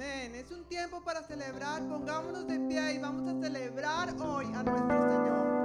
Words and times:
Es 0.00 0.52
un 0.52 0.62
tiempo 0.64 1.00
para 1.00 1.24
celebrar. 1.24 1.82
Pongámonos 1.88 2.46
de 2.46 2.60
pie 2.60 2.94
y 2.94 2.98
vamos 2.98 3.28
a 3.28 3.40
celebrar 3.44 4.14
hoy 4.20 4.46
a 4.54 4.62
nuestro 4.62 5.10
Señor. 5.10 5.57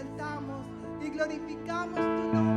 exaltamos 0.00 0.64
y 1.02 1.10
glorificamos 1.10 1.96
tu 1.96 2.34
nombre. 2.34 2.49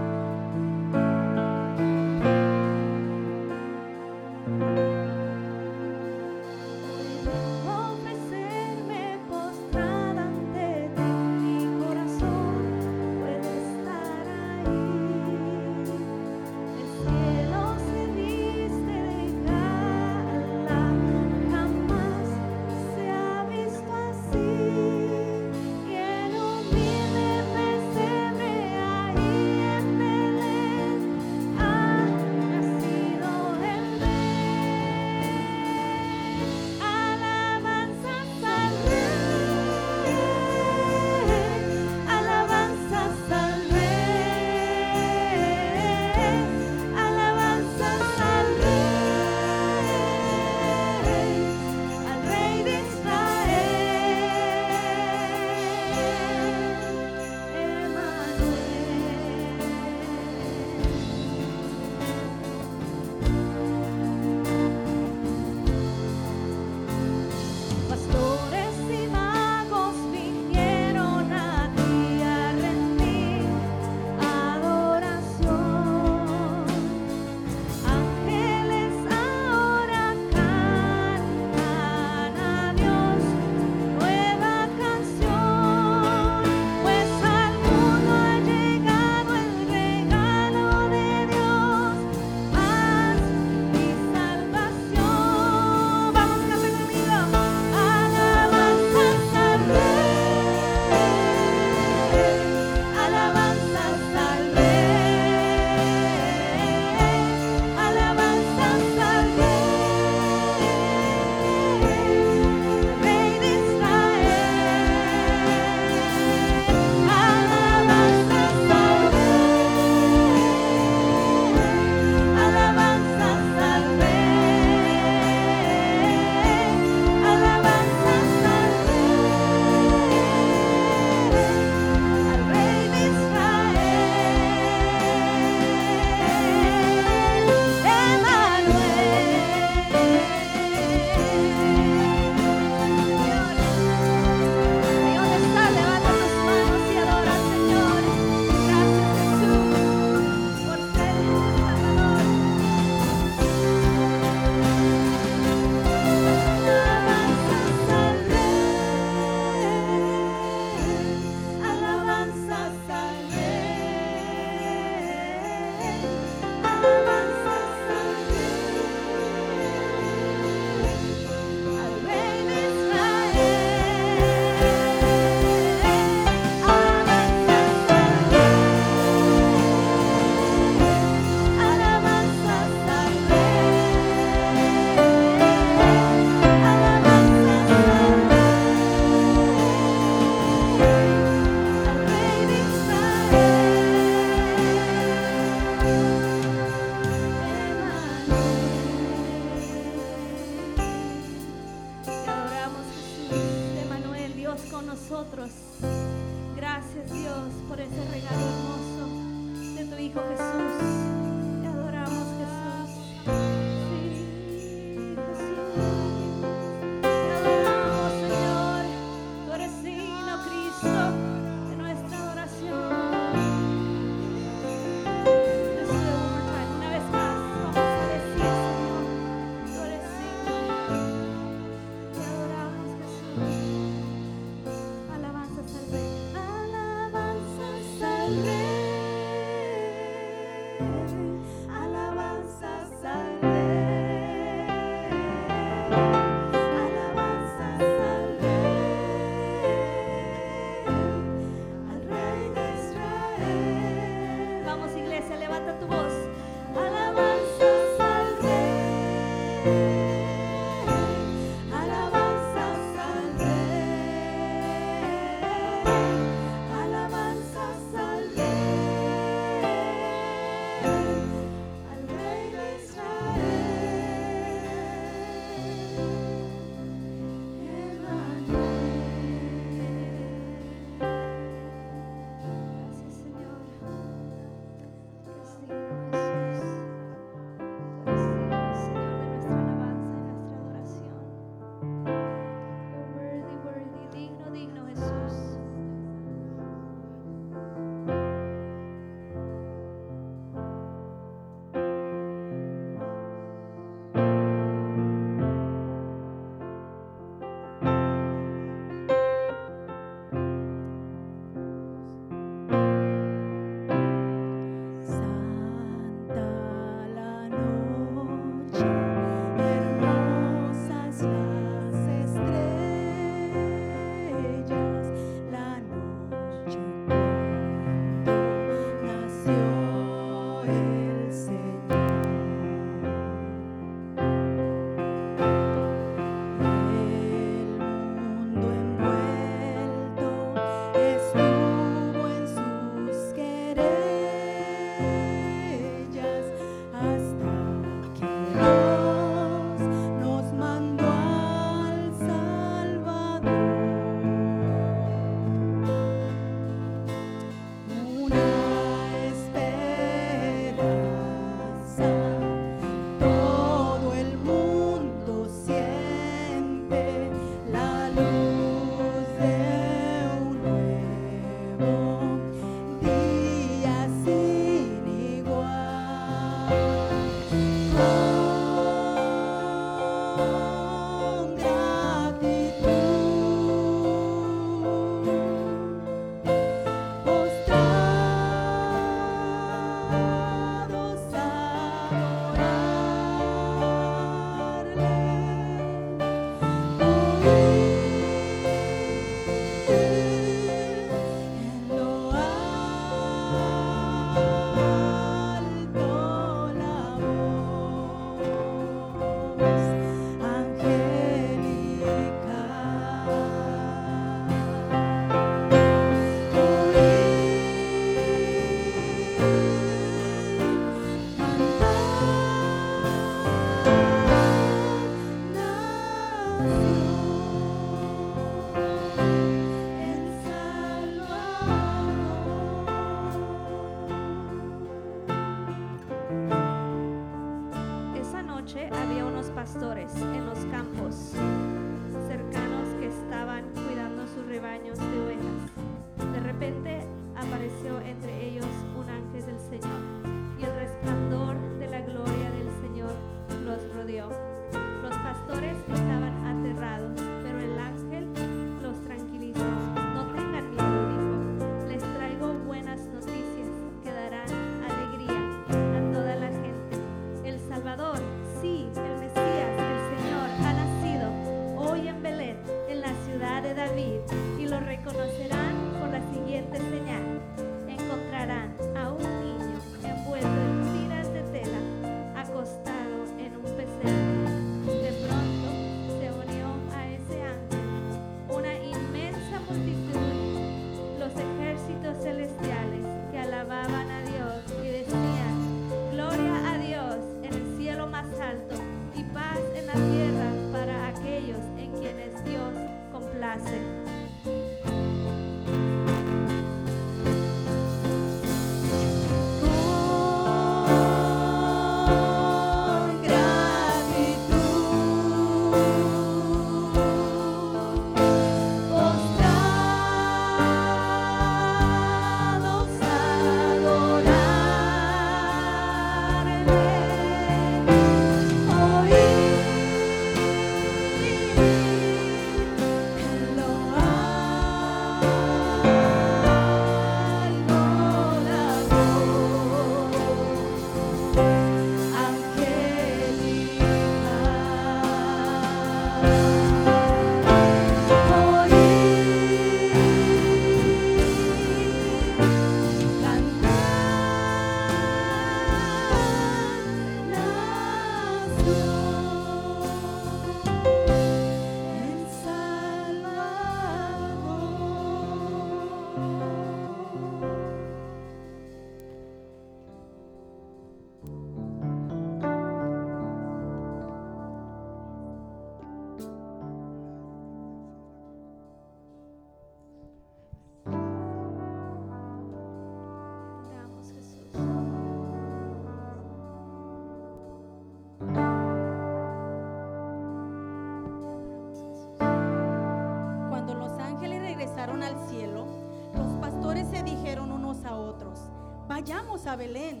A 599.50 599.56
Belén, 599.56 600.00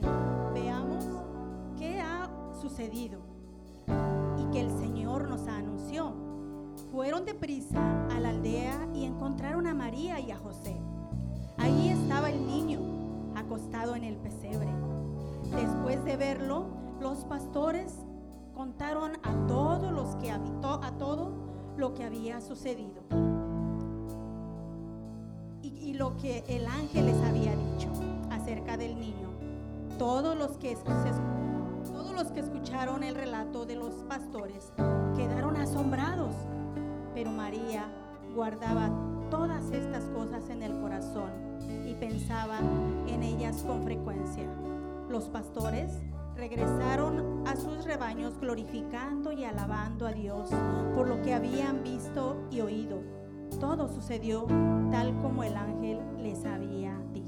veamos 0.54 1.04
qué 1.76 2.00
ha 2.00 2.30
sucedido 2.60 3.18
y 4.38 4.44
que 4.52 4.60
el 4.60 4.70
Señor 4.78 5.28
nos 5.28 5.48
anunció. 5.48 6.14
Fueron 6.92 7.24
deprisa 7.24 8.06
a 8.14 8.20
la 8.20 8.28
aldea 8.28 8.88
y 8.94 9.04
encontraron 9.04 9.66
a 9.66 9.74
María 9.74 10.20
y 10.20 10.30
a 10.30 10.36
José. 10.36 10.76
Ahí 11.58 11.88
estaba 11.88 12.30
el 12.30 12.46
niño, 12.46 12.78
acostado 13.34 13.96
en 13.96 14.04
el 14.04 14.18
pesebre. 14.18 14.68
Después 15.56 16.04
de 16.04 16.16
verlo, 16.16 16.66
los 17.00 17.24
pastores 17.24 17.92
contaron 18.54 19.14
a 19.24 19.46
todos 19.48 19.90
los 19.90 20.14
que 20.16 20.30
habitó 20.30 20.80
a 20.80 20.92
todo 20.92 21.32
lo 21.76 21.92
que 21.94 22.04
había 22.04 22.40
sucedido 22.40 23.02
y 25.62 25.94
lo 25.94 26.16
que 26.18 26.44
el 26.46 26.68
ángel 26.68 27.06
les 27.06 27.20
había 27.22 27.56
dicho 27.56 27.88
acerca 28.30 28.76
del 28.76 29.00
niño. 29.00 29.29
Todos 30.00 30.34
los 30.34 30.56
que 30.56 32.40
escucharon 32.40 33.02
el 33.02 33.14
relato 33.14 33.66
de 33.66 33.76
los 33.76 33.92
pastores 34.08 34.72
quedaron 35.14 35.58
asombrados, 35.58 36.34
pero 37.12 37.30
María 37.30 37.84
guardaba 38.34 38.88
todas 39.30 39.70
estas 39.72 40.04
cosas 40.04 40.48
en 40.48 40.62
el 40.62 40.80
corazón 40.80 41.28
y 41.86 41.92
pensaba 41.96 42.60
en 43.08 43.22
ellas 43.22 43.62
con 43.66 43.82
frecuencia. 43.82 44.46
Los 45.10 45.24
pastores 45.24 45.92
regresaron 46.34 47.46
a 47.46 47.54
sus 47.56 47.84
rebaños 47.84 48.40
glorificando 48.40 49.32
y 49.32 49.44
alabando 49.44 50.06
a 50.06 50.12
Dios 50.12 50.48
por 50.96 51.08
lo 51.08 51.20
que 51.20 51.34
habían 51.34 51.82
visto 51.82 52.38
y 52.50 52.62
oído. 52.62 53.02
Todo 53.60 53.86
sucedió 53.86 54.46
tal 54.90 55.14
como 55.20 55.44
el 55.44 55.58
ángel 55.58 56.00
les 56.22 56.46
había 56.46 56.98
dicho. 57.12 57.19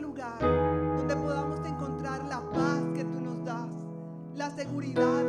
lugar 0.00 0.38
donde 0.40 1.14
podamos 1.16 1.66
encontrar 1.66 2.24
la 2.24 2.40
paz 2.50 2.82
que 2.94 3.04
tú 3.04 3.20
nos 3.20 3.44
das, 3.44 3.70
la 4.34 4.50
seguridad 4.50 5.19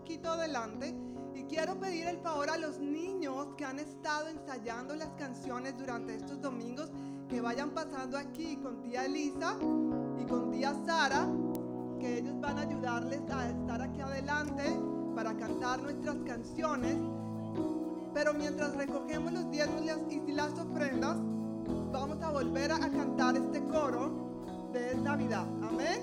poquito 0.00 0.30
adelante 0.30 0.94
y 1.34 1.42
quiero 1.42 1.78
pedir 1.78 2.06
el 2.08 2.16
favor 2.20 2.48
a 2.48 2.56
los 2.56 2.78
niños 2.78 3.48
que 3.58 3.66
han 3.66 3.78
estado 3.78 4.28
ensayando 4.28 4.96
las 4.96 5.10
canciones 5.18 5.76
durante 5.76 6.14
estos 6.14 6.40
domingos 6.40 6.90
que 7.28 7.42
vayan 7.42 7.70
pasando 7.70 8.16
aquí 8.16 8.56
con 8.56 8.80
tía 8.80 9.04
Elisa 9.04 9.56
y 10.18 10.24
con 10.24 10.50
tía 10.50 10.74
Sara, 10.86 11.28
que 12.00 12.18
ellos 12.18 12.40
van 12.40 12.58
a 12.58 12.62
ayudarles 12.62 13.20
a 13.30 13.50
estar 13.50 13.82
aquí 13.82 14.00
adelante 14.00 14.64
para 15.14 15.36
cantar 15.36 15.82
nuestras 15.82 16.16
canciones. 16.24 16.96
Pero 18.14 18.32
mientras 18.32 18.74
recogemos 18.74 19.32
los 19.32 19.50
diezmos 19.50 19.82
y 20.10 20.32
las 20.32 20.58
ofrendas, 20.58 21.18
vamos 21.92 22.22
a 22.22 22.30
volver 22.30 22.72
a 22.72 22.78
cantar 22.78 23.36
este 23.36 23.62
coro 23.64 24.70
de 24.72 24.94
Navidad. 24.94 25.46
Amén. 25.62 26.00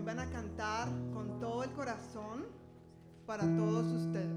Hoy 0.00 0.06
van 0.06 0.18
a 0.18 0.30
cantar 0.30 0.88
con 1.12 1.38
todo 1.40 1.62
el 1.62 1.70
corazón 1.72 2.46
para 3.26 3.42
todos 3.42 3.84
ustedes. 3.84 4.29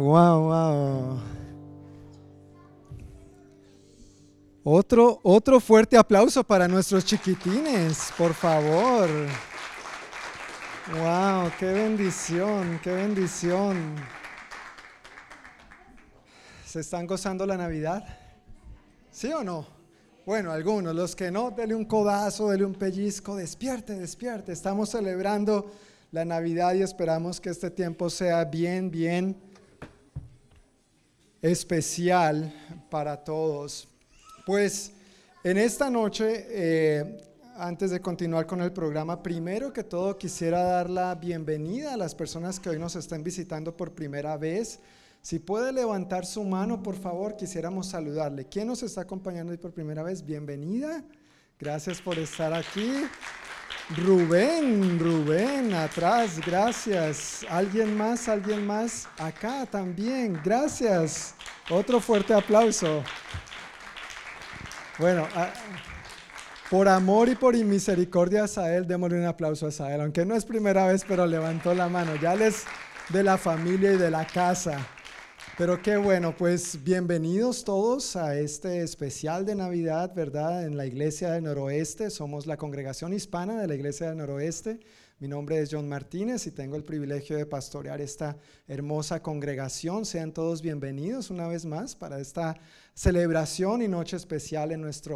Wow, 0.00 0.40
wow, 0.40 0.40
wow. 0.42 1.20
Otro, 4.64 5.20
otro 5.22 5.60
fuerte 5.60 5.96
aplauso 5.96 6.44
para 6.44 6.68
nuestros 6.68 7.04
chiquitines, 7.04 8.12
por 8.18 8.34
favor. 8.34 9.08
Wow, 10.92 11.50
qué 11.58 11.72
bendición, 11.72 12.78
qué 12.82 12.92
bendición. 12.92 13.94
¿Se 16.66 16.80
están 16.80 17.06
gozando 17.06 17.46
la 17.46 17.56
Navidad? 17.56 18.04
¿Sí 19.10 19.32
o 19.32 19.42
no? 19.42 19.66
Bueno, 20.26 20.52
algunos, 20.52 20.94
los 20.94 21.16
que 21.16 21.30
no, 21.30 21.52
dele 21.52 21.74
un 21.74 21.84
codazo, 21.84 22.50
dele 22.50 22.64
un 22.64 22.74
pellizco, 22.74 23.36
despierte, 23.36 23.94
despierte. 23.94 24.52
Estamos 24.52 24.90
celebrando 24.90 25.70
la 26.10 26.24
Navidad 26.24 26.74
y 26.74 26.82
esperamos 26.82 27.40
que 27.40 27.50
este 27.50 27.70
tiempo 27.70 28.10
sea 28.10 28.44
bien, 28.44 28.90
bien 28.90 29.45
especial 31.42 32.52
para 32.90 33.22
todos. 33.24 33.88
Pues 34.44 34.92
en 35.44 35.58
esta 35.58 35.90
noche, 35.90 36.46
eh, 36.48 37.22
antes 37.56 37.90
de 37.90 38.00
continuar 38.00 38.46
con 38.46 38.60
el 38.60 38.72
programa, 38.72 39.22
primero 39.22 39.72
que 39.72 39.84
todo 39.84 40.18
quisiera 40.18 40.62
dar 40.62 40.90
la 40.90 41.14
bienvenida 41.14 41.94
a 41.94 41.96
las 41.96 42.14
personas 42.14 42.60
que 42.60 42.70
hoy 42.70 42.78
nos 42.78 42.96
están 42.96 43.22
visitando 43.22 43.76
por 43.76 43.92
primera 43.92 44.36
vez. 44.36 44.80
Si 45.22 45.38
puede 45.38 45.72
levantar 45.72 46.24
su 46.26 46.44
mano, 46.44 46.82
por 46.82 46.96
favor, 46.96 47.36
quisiéramos 47.36 47.88
saludarle. 47.88 48.44
¿Quién 48.44 48.68
nos 48.68 48.82
está 48.82 49.00
acompañando 49.00 49.52
hoy 49.52 49.58
por 49.58 49.72
primera 49.72 50.02
vez? 50.02 50.24
Bienvenida. 50.24 51.02
Gracias 51.58 52.00
por 52.00 52.18
estar 52.18 52.52
aquí. 52.52 52.92
Rubén, 53.96 54.98
Rubén, 54.98 55.72
atrás, 55.72 56.40
gracias. 56.44 57.46
¿Alguien 57.48 57.96
más? 57.96 58.28
¿Alguien 58.28 58.66
más? 58.66 59.08
Acá 59.18 59.64
también, 59.66 60.40
gracias. 60.44 61.34
Otro 61.70 62.00
fuerte 62.00 62.34
aplauso. 62.34 63.04
Bueno, 64.98 65.28
ah, 65.36 65.52
por 66.70 66.88
amor 66.88 67.28
y 67.28 67.36
por 67.36 67.54
misericordia 67.54 68.44
a 68.44 68.48
Sael, 68.48 68.86
démosle 68.86 69.18
un 69.18 69.26
aplauso 69.26 69.68
a 69.68 69.70
Sael, 69.70 70.00
aunque 70.00 70.24
no 70.24 70.34
es 70.34 70.44
primera 70.44 70.86
vez, 70.86 71.04
pero 71.06 71.24
levantó 71.26 71.72
la 71.72 71.88
mano. 71.88 72.16
Ya 72.16 72.34
les 72.34 72.64
de 73.10 73.22
la 73.22 73.38
familia 73.38 73.92
y 73.92 73.96
de 73.96 74.10
la 74.10 74.26
casa. 74.26 74.78
Pero 75.58 75.80
qué 75.80 75.96
bueno, 75.96 76.36
pues 76.36 76.84
bienvenidos 76.84 77.64
todos 77.64 78.14
a 78.14 78.38
este 78.38 78.82
especial 78.82 79.46
de 79.46 79.54
Navidad, 79.54 80.12
¿verdad? 80.14 80.66
En 80.66 80.76
la 80.76 80.84
Iglesia 80.84 81.30
del 81.30 81.44
Noroeste. 81.44 82.10
Somos 82.10 82.46
la 82.46 82.58
congregación 82.58 83.14
hispana 83.14 83.58
de 83.58 83.66
la 83.66 83.74
Iglesia 83.74 84.08
del 84.08 84.18
Noroeste. 84.18 84.80
Mi 85.18 85.28
nombre 85.28 85.58
es 85.58 85.70
John 85.72 85.88
Martínez 85.88 86.46
y 86.46 86.50
tengo 86.50 86.76
el 86.76 86.84
privilegio 86.84 87.38
de 87.38 87.46
pastorear 87.46 88.02
esta 88.02 88.36
hermosa 88.68 89.22
congregación. 89.22 90.04
Sean 90.04 90.30
todos 90.30 90.60
bienvenidos 90.60 91.30
una 91.30 91.48
vez 91.48 91.64
más 91.64 91.96
para 91.96 92.20
esta 92.20 92.58
celebración 92.92 93.80
y 93.80 93.88
noche 93.88 94.18
especial 94.18 94.72
en 94.72 94.82
nuestra 94.82 95.14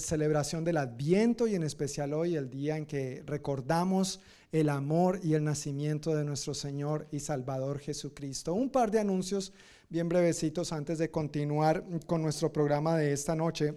celebración 0.00 0.64
del 0.64 0.76
Adviento 0.76 1.46
y 1.46 1.54
en 1.54 1.62
especial 1.62 2.12
hoy, 2.12 2.36
el 2.36 2.50
día 2.50 2.76
en 2.76 2.84
que 2.84 3.22
recordamos 3.24 4.20
el 4.52 4.68
amor 4.68 5.20
y 5.22 5.34
el 5.34 5.44
nacimiento 5.44 6.14
de 6.14 6.24
nuestro 6.24 6.54
Señor 6.54 7.06
y 7.10 7.20
Salvador 7.20 7.78
Jesucristo. 7.78 8.54
Un 8.54 8.70
par 8.70 8.90
de 8.90 9.00
anuncios 9.00 9.52
bien 9.88 10.08
brevecitos 10.08 10.72
antes 10.72 10.98
de 10.98 11.10
continuar 11.10 11.84
con 12.06 12.22
nuestro 12.22 12.52
programa 12.52 12.96
de 12.96 13.12
esta 13.12 13.34
noche. 13.34 13.74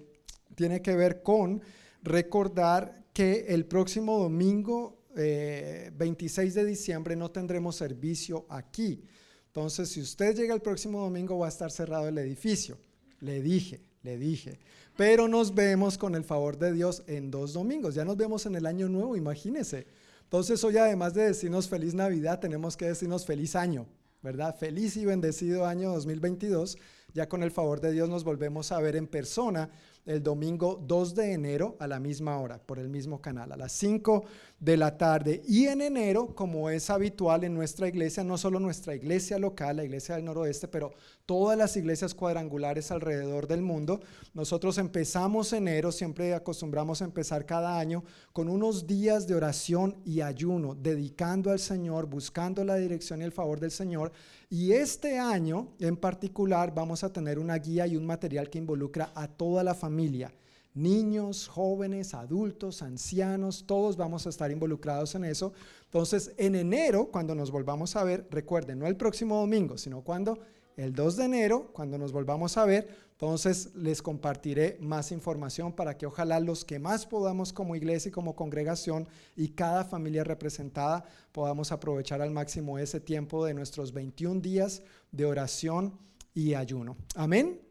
Tiene 0.56 0.82
que 0.82 0.96
ver 0.96 1.24
con 1.24 1.62
recordar 2.04 3.06
que 3.14 3.46
el 3.50 3.66
próximo 3.66 4.20
domingo 4.20 5.06
26 5.14 6.56
eh, 6.56 6.60
de 6.60 6.66
diciembre 6.66 7.16
no 7.16 7.32
tendremos 7.32 7.76
servicio 7.76 8.46
aquí. 8.50 9.04
Entonces, 9.48 9.90
si 9.90 10.02
usted 10.02 10.36
llega 10.36 10.54
el 10.54 10.62
próximo 10.62 11.02
domingo 11.02 11.38
va 11.38 11.48
a 11.48 11.50
estar 11.50 11.72
cerrado 11.72 12.08
el 12.08 12.18
edificio. 12.18 12.78
Le 13.20 13.42
dije, 13.42 13.82
le 14.04 14.18
dije. 14.18 14.60
Pero 14.98 15.28
nos 15.28 15.56
vemos 15.56 15.98
con 15.98 16.16
el 16.16 16.24
favor 16.24 16.58
de 16.58 16.74
Dios 16.74 17.04
en 17.08 17.32
dos 17.32 17.54
domingos. 17.54 17.96
Ya 17.96 18.06
nos 18.06 18.18
vemos 18.18 18.46
en 18.46 18.56
el 18.56 18.66
año 18.66 18.90
nuevo, 18.90 19.16
imagínese. 19.16 19.88
Entonces 20.24 20.64
hoy 20.64 20.78
además 20.78 21.14
de 21.14 21.24
decirnos 21.24 21.68
feliz 21.68 21.94
Navidad, 21.94 22.40
tenemos 22.40 22.78
que 22.78 22.86
decirnos 22.86 23.26
feliz 23.26 23.56
año, 23.56 23.86
¿verdad? 24.22 24.56
Feliz 24.56 24.96
y 24.98 25.06
bendecido 25.06 25.66
año 25.66 25.92
2022. 25.92 26.78
Ya 27.14 27.28
con 27.28 27.44
el 27.44 27.52
favor 27.52 27.82
de 27.82 27.92
Dios 27.92 28.10
nos 28.10 28.24
volvemos 28.24 28.72
a 28.72 28.80
ver 28.80 28.96
en 28.96 29.08
persona 29.08 29.70
el 30.06 30.24
domingo 30.24 30.82
2 30.88 31.16
de 31.16 31.34
enero 31.34 31.76
a 31.80 31.88
la 31.88 32.00
misma 32.00 32.40
hora, 32.40 32.60
por 32.60 32.80
el 32.80 32.90
mismo 32.90 33.22
canal, 33.22 33.52
a 33.52 33.58
las 33.58 33.72
5 33.74 34.24
de 34.60 34.78
la 34.78 34.98
tarde. 34.98 35.44
Y 35.48 35.68
en 35.68 35.82
enero, 35.82 36.34
como 36.34 36.70
es 36.70 36.90
habitual 36.90 37.44
en 37.44 37.54
nuestra 37.54 37.88
iglesia, 37.88 38.24
no 38.24 38.38
solo 38.38 38.60
nuestra 38.60 38.96
iglesia 38.96 39.38
local, 39.38 39.78
la 39.78 39.84
iglesia 39.84 40.16
del 40.16 40.26
noroeste, 40.26 40.68
pero 40.68 40.94
todas 41.26 41.58
las 41.58 41.78
iglesias 41.78 42.16
cuadrangulares 42.16 42.92
alrededor 42.92 43.48
del 43.48 43.62
mundo, 43.62 44.02
nosotros 44.34 44.78
empezamos 44.80 45.54
enero, 45.54 45.92
siempre 45.92 46.34
acostumbramos 46.34 47.02
a 47.02 47.06
empezar 47.06 47.46
cada 47.46 47.78
año 47.78 48.04
con 48.34 48.50
unos 48.50 48.88
días 48.88 49.28
de 49.28 49.36
oración 49.36 49.98
y 50.04 50.22
ayuno, 50.22 50.74
dedicando 50.74 51.52
al 51.52 51.60
Señor, 51.60 52.08
buscando 52.08 52.64
la 52.64 52.76
dirección 52.76 53.22
y 53.22 53.26
el 53.26 53.32
favor 53.32 53.60
del 53.60 53.72
Señor. 53.72 54.12
Y 54.52 54.74
este 54.74 55.18
año 55.18 55.70
en 55.80 55.96
particular 55.96 56.76
vamos 56.76 57.04
a 57.04 57.12
tener 57.12 57.40
una 57.40 57.56
guía 57.56 57.88
y 57.88 57.96
un 57.96 58.06
material 58.06 58.50
que 58.50 58.60
involucra 58.60 59.12
a 59.16 59.28
toda 59.28 59.64
la 59.64 59.74
familia 59.74 60.32
niños, 60.74 61.48
jóvenes, 61.48 62.14
adultos, 62.14 62.82
ancianos, 62.82 63.66
todos 63.66 63.98
vamos 63.98 64.26
a 64.26 64.30
estar 64.30 64.52
involucrados 64.52 65.16
en 65.16 65.26
eso. 65.26 65.54
Entonces, 65.86 66.34
en 66.38 66.56
enero, 66.56 67.10
cuando 67.12 67.36
nos 67.36 67.52
volvamos 67.52 67.96
a 67.96 68.04
ver, 68.04 68.28
recuerden, 68.32 68.80
no 68.80 68.88
el 68.88 68.96
próximo 68.96 69.38
domingo, 69.38 69.78
sino 69.78 70.02
cuando 70.02 70.40
el 70.78 70.94
2 70.94 71.18
de 71.18 71.26
enero, 71.26 71.70
cuando 71.74 71.98
nos 71.98 72.12
volvamos 72.12 72.58
a 72.58 72.66
ver, 72.66 72.90
entonces 73.12 73.76
les 73.76 74.02
compartiré 74.02 74.78
más 74.82 75.12
información 75.12 75.74
para 75.74 75.96
que 75.96 76.08
ojalá 76.08 76.40
los 76.40 76.66
que 76.66 76.80
más 76.80 77.06
podamos 77.06 77.54
como 77.54 77.76
iglesia 77.76 78.10
y 78.10 78.12
como 78.12 78.36
congregación 78.36 79.08
y 79.36 79.50
cada 79.50 79.86
familia 79.86 80.24
representada 80.24 81.06
podamos 81.32 81.72
aprovechar 81.72 82.22
al 82.22 82.32
máximo 82.32 82.80
ese 82.80 83.00
tiempo 83.00 83.46
de 83.46 83.54
nuestros 83.54 83.94
21 83.94 84.42
días 84.42 84.82
de 85.12 85.26
oración 85.26 86.00
y 86.34 86.56
ayuno. 86.56 86.98
Amén. 87.16 87.62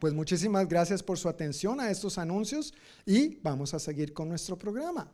Pues 0.00 0.14
muchísimas 0.14 0.68
gracias 0.68 1.02
por 1.02 1.18
su 1.18 1.28
atención 1.28 1.80
a 1.80 1.90
estos 1.90 2.18
anuncios 2.18 2.74
y 3.06 3.36
vamos 3.36 3.74
a 3.74 3.78
seguir 3.78 4.12
con 4.12 4.28
nuestro 4.28 4.58
programa. 4.58 5.10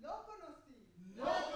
La 0.00 0.10
mujer 0.10 0.36
samaritana. 1.16 1.47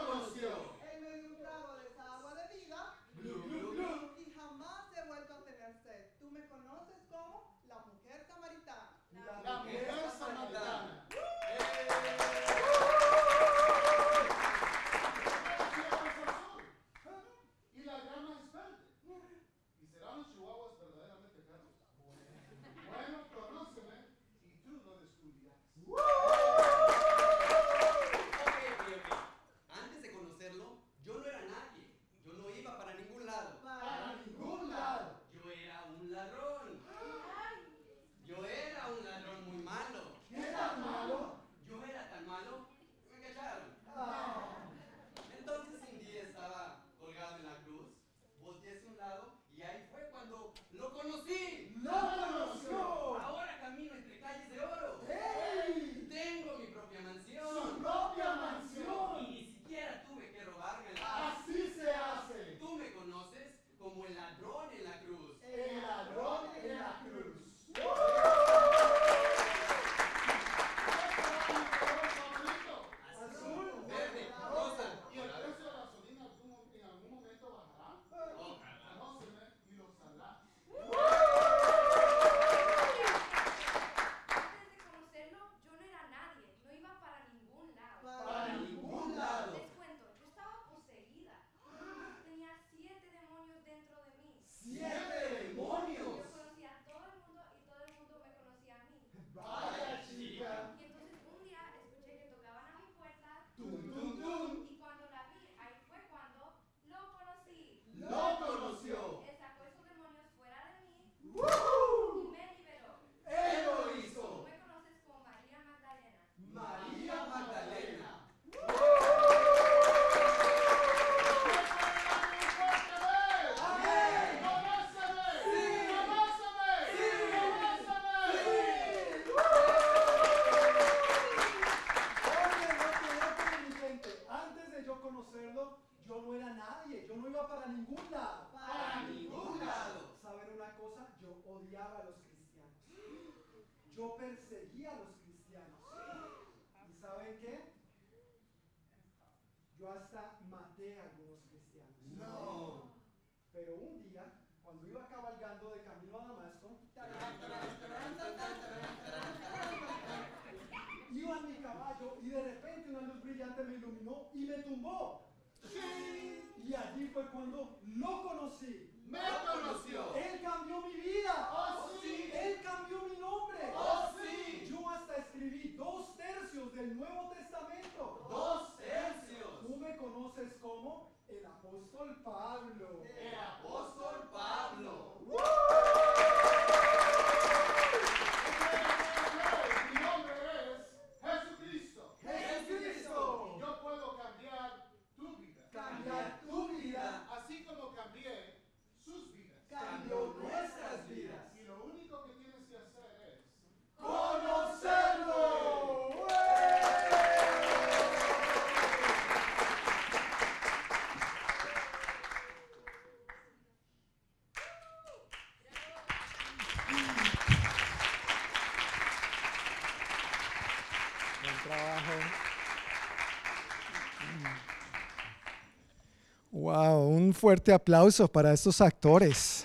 Fuerte 227.43 227.73
aplauso 227.73 228.29
para 228.29 228.53
estos 228.53 228.81
actores. 228.81 229.65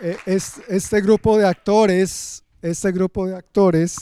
Eh, 0.00 0.16
es- 0.26 0.60
este 0.68 1.00
grupo 1.00 1.36
de 1.36 1.44
actores, 1.44 2.44
este 2.60 2.92
grupo 2.92 3.26
de 3.26 3.34
actores, 3.34 3.96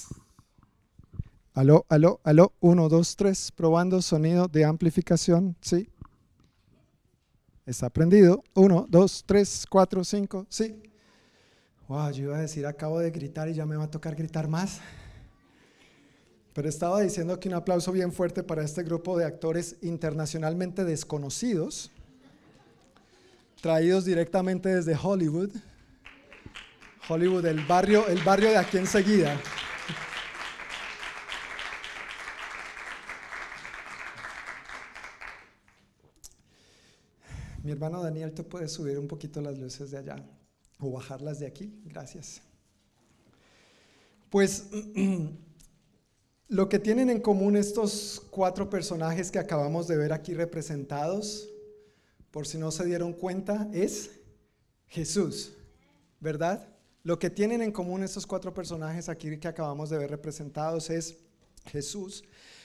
aló, 1.54 1.86
aló, 1.88 2.20
aló, 2.22 2.52
uno, 2.60 2.90
dos, 2.90 3.16
tres, 3.16 3.50
probando 3.50 4.02
sonido 4.02 4.46
de 4.46 4.66
amplificación, 4.66 5.56
sí. 5.62 5.88
Está 7.64 7.88
prendido, 7.88 8.44
uno, 8.54 8.84
dos, 8.90 9.24
tres, 9.26 9.64
cuatro, 9.70 10.04
cinco, 10.04 10.44
sí. 10.50 10.82
Wow, 11.88 12.10
yo 12.10 12.24
iba 12.24 12.36
a 12.36 12.40
decir, 12.42 12.66
acabo 12.66 12.98
de 13.00 13.10
gritar 13.10 13.48
y 13.48 13.54
ya 13.54 13.64
me 13.64 13.76
va 13.76 13.84
a 13.84 13.90
tocar 13.90 14.14
gritar 14.14 14.48
más. 14.48 14.80
Pero 16.52 16.68
estaba 16.68 17.00
diciendo 17.00 17.38
que 17.38 17.48
un 17.48 17.54
aplauso 17.54 17.92
bien 17.92 18.12
fuerte 18.12 18.42
para 18.42 18.64
este 18.64 18.82
grupo 18.82 19.16
de 19.16 19.24
actores 19.24 19.76
internacionalmente 19.82 20.84
desconocidos, 20.84 21.90
traídos 23.60 24.04
directamente 24.04 24.68
desde 24.68 24.96
Hollywood. 25.00 25.50
Hollywood, 27.08 27.46
el 27.46 27.64
barrio, 27.66 28.06
el 28.08 28.22
barrio 28.22 28.50
de 28.50 28.56
aquí 28.56 28.78
enseguida. 28.78 29.40
Mi 37.62 37.72
hermano 37.72 38.02
Daniel, 38.02 38.32
¿tú 38.32 38.44
puedes 38.44 38.72
subir 38.72 38.98
un 38.98 39.06
poquito 39.06 39.40
las 39.40 39.58
luces 39.58 39.90
de 39.90 39.98
allá 39.98 40.16
o 40.80 40.90
bajarlas 40.90 41.38
de 41.38 41.46
aquí? 41.46 41.80
Gracias. 41.84 42.40
Pues 44.30 44.66
lo 46.50 46.68
que 46.68 46.80
tienen 46.80 47.08
en 47.10 47.20
común 47.20 47.56
estos 47.56 48.22
cuatro 48.28 48.68
personajes 48.68 49.30
que 49.30 49.38
acabamos 49.38 49.86
de 49.86 49.96
ver 49.96 50.12
aquí 50.12 50.34
representados, 50.34 51.48
por 52.32 52.44
si 52.44 52.58
no 52.58 52.72
se 52.72 52.84
dieron 52.84 53.12
cuenta, 53.12 53.68
es 53.72 54.10
Jesús, 54.88 55.52
¿verdad? 56.18 56.68
Lo 57.04 57.20
que 57.20 57.30
tienen 57.30 57.62
en 57.62 57.70
común 57.70 58.02
estos 58.02 58.26
cuatro 58.26 58.52
personajes 58.52 59.08
aquí 59.08 59.38
que 59.38 59.46
acabamos 59.46 59.90
de 59.90 59.98
ver 59.98 60.10
representados 60.10 60.90
es 60.90 61.18
Jesús. 61.66 62.24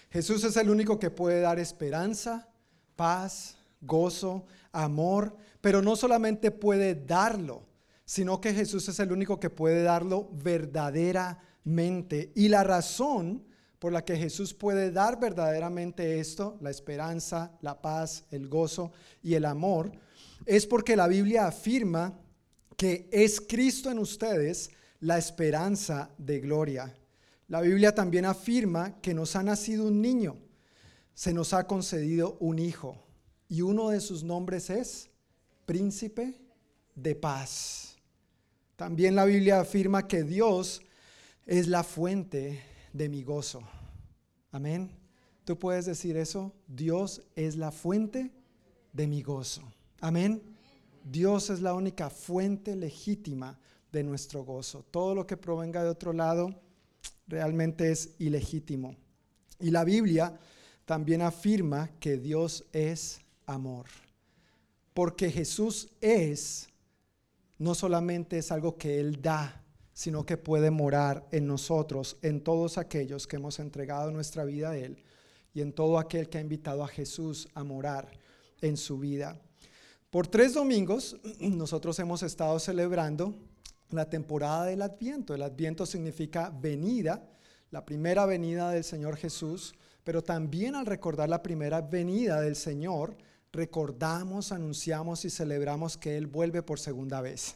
Jesús 0.10 0.44
es 0.44 0.58
el 0.58 0.72
único 0.72 0.98
que 0.98 1.12
puede 1.12 1.42
dar 1.42 1.60
esperanza, 1.60 2.50
paz, 2.96 3.56
gozo, 3.82 4.48
amor, 4.72 5.38
pero 5.62 5.84
no 5.84 5.96
solamente 5.96 6.50
puede 6.50 6.96
darlo, 6.96 7.68
sino 8.04 8.42
que 8.42 8.52
Jesús 8.52 8.90
es 8.90 9.00
el 9.00 9.12
único 9.12 9.40
que 9.40 9.52
puede 9.52 9.84
darlo 9.84 10.28
verdaderamente. 10.32 12.32
Y 12.34 12.48
la 12.48 12.64
razón 12.64 13.46
por 13.86 13.94
la 13.94 14.04
que 14.04 14.18
Jesús 14.18 14.52
puede 14.52 14.90
dar 14.90 15.20
verdaderamente 15.20 16.20
esto, 16.20 16.58
la 16.60 16.72
esperanza, 16.72 17.52
la 17.62 17.84
paz, 17.84 18.24
el 18.32 18.50
gozo 18.50 18.92
y 19.22 19.36
el 19.36 19.46
amor, 19.46 19.92
es 20.44 20.66
porque 20.66 20.96
la 20.96 21.08
Biblia 21.08 21.46
afirma 21.46 22.20
que 22.76 23.08
es 23.12 23.40
Cristo 23.40 23.92
en 23.92 24.00
ustedes 24.00 24.72
la 25.02 25.20
esperanza 25.20 26.10
de 26.18 26.40
gloria. 26.40 26.98
La 27.48 27.62
Biblia 27.62 27.94
también 27.94 28.26
afirma 28.26 29.00
que 29.02 29.14
nos 29.14 29.36
ha 29.36 29.44
nacido 29.44 29.86
un 29.86 30.02
niño, 30.02 30.36
se 31.14 31.32
nos 31.32 31.54
ha 31.54 31.68
concedido 31.68 32.38
un 32.40 32.58
hijo 32.58 32.98
y 33.48 33.62
uno 33.62 33.92
de 33.92 34.00
sus 34.00 34.24
nombres 34.24 34.72
es 34.72 35.12
príncipe 35.68 36.34
de 36.96 37.14
paz. 37.14 37.98
También 38.78 39.14
la 39.14 39.26
Biblia 39.26 39.60
afirma 39.60 40.08
que 40.08 40.24
Dios 40.24 40.82
es 41.46 41.68
la 41.68 41.84
fuente 41.84 42.74
de 42.96 43.10
mi 43.10 43.24
gozo. 43.24 43.62
Amén. 44.52 44.90
¿Tú 45.44 45.60
puedes 45.60 45.86
decir 45.86 46.16
eso? 46.16 46.54
Dios 46.66 47.24
es 47.36 47.58
la 47.58 47.72
fuente 47.72 48.32
de 48.94 49.06
mi 49.06 49.22
gozo. 49.22 49.62
Amén. 50.00 50.42
Dios 51.04 51.50
es 51.50 51.62
la 51.62 51.74
única 51.74 52.10
fuente 52.10 52.74
legítima 52.76 53.60
de 53.92 54.04
nuestro 54.04 54.46
gozo. 54.46 54.86
Todo 54.92 55.14
lo 55.14 55.28
que 55.28 55.36
provenga 55.36 55.84
de 55.84 55.90
otro 55.90 56.14
lado 56.14 56.56
realmente 57.28 57.92
es 57.92 58.16
ilegítimo. 58.18 58.96
Y 59.60 59.72
la 59.72 59.84
Biblia 59.84 60.40
también 60.86 61.22
afirma 61.22 61.90
que 62.00 62.18
Dios 62.18 62.66
es 62.72 63.20
amor. 63.46 63.88
Porque 64.94 65.30
Jesús 65.30 65.90
es, 66.00 66.70
no 67.58 67.76
solamente 67.76 68.38
es 68.38 68.54
algo 68.54 68.78
que 68.78 69.02
Él 69.02 69.22
da, 69.22 69.65
sino 69.96 70.26
que 70.26 70.36
puede 70.36 70.72
morar 70.72 71.26
en 71.32 71.48
nosotros, 71.48 72.18
en 72.22 72.42
todos 72.42 72.78
aquellos 72.78 73.28
que 73.28 73.38
hemos 73.38 73.60
entregado 73.60 74.12
nuestra 74.12 74.44
vida 74.44 74.72
a 74.72 74.78
Él 74.78 75.02
y 75.54 75.62
en 75.62 75.72
todo 75.72 75.98
aquel 75.98 76.28
que 76.28 76.38
ha 76.38 76.42
invitado 76.42 76.84
a 76.84 76.88
Jesús 76.90 77.48
a 77.54 77.64
morar 77.64 78.12
en 78.62 78.76
su 78.76 79.00
vida. 79.00 79.40
Por 80.10 80.28
tres 80.28 80.54
domingos 80.54 81.16
nosotros 81.40 81.98
hemos 82.00 82.24
estado 82.24 82.60
celebrando 82.60 83.36
la 83.90 84.10
temporada 84.10 84.66
del 84.66 84.82
Adviento. 84.82 85.34
El 85.34 85.44
Adviento 85.44 85.86
significa 85.86 86.50
venida, 86.50 87.30
la 87.72 87.86
primera 87.86 88.26
venida 88.26 88.72
del 88.72 88.84
Señor 88.84 89.16
Jesús, 89.16 89.76
pero 90.04 90.22
también 90.22 90.76
al 90.76 90.86
recordar 90.86 91.30
la 91.30 91.42
primera 91.42 91.80
venida 91.80 92.42
del 92.42 92.58
Señor, 92.58 93.16
recordamos, 93.54 94.52
anunciamos 94.52 95.24
y 95.24 95.30
celebramos 95.30 95.96
que 95.96 96.18
Él 96.18 96.28
vuelve 96.28 96.62
por 96.64 96.82
segunda 96.82 97.22
vez. 97.22 97.56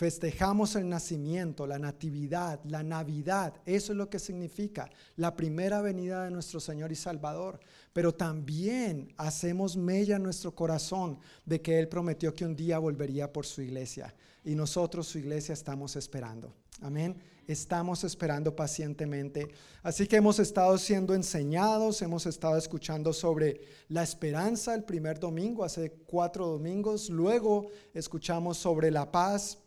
Festejamos 0.00 0.76
el 0.76 0.88
nacimiento, 0.88 1.66
la 1.66 1.78
natividad, 1.78 2.58
la 2.64 2.82
Navidad. 2.82 3.52
Eso 3.66 3.92
es 3.92 3.98
lo 3.98 4.08
que 4.08 4.18
significa 4.18 4.88
la 5.16 5.36
primera 5.36 5.82
venida 5.82 6.24
de 6.24 6.30
nuestro 6.30 6.58
Señor 6.58 6.90
y 6.90 6.96
Salvador. 6.96 7.60
Pero 7.92 8.14
también 8.14 9.12
hacemos 9.18 9.76
mella 9.76 10.16
en 10.16 10.22
nuestro 10.22 10.54
corazón 10.54 11.18
de 11.44 11.60
que 11.60 11.78
Él 11.78 11.86
prometió 11.86 12.34
que 12.34 12.46
un 12.46 12.56
día 12.56 12.78
volvería 12.78 13.30
por 13.30 13.44
su 13.44 13.60
iglesia. 13.60 14.14
Y 14.42 14.54
nosotros, 14.54 15.06
su 15.06 15.18
iglesia, 15.18 15.52
estamos 15.52 15.94
esperando. 15.96 16.54
Amén. 16.80 17.18
Estamos 17.46 18.02
esperando 18.02 18.56
pacientemente. 18.56 19.48
Así 19.82 20.06
que 20.06 20.16
hemos 20.16 20.38
estado 20.38 20.78
siendo 20.78 21.14
enseñados, 21.14 22.00
hemos 22.00 22.24
estado 22.24 22.56
escuchando 22.56 23.12
sobre 23.12 23.60
la 23.88 24.02
esperanza 24.02 24.74
el 24.74 24.84
primer 24.84 25.20
domingo, 25.20 25.62
hace 25.62 25.90
cuatro 26.06 26.46
domingos. 26.46 27.10
Luego 27.10 27.66
escuchamos 27.92 28.56
sobre 28.56 28.90
la 28.90 29.12
paz 29.12 29.58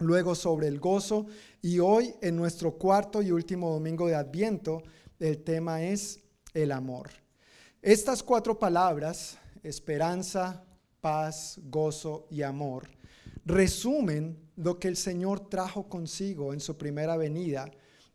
luego 0.00 0.34
sobre 0.34 0.66
el 0.66 0.80
gozo 0.80 1.26
y 1.62 1.78
hoy 1.78 2.14
en 2.20 2.36
nuestro 2.36 2.72
cuarto 2.72 3.22
y 3.22 3.30
último 3.30 3.72
domingo 3.72 4.08
de 4.08 4.16
Adviento 4.16 4.82
el 5.18 5.42
tema 5.44 5.82
es 5.82 6.20
el 6.54 6.72
amor. 6.72 7.10
Estas 7.82 8.22
cuatro 8.22 8.58
palabras, 8.58 9.38
esperanza, 9.62 10.64
paz, 11.00 11.60
gozo 11.64 12.26
y 12.30 12.42
amor, 12.42 12.88
resumen 13.44 14.38
lo 14.56 14.78
que 14.78 14.88
el 14.88 14.96
Señor 14.96 15.48
trajo 15.48 15.88
consigo 15.88 16.52
en 16.52 16.60
su 16.60 16.76
primera 16.76 17.16
venida 17.16 17.70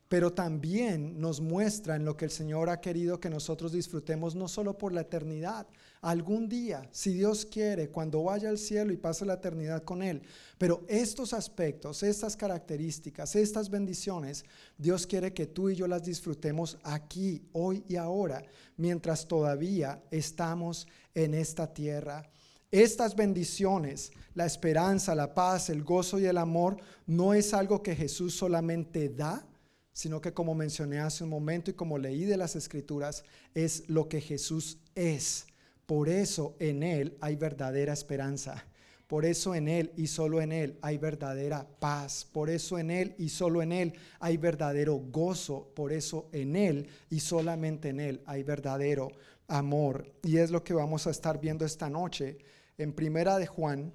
pero 0.08 0.34
también 0.34 1.20
nos 1.20 1.42
muestra 1.42 1.96
en 1.96 2.06
lo 2.06 2.16
que 2.16 2.26
el 2.26 2.32
Señor 2.32 2.70
ha 2.70 2.80
querido 2.80 3.20
que 3.20 3.30
nosotros 3.30 3.72
disfrutemos 3.72 4.36
no 4.36 4.48
solo 4.48 4.78
por 4.78 4.94
la 4.94 5.02
eternidad, 5.02 5.68
algún 6.06 6.48
día, 6.48 6.88
si 6.92 7.14
Dios 7.14 7.48
quiere, 7.48 7.90
cuando 7.90 8.22
vaya 8.22 8.50
al 8.50 8.60
cielo 8.60 8.94
y 8.94 8.98
pase 8.98 9.26
la 9.26 9.34
eternidad 9.34 9.84
con 9.84 10.04
Él. 10.04 10.22
Pero 10.60 10.86
estos 10.88 11.34
aspectos, 11.34 12.04
estas 12.04 12.38
características, 12.38 13.36
estas 13.36 13.72
bendiciones, 13.72 14.46
Dios 14.78 15.08
quiere 15.08 15.34
que 15.34 15.48
tú 15.48 15.68
y 15.68 15.76
yo 15.76 15.88
las 15.88 16.04
disfrutemos 16.04 16.78
aquí, 16.84 17.42
hoy 17.54 17.84
y 17.88 17.96
ahora, 17.96 18.44
mientras 18.78 19.28
todavía 19.28 20.04
estamos 20.12 20.88
en 21.16 21.34
esta 21.34 21.74
tierra. 21.74 22.30
Estas 22.70 23.16
bendiciones, 23.16 24.12
la 24.36 24.46
esperanza, 24.46 25.16
la 25.16 25.34
paz, 25.34 25.72
el 25.72 25.84
gozo 25.84 26.20
y 26.20 26.26
el 26.26 26.38
amor, 26.38 26.78
no 27.08 27.34
es 27.34 27.52
algo 27.52 27.82
que 27.82 27.96
Jesús 27.96 28.36
solamente 28.36 29.10
da, 29.10 29.44
sino 29.92 30.22
que 30.22 30.34
como 30.34 30.54
mencioné 30.54 31.00
hace 31.00 31.24
un 31.24 31.32
momento 31.32 31.72
y 31.72 31.74
como 31.74 31.98
leí 31.98 32.26
de 32.26 32.38
las 32.38 32.56
escrituras, 32.56 33.24
es 33.56 33.90
lo 33.90 34.08
que 34.08 34.22
Jesús 34.22 34.78
es. 34.94 35.48
Por 35.86 36.10
eso 36.10 36.56
en 36.60 36.84
Él 36.84 37.18
hay 37.22 37.36
verdadera 37.36 37.94
esperanza. 37.94 38.66
Por 39.08 39.24
eso 39.24 39.54
en 39.54 39.68
Él 39.68 39.92
y 39.96 40.08
solo 40.08 40.42
en 40.42 40.52
Él 40.52 40.80
hay 40.82 40.98
verdadera 40.98 41.68
paz. 41.80 42.28
Por 42.32 42.50
eso 42.50 42.80
en 42.80 42.90
Él 42.90 43.14
y 43.20 43.30
solo 43.30 43.62
en 43.62 43.72
Él 43.72 43.94
hay 44.20 44.38
verdadero 44.38 44.96
gozo. 44.96 45.72
Por 45.76 45.94
eso 45.94 46.28
en 46.32 46.56
Él 46.56 46.88
y 47.10 47.20
solamente 47.20 47.90
en 47.90 48.00
Él 48.00 48.22
hay 48.26 48.42
verdadero 48.42 49.10
amor. 49.48 50.12
Y 50.24 50.38
es 50.38 50.50
lo 50.50 50.64
que 50.64 50.74
vamos 50.74 51.06
a 51.06 51.12
estar 51.12 51.40
viendo 51.40 51.66
esta 51.66 51.90
noche 51.90 52.40
en 52.78 52.94
Primera 52.94 53.38
de 53.38 53.46
Juan, 53.46 53.94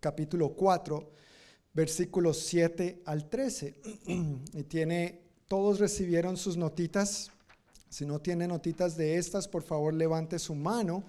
capítulo 0.00 0.50
4, 0.50 1.10
versículos 1.72 2.38
7 2.38 3.02
al 3.04 3.28
13. 3.28 3.74
y 4.54 4.62
tiene 4.62 5.26
todos 5.48 5.80
recibieron 5.80 6.36
sus 6.36 6.56
notitas. 6.56 7.30
Si 7.88 8.04
no 8.06 8.20
tiene 8.20 8.46
notitas 8.46 8.96
de 8.96 9.16
estas, 9.16 9.48
por 9.48 9.62
favor 9.62 9.94
levante 9.94 10.38
su 10.38 10.54
mano 10.54 11.04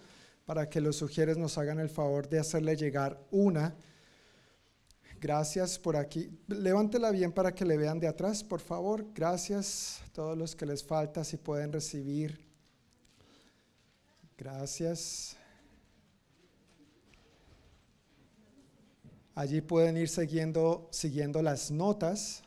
para 0.47 0.69
que 0.69 0.79
los 0.79 0.95
sugieres 0.95 1.37
nos 1.37 1.57
hagan 1.57 1.77
el 1.77 1.89
favor 1.89 2.29
de 2.29 2.39
hacerle 2.39 2.77
llegar 2.77 3.21
una. 3.31 3.75
Gracias 5.19 5.77
por 5.77 5.97
aquí. 5.97 6.31
Levántela 6.47 7.11
bien 7.11 7.33
para 7.33 7.53
que 7.53 7.65
le 7.65 7.75
vean 7.75 7.99
de 7.99 8.07
atrás, 8.07 8.45
por 8.45 8.61
favor. 8.61 9.05
Gracias 9.13 10.01
a 10.05 10.13
todos 10.13 10.37
los 10.37 10.55
que 10.55 10.65
les 10.65 10.85
falta, 10.85 11.25
si 11.25 11.35
pueden 11.35 11.73
recibir. 11.73 12.47
Gracias. 14.37 15.35
Allí 19.35 19.59
pueden 19.59 19.97
ir 19.97 20.07
siguiendo, 20.07 20.87
siguiendo 20.91 21.41
las 21.41 21.71
notas. 21.71 22.41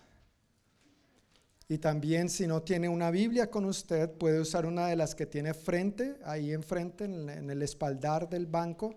Y 1.70 1.78
también 1.78 2.28
si 2.28 2.48
no 2.48 2.64
tiene 2.64 2.88
una 2.88 3.12
Biblia 3.12 3.48
con 3.48 3.64
usted, 3.64 4.10
puede 4.10 4.40
usar 4.40 4.66
una 4.66 4.88
de 4.88 4.96
las 4.96 5.14
que 5.14 5.24
tiene 5.24 5.54
frente, 5.54 6.16
ahí 6.24 6.52
enfrente, 6.52 7.04
en, 7.04 7.48
el 7.48 7.62
espaldar 7.62 8.28
del 8.28 8.46
banco. 8.46 8.96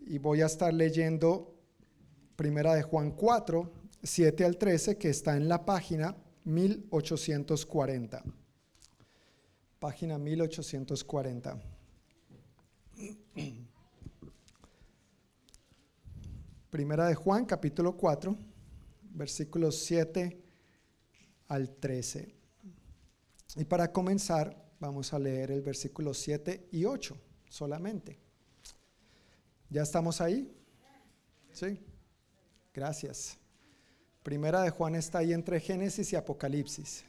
Y 0.00 0.18
voy 0.18 0.40
a 0.40 0.46
estar 0.46 0.74
leyendo 0.74 1.54
Primera 2.34 2.74
de 2.74 2.82
Juan 2.82 3.12
4, 3.12 3.72
7 4.02 4.44
al 4.44 4.56
13, 4.56 4.98
que 4.98 5.10
está 5.10 5.36
en 5.36 5.48
la 5.48 5.64
página 5.64 6.16
1840. 6.42 8.20
Página 9.78 10.18
1840. 10.18 11.56
Primera 16.68 17.06
de 17.06 17.14
Juan, 17.14 17.44
capítulo 17.44 17.96
4, 17.96 18.36
versículos 19.14 19.78
7 19.84 20.39
al 21.50 21.68
13. 21.68 22.32
Y 23.56 23.64
para 23.64 23.92
comenzar, 23.92 24.56
vamos 24.78 25.12
a 25.12 25.18
leer 25.18 25.50
el 25.50 25.60
versículo 25.62 26.14
7 26.14 26.68
y 26.70 26.84
8 26.84 27.20
solamente. 27.48 28.18
¿Ya 29.68 29.82
estamos 29.82 30.20
ahí? 30.20 30.56
Sí. 31.52 31.80
Gracias. 32.72 33.36
Primera 34.22 34.62
de 34.62 34.70
Juan 34.70 34.94
está 34.94 35.18
ahí 35.18 35.32
entre 35.32 35.58
Génesis 35.58 36.12
y 36.12 36.16
Apocalipsis. 36.16 37.04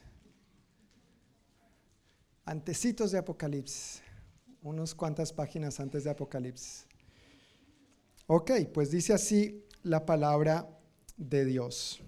Antecitos 2.43 3.11
de 3.11 3.19
Apocalipsis. 3.19 4.01
Unos 4.63 4.95
cuantas 4.95 5.31
páginas 5.31 5.79
antes 5.79 6.03
de 6.03 6.09
Apocalipsis. 6.09 6.87
Ok, 8.25 8.51
pues 8.73 8.89
dice 8.89 9.13
así 9.13 9.63
la 9.83 10.03
palabra 10.03 10.67
de 11.15 11.45
Dios. 11.45 12.01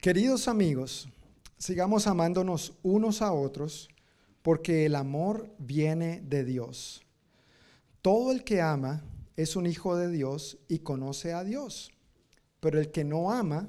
Queridos 0.00 0.48
amigos, 0.48 1.10
sigamos 1.58 2.06
amándonos 2.06 2.72
unos 2.82 3.20
a 3.20 3.34
otros 3.34 3.90
porque 4.40 4.86
el 4.86 4.94
amor 4.94 5.54
viene 5.58 6.22
de 6.22 6.42
Dios. 6.42 7.02
Todo 8.00 8.32
el 8.32 8.42
que 8.42 8.62
ama 8.62 9.02
es 9.36 9.56
un 9.56 9.66
hijo 9.66 9.96
de 9.96 10.08
Dios 10.10 10.56
y 10.68 10.78
conoce 10.78 11.34
a 11.34 11.44
Dios, 11.44 11.90
pero 12.60 12.80
el 12.80 12.90
que 12.90 13.04
no 13.04 13.30
ama 13.30 13.68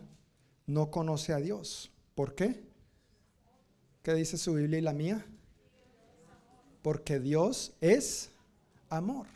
no 0.67 0.89
conoce 0.89 1.33
a 1.33 1.37
Dios. 1.41 1.91
¿Por 2.15 2.33
qué? 2.33 2.63
¿Qué 4.01 4.13
dice 4.13 4.37
su 4.37 4.53
Biblia 4.53 4.79
y 4.79 4.83
la 4.83 4.93
mía? 4.93 5.25
Porque 6.81 7.19
Dios 7.19 7.73
es 7.81 8.29
amor. 8.89 9.27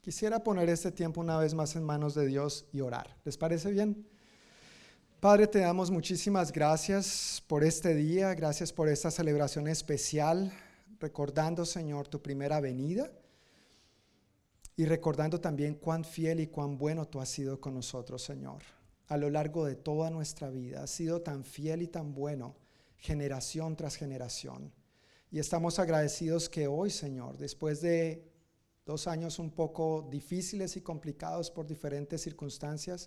Quisiera 0.00 0.42
poner 0.42 0.70
este 0.70 0.92
tiempo 0.92 1.20
una 1.20 1.36
vez 1.36 1.52
más 1.52 1.76
en 1.76 1.84
manos 1.84 2.14
de 2.14 2.26
Dios 2.26 2.64
y 2.72 2.80
orar. 2.80 3.18
¿Les 3.22 3.36
parece 3.36 3.70
bien? 3.70 4.06
Padre, 5.22 5.46
te 5.46 5.60
damos 5.60 5.88
muchísimas 5.88 6.50
gracias 6.50 7.44
por 7.46 7.62
este 7.62 7.94
día, 7.94 8.34
gracias 8.34 8.72
por 8.72 8.88
esta 8.88 9.08
celebración 9.08 9.68
especial, 9.68 10.52
recordando, 10.98 11.64
Señor, 11.64 12.08
tu 12.08 12.20
primera 12.20 12.58
venida 12.58 13.08
y 14.74 14.84
recordando 14.84 15.40
también 15.40 15.76
cuán 15.76 16.04
fiel 16.04 16.40
y 16.40 16.48
cuán 16.48 16.76
bueno 16.76 17.06
tú 17.06 17.20
has 17.20 17.28
sido 17.28 17.60
con 17.60 17.74
nosotros, 17.74 18.20
Señor. 18.20 18.64
A 19.06 19.16
lo 19.16 19.30
largo 19.30 19.64
de 19.64 19.76
toda 19.76 20.10
nuestra 20.10 20.50
vida, 20.50 20.82
has 20.82 20.90
sido 20.90 21.22
tan 21.22 21.44
fiel 21.44 21.82
y 21.82 21.86
tan 21.86 22.14
bueno, 22.14 22.56
generación 22.96 23.76
tras 23.76 23.94
generación. 23.94 24.72
Y 25.30 25.38
estamos 25.38 25.78
agradecidos 25.78 26.48
que 26.48 26.66
hoy, 26.66 26.90
Señor, 26.90 27.38
después 27.38 27.80
de 27.80 28.28
dos 28.84 29.06
años 29.06 29.38
un 29.38 29.52
poco 29.52 30.08
difíciles 30.10 30.76
y 30.76 30.80
complicados 30.80 31.48
por 31.48 31.64
diferentes 31.64 32.22
circunstancias. 32.22 33.06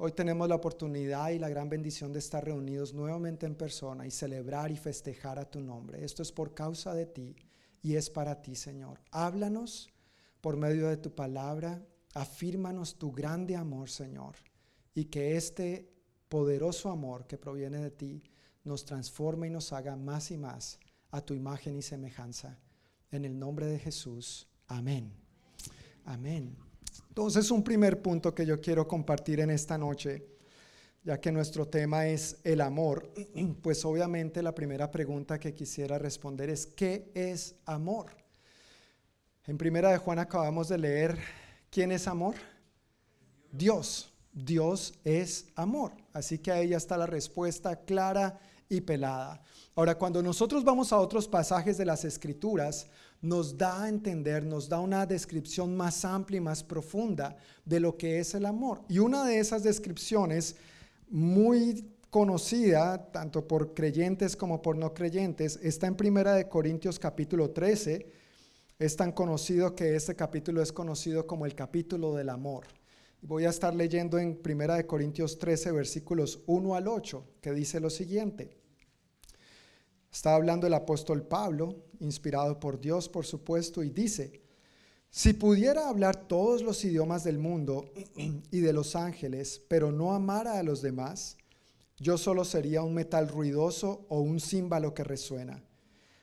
Hoy 0.00 0.12
tenemos 0.12 0.48
la 0.48 0.54
oportunidad 0.54 1.30
y 1.30 1.40
la 1.40 1.48
gran 1.48 1.68
bendición 1.68 2.12
de 2.12 2.20
estar 2.20 2.44
reunidos 2.44 2.94
nuevamente 2.94 3.46
en 3.46 3.56
persona 3.56 4.06
y 4.06 4.12
celebrar 4.12 4.70
y 4.70 4.76
festejar 4.76 5.40
a 5.40 5.50
tu 5.50 5.60
nombre. 5.60 6.04
Esto 6.04 6.22
es 6.22 6.30
por 6.30 6.54
causa 6.54 6.94
de 6.94 7.06
ti 7.06 7.34
y 7.82 7.96
es 7.96 8.08
para 8.08 8.40
ti, 8.40 8.54
Señor. 8.54 9.00
Háblanos 9.10 9.88
por 10.40 10.56
medio 10.56 10.86
de 10.86 10.98
tu 10.98 11.12
palabra, 11.12 11.84
afírmanos 12.14 12.96
tu 12.96 13.10
grande 13.10 13.56
amor, 13.56 13.90
Señor, 13.90 14.36
y 14.94 15.06
que 15.06 15.36
este 15.36 15.92
poderoso 16.28 16.90
amor 16.90 17.26
que 17.26 17.36
proviene 17.36 17.78
de 17.78 17.90
ti 17.90 18.22
nos 18.62 18.84
transforme 18.84 19.48
y 19.48 19.50
nos 19.50 19.72
haga 19.72 19.96
más 19.96 20.30
y 20.30 20.38
más 20.38 20.78
a 21.10 21.22
tu 21.22 21.34
imagen 21.34 21.76
y 21.76 21.82
semejanza. 21.82 22.56
En 23.10 23.24
el 23.24 23.36
nombre 23.36 23.66
de 23.66 23.80
Jesús. 23.80 24.46
Amén. 24.68 25.12
Amén. 26.04 26.67
Entonces, 27.08 27.50
un 27.50 27.64
primer 27.64 28.00
punto 28.00 28.34
que 28.34 28.46
yo 28.46 28.60
quiero 28.60 28.86
compartir 28.86 29.40
en 29.40 29.50
esta 29.50 29.76
noche, 29.76 30.24
ya 31.04 31.20
que 31.20 31.32
nuestro 31.32 31.66
tema 31.66 32.06
es 32.06 32.38
el 32.44 32.60
amor, 32.60 33.12
pues 33.62 33.84
obviamente 33.84 34.42
la 34.42 34.54
primera 34.54 34.90
pregunta 34.90 35.38
que 35.38 35.54
quisiera 35.54 35.98
responder 35.98 36.50
es, 36.50 36.66
¿qué 36.66 37.10
es 37.14 37.56
amor? 37.64 38.06
En 39.46 39.56
primera 39.56 39.90
de 39.90 39.98
Juan 39.98 40.18
acabamos 40.18 40.68
de 40.68 40.78
leer, 40.78 41.18
¿quién 41.70 41.92
es 41.92 42.06
amor? 42.06 42.34
Dios. 43.50 44.12
Dios 44.32 44.94
es 45.04 45.46
amor. 45.54 45.92
Así 46.12 46.38
que 46.38 46.52
ahí 46.52 46.68
ya 46.68 46.76
está 46.76 46.96
la 46.96 47.06
respuesta 47.06 47.76
clara 47.76 48.38
y 48.68 48.80
pelada. 48.80 49.42
Ahora, 49.74 49.96
cuando 49.96 50.22
nosotros 50.22 50.64
vamos 50.64 50.92
a 50.92 50.98
otros 50.98 51.26
pasajes 51.26 51.78
de 51.78 51.86
las 51.86 52.04
escrituras, 52.04 52.88
nos 53.20 53.56
da 53.56 53.84
a 53.84 53.88
entender, 53.88 54.44
nos 54.44 54.68
da 54.68 54.80
una 54.80 55.06
descripción 55.06 55.76
más 55.76 56.04
amplia 56.04 56.38
y 56.38 56.40
más 56.40 56.62
profunda 56.62 57.36
de 57.64 57.80
lo 57.80 57.96
que 57.96 58.20
es 58.20 58.34
el 58.34 58.46
amor. 58.46 58.82
Y 58.88 58.98
una 58.98 59.24
de 59.24 59.38
esas 59.38 59.62
descripciones 59.62 60.56
muy 61.10 61.84
conocida 62.10 63.10
tanto 63.10 63.46
por 63.46 63.74
creyentes 63.74 64.36
como 64.36 64.62
por 64.62 64.76
no 64.76 64.94
creyentes 64.94 65.58
está 65.62 65.86
en 65.86 65.96
Primera 65.96 66.34
de 66.34 66.48
Corintios 66.48 66.98
capítulo 66.98 67.50
13. 67.50 68.10
Es 68.78 68.96
tan 68.96 69.12
conocido 69.12 69.74
que 69.74 69.96
este 69.96 70.14
capítulo 70.14 70.62
es 70.62 70.72
conocido 70.72 71.26
como 71.26 71.44
el 71.46 71.54
capítulo 71.54 72.14
del 72.14 72.28
amor. 72.28 72.66
Voy 73.20 73.44
a 73.44 73.50
estar 73.50 73.74
leyendo 73.74 74.18
en 74.18 74.36
Primera 74.36 74.76
de 74.76 74.86
Corintios 74.86 75.38
13 75.40 75.72
versículos 75.72 76.40
1 76.46 76.74
al 76.76 76.86
8, 76.86 77.24
que 77.40 77.52
dice 77.52 77.80
lo 77.80 77.90
siguiente. 77.90 78.57
Está 80.12 80.34
hablando 80.34 80.66
el 80.66 80.74
apóstol 80.74 81.22
Pablo, 81.22 81.76
inspirado 82.00 82.58
por 82.58 82.80
Dios, 82.80 83.08
por 83.08 83.26
supuesto, 83.26 83.82
y 83.82 83.90
dice, 83.90 84.40
si 85.10 85.32
pudiera 85.32 85.88
hablar 85.88 86.26
todos 86.26 86.62
los 86.62 86.84
idiomas 86.84 87.24
del 87.24 87.38
mundo 87.38 87.90
y 88.50 88.60
de 88.60 88.72
los 88.72 88.96
ángeles, 88.96 89.62
pero 89.68 89.92
no 89.92 90.14
amara 90.14 90.58
a 90.58 90.62
los 90.62 90.82
demás, 90.82 91.36
yo 91.98 92.16
solo 92.16 92.44
sería 92.44 92.82
un 92.82 92.94
metal 92.94 93.28
ruidoso 93.28 94.06
o 94.08 94.20
un 94.20 94.40
címbalo 94.40 94.94
que 94.94 95.04
resuena. 95.04 95.64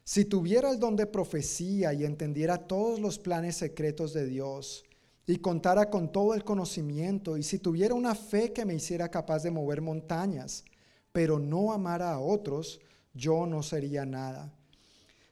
Si 0.03 0.25
tuviera 0.25 0.69
el 0.69 0.79
don 0.79 0.95
de 0.95 1.07
profecía 1.07 1.93
y 1.93 2.05
entendiera 2.05 2.67
todos 2.67 2.99
los 2.99 3.17
planes 3.17 3.57
secretos 3.57 4.13
de 4.13 4.25
Dios, 4.25 4.85
y 5.27 5.37
contara 5.37 5.89
con 5.89 6.11
todo 6.11 6.33
el 6.35 6.43
conocimiento, 6.43 7.37
y 7.37 7.43
si 7.43 7.57
tuviera 7.57 7.95
una 7.95 8.13
fe 8.13 8.53
que 8.53 8.65
me 8.65 8.75
hiciera 8.75 9.09
capaz 9.09 9.41
de 9.43 9.51
mover 9.51 9.81
montañas, 9.81 10.63
pero 11.11 11.39
no 11.39 11.73
amara 11.73 12.11
a 12.11 12.19
otros, 12.19 12.79
yo 13.15 13.47
no 13.47 13.63
sería 13.63 14.05
nada. 14.05 14.53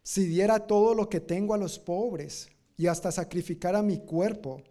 Si 0.01 0.25
diera 0.25 0.65
todo 0.65 0.95
lo 0.95 1.09
que 1.09 1.19
tengo 1.19 1.53
a 1.53 1.57
los 1.57 1.77
pobres 1.77 2.49
y 2.75 2.87
hasta 2.87 3.11
sacrificara 3.11 3.83
mi 3.83 3.99
cuerpo, 3.99 4.63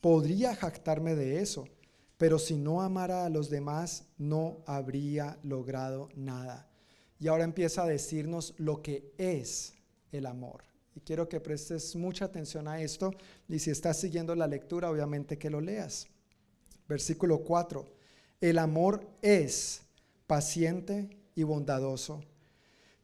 podría 0.00 0.56
jactarme 0.56 1.14
de 1.14 1.40
eso, 1.40 1.68
pero 2.16 2.38
si 2.38 2.56
no 2.56 2.80
amara 2.80 3.26
a 3.26 3.30
los 3.30 3.50
demás, 3.50 4.06
no 4.16 4.62
habría 4.66 5.38
logrado 5.42 6.08
nada. 6.14 6.68
Y 7.18 7.28
ahora 7.28 7.44
empieza 7.44 7.82
a 7.82 7.88
decirnos 7.88 8.54
lo 8.56 8.82
que 8.82 9.12
es 9.18 9.74
el 10.10 10.26
amor. 10.26 10.64
Y 10.94 11.00
quiero 11.00 11.28
que 11.28 11.40
prestes 11.40 11.94
mucha 11.94 12.24
atención 12.24 12.66
a 12.66 12.80
esto 12.80 13.12
y 13.48 13.58
si 13.58 13.70
estás 13.70 13.98
siguiendo 13.98 14.34
la 14.34 14.46
lectura, 14.46 14.90
obviamente 14.90 15.38
que 15.38 15.50
lo 15.50 15.60
leas. 15.60 16.08
Versículo 16.88 17.44
4. 17.44 17.86
El 18.40 18.58
amor 18.58 19.06
es 19.22 19.82
paciente 20.26 21.10
y 21.34 21.42
bondadoso. 21.42 22.22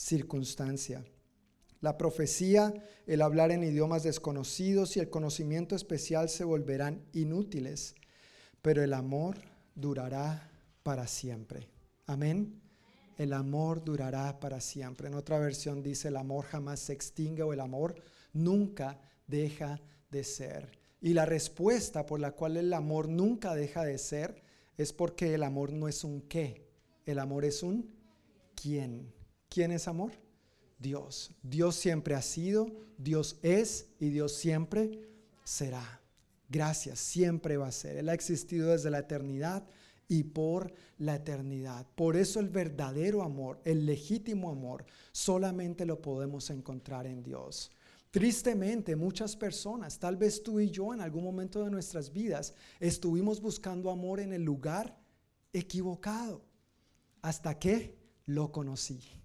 circunstancia. 0.00 1.04
La 1.82 1.98
profecía, 1.98 2.72
el 3.06 3.20
hablar 3.20 3.50
en 3.52 3.62
idiomas 3.62 4.02
desconocidos 4.02 4.96
y 4.96 5.00
el 5.00 5.10
conocimiento 5.10 5.76
especial 5.76 6.30
se 6.30 6.44
volverán 6.44 7.04
inútiles, 7.12 7.94
pero 8.62 8.82
el 8.82 8.94
amor 8.94 9.36
durará 9.74 10.50
para 10.82 11.06
siempre. 11.06 11.68
Amén. 12.06 12.60
El 13.18 13.34
amor 13.34 13.84
durará 13.84 14.40
para 14.40 14.60
siempre. 14.60 15.08
En 15.08 15.14
otra 15.14 15.38
versión 15.38 15.82
dice, 15.82 16.08
el 16.08 16.16
amor 16.16 16.46
jamás 16.46 16.80
se 16.80 16.94
extingue 16.94 17.42
o 17.42 17.52
el 17.52 17.60
amor 17.60 17.94
nunca 18.32 18.98
deja 19.26 19.82
de 20.10 20.24
ser. 20.24 20.78
Y 21.02 21.12
la 21.12 21.26
respuesta 21.26 22.06
por 22.06 22.20
la 22.20 22.32
cual 22.32 22.56
el 22.56 22.72
amor 22.72 23.08
nunca 23.08 23.54
deja 23.54 23.84
de 23.84 23.98
ser 23.98 24.42
es 24.78 24.94
porque 24.94 25.34
el 25.34 25.42
amor 25.42 25.72
no 25.72 25.88
es 25.88 26.04
un 26.04 26.22
qué, 26.22 26.70
el 27.04 27.18
amor 27.18 27.44
es 27.44 27.62
un 27.62 27.94
quién. 28.54 29.19
¿Quién 29.50 29.72
es 29.72 29.88
amor? 29.88 30.12
Dios. 30.78 31.32
Dios 31.42 31.74
siempre 31.74 32.14
ha 32.14 32.22
sido, 32.22 32.68
Dios 32.96 33.38
es 33.42 33.88
y 33.98 34.08
Dios 34.08 34.32
siempre 34.32 35.08
será. 35.44 36.00
Gracias, 36.48 37.00
siempre 37.00 37.56
va 37.56 37.66
a 37.66 37.72
ser. 37.72 37.96
Él 37.96 38.08
ha 38.08 38.14
existido 38.14 38.70
desde 38.70 38.90
la 38.90 39.00
eternidad 39.00 39.66
y 40.08 40.22
por 40.22 40.72
la 40.98 41.16
eternidad. 41.16 41.86
Por 41.96 42.16
eso 42.16 42.38
el 42.38 42.48
verdadero 42.48 43.22
amor, 43.22 43.60
el 43.64 43.86
legítimo 43.86 44.50
amor, 44.50 44.86
solamente 45.10 45.84
lo 45.84 46.00
podemos 46.00 46.48
encontrar 46.50 47.06
en 47.06 47.22
Dios. 47.22 47.72
Tristemente, 48.12 48.96
muchas 48.96 49.36
personas, 49.36 49.98
tal 49.98 50.16
vez 50.16 50.42
tú 50.42 50.60
y 50.60 50.70
yo 50.70 50.94
en 50.94 51.00
algún 51.00 51.24
momento 51.24 51.64
de 51.64 51.70
nuestras 51.70 52.12
vidas, 52.12 52.54
estuvimos 52.78 53.40
buscando 53.40 53.90
amor 53.90 54.20
en 54.20 54.32
el 54.32 54.42
lugar 54.42 54.96
equivocado, 55.52 56.44
hasta 57.22 57.58
que 57.58 57.96
lo 58.26 58.50
conocí 58.50 59.19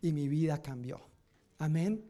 y 0.00 0.12
mi 0.12 0.28
vida 0.28 0.62
cambió. 0.62 1.00
Amén. 1.58 2.04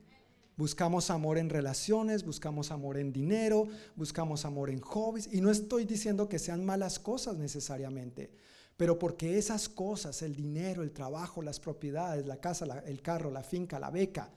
Buscamos 0.56 1.10
amor 1.10 1.38
en 1.38 1.50
relaciones, 1.50 2.24
buscamos 2.24 2.72
amor 2.72 2.98
en 2.98 3.12
dinero, 3.12 3.68
buscamos 3.94 4.44
amor 4.44 4.70
en 4.70 4.80
hobbies. 4.80 5.28
Y 5.32 5.40
no 5.40 5.50
estoy 5.50 5.84
diciendo 5.84 6.28
que 6.28 6.40
sean 6.40 6.64
malas 6.64 6.98
cosas 6.98 7.36
necesariamente, 7.36 8.32
pero 8.76 8.98
porque 8.98 9.38
esas 9.38 9.68
cosas, 9.68 10.20
el 10.22 10.34
dinero, 10.34 10.82
el 10.82 10.90
trabajo, 10.90 11.42
las 11.42 11.60
propiedades, 11.60 12.26
la 12.26 12.40
casa, 12.40 12.66
el 12.86 13.02
carro, 13.02 13.30
la 13.30 13.44
finca, 13.44 13.78
la 13.78 13.90
beca, 13.90 14.32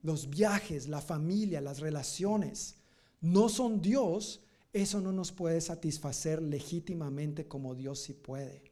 los 0.00 0.30
viajes, 0.30 0.88
la 0.88 1.02
familia, 1.02 1.60
las 1.60 1.80
relaciones, 1.80 2.76
no 3.20 3.50
son 3.50 3.82
Dios, 3.82 4.40
eso 4.72 5.00
no 5.00 5.12
nos 5.12 5.32
puede 5.32 5.60
satisfacer 5.60 6.40
legítimamente 6.40 7.46
como 7.46 7.74
Dios 7.74 8.00
sí 8.00 8.14
puede. 8.14 8.64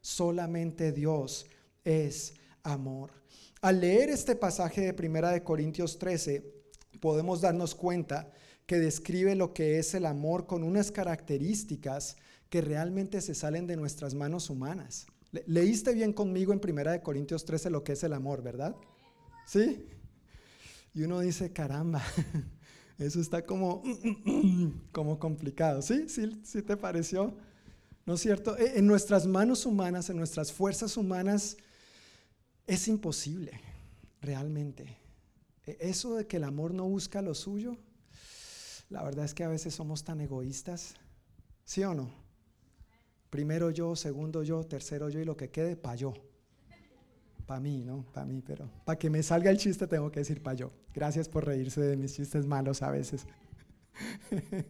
Solamente 0.00 0.90
Dios 0.90 1.46
es 1.84 2.34
amor. 2.62 3.12
Al 3.62 3.82
leer 3.82 4.08
este 4.08 4.36
pasaje 4.36 4.80
de 4.80 4.94
Primera 4.94 5.30
de 5.32 5.42
Corintios 5.42 5.98
13, 5.98 6.42
podemos 6.98 7.42
darnos 7.42 7.74
cuenta 7.74 8.32
que 8.64 8.78
describe 8.78 9.34
lo 9.34 9.52
que 9.52 9.78
es 9.78 9.92
el 9.92 10.06
amor 10.06 10.46
con 10.46 10.62
unas 10.62 10.90
características 10.90 12.16
que 12.48 12.62
realmente 12.62 13.20
se 13.20 13.34
salen 13.34 13.66
de 13.66 13.76
nuestras 13.76 14.14
manos 14.14 14.48
humanas. 14.48 15.06
leíste 15.46 15.92
bien 15.92 16.14
conmigo 16.14 16.54
en 16.54 16.60
Primera 16.60 16.92
de 16.92 17.02
Corintios 17.02 17.44
13 17.44 17.68
lo 17.68 17.84
que 17.84 17.92
es 17.92 18.02
el 18.02 18.14
amor, 18.14 18.42
¿verdad? 18.42 18.74
¿Sí? 19.46 19.86
Y 20.94 21.02
uno 21.02 21.20
dice, 21.20 21.52
caramba, 21.52 22.02
eso 22.98 23.20
está 23.20 23.44
como, 23.44 23.82
como 24.90 25.18
complicado. 25.18 25.82
¿Sí? 25.82 26.08
¿Sí? 26.08 26.40
¿Sí 26.44 26.62
te 26.62 26.78
pareció? 26.78 27.36
¿No 28.06 28.14
es 28.14 28.22
cierto? 28.22 28.56
E, 28.56 28.78
en 28.78 28.86
nuestras 28.86 29.26
manos 29.26 29.66
humanas, 29.66 30.08
en 30.08 30.16
nuestras 30.16 30.50
fuerzas 30.50 30.96
humanas, 30.96 31.58
es 32.70 32.86
imposible, 32.86 33.60
realmente. 34.22 34.96
E, 35.66 35.76
eso 35.80 36.14
de 36.14 36.26
que 36.26 36.36
el 36.36 36.44
amor 36.44 36.72
no 36.72 36.88
busca 36.88 37.20
lo 37.20 37.34
suyo, 37.34 37.76
La 38.90 39.04
verdad 39.04 39.24
es 39.24 39.34
que 39.34 39.44
a 39.44 39.48
veces 39.48 39.72
somos 39.72 40.02
tan 40.02 40.20
egoístas, 40.20 40.96
¿sí 41.64 41.84
o 41.84 41.94
no? 41.94 42.10
Primero 43.30 43.70
yo, 43.70 43.94
segundo 43.94 44.42
yo, 44.42 44.64
tercero 44.64 45.08
yo 45.08 45.20
y 45.20 45.24
lo 45.24 45.36
que 45.36 45.48
quede, 45.48 45.76
para 45.76 45.94
yo. 45.94 46.12
Para 47.46 47.60
mí, 47.60 47.84
¿no? 47.84 48.04
Para 48.12 48.26
mí, 48.26 48.42
pero 48.44 48.68
para 48.84 48.98
que 48.98 49.08
me 49.08 49.22
salga 49.22 49.48
el 49.48 49.58
chiste 49.58 49.86
tengo 49.86 50.10
que 50.10 50.18
decir 50.20 50.42
para 50.42 50.56
yo. 50.56 50.72
Gracias 50.92 51.28
por 51.28 51.46
reírse 51.46 51.80
de 51.80 51.96
mis 51.96 52.16
chistes 52.16 52.46
malos 52.46 52.82
a 52.82 52.90
veces. 52.90 53.28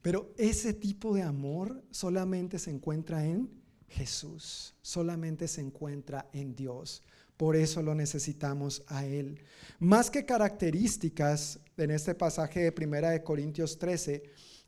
pero 0.00 0.32
ese 0.38 0.72
tipo 0.72 1.14
de 1.14 1.22
amor 1.22 1.84
solamente 1.90 2.58
se 2.58 2.70
encuentra 2.70 3.26
en 3.26 3.59
Jesús, 3.90 4.74
solamente 4.80 5.46
se 5.48 5.60
encuentra 5.60 6.28
en 6.32 6.54
Dios. 6.54 7.02
Por 7.36 7.56
eso 7.56 7.82
lo 7.82 7.94
necesitamos 7.94 8.82
a 8.86 9.04
Él. 9.04 9.40
Más 9.78 10.10
que 10.10 10.24
características 10.24 11.60
en 11.76 11.90
este 11.90 12.14
pasaje 12.14 12.60
de 12.60 12.72
Primera 12.72 13.10
de 13.10 13.22
Corintios 13.22 13.78
13, 13.78 14.22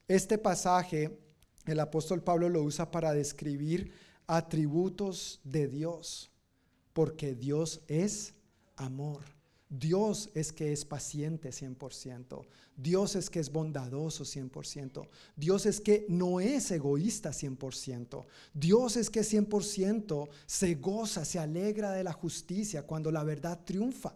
este 0.09 0.39
pasaje 0.39 1.19
el 1.67 1.79
apóstol 1.81 2.23
Pablo 2.23 2.49
lo 2.49 2.63
usa 2.63 2.91
para 2.91 3.13
describir 3.13 3.93
atributos 4.27 5.41
de 5.45 5.69
Dios, 5.69 6.31
porque 6.93 7.35
Dios 7.35 7.83
es 7.87 8.35
amor. 8.77 9.23
Dios 9.73 10.29
es 10.35 10.53
que 10.53 10.71
es 10.71 10.85
paciente 10.85 11.49
100%. 11.49 12.45
Dios 12.77 13.17
es 13.17 13.31
que 13.31 13.41
es 13.41 13.51
bondadoso 13.51 14.25
100%. 14.25 15.09
Dios 15.35 15.65
es 15.65 15.81
que 15.81 16.05
no 16.11 16.41
es 16.41 16.71
egoísta 16.71 17.31
100%. 17.31 18.27
Dios 18.53 18.99
es 18.99 19.09
que 19.09 19.21
100% 19.21 20.29
se 20.45 20.75
goza, 20.75 21.25
se 21.25 21.39
alegra 21.39 21.93
de 21.93 22.05
la 22.05 22.13
justicia 22.13 22.83
cuando 22.83 23.11
la 23.11 23.25
verdad 23.25 23.65
triunfa. 23.65 24.15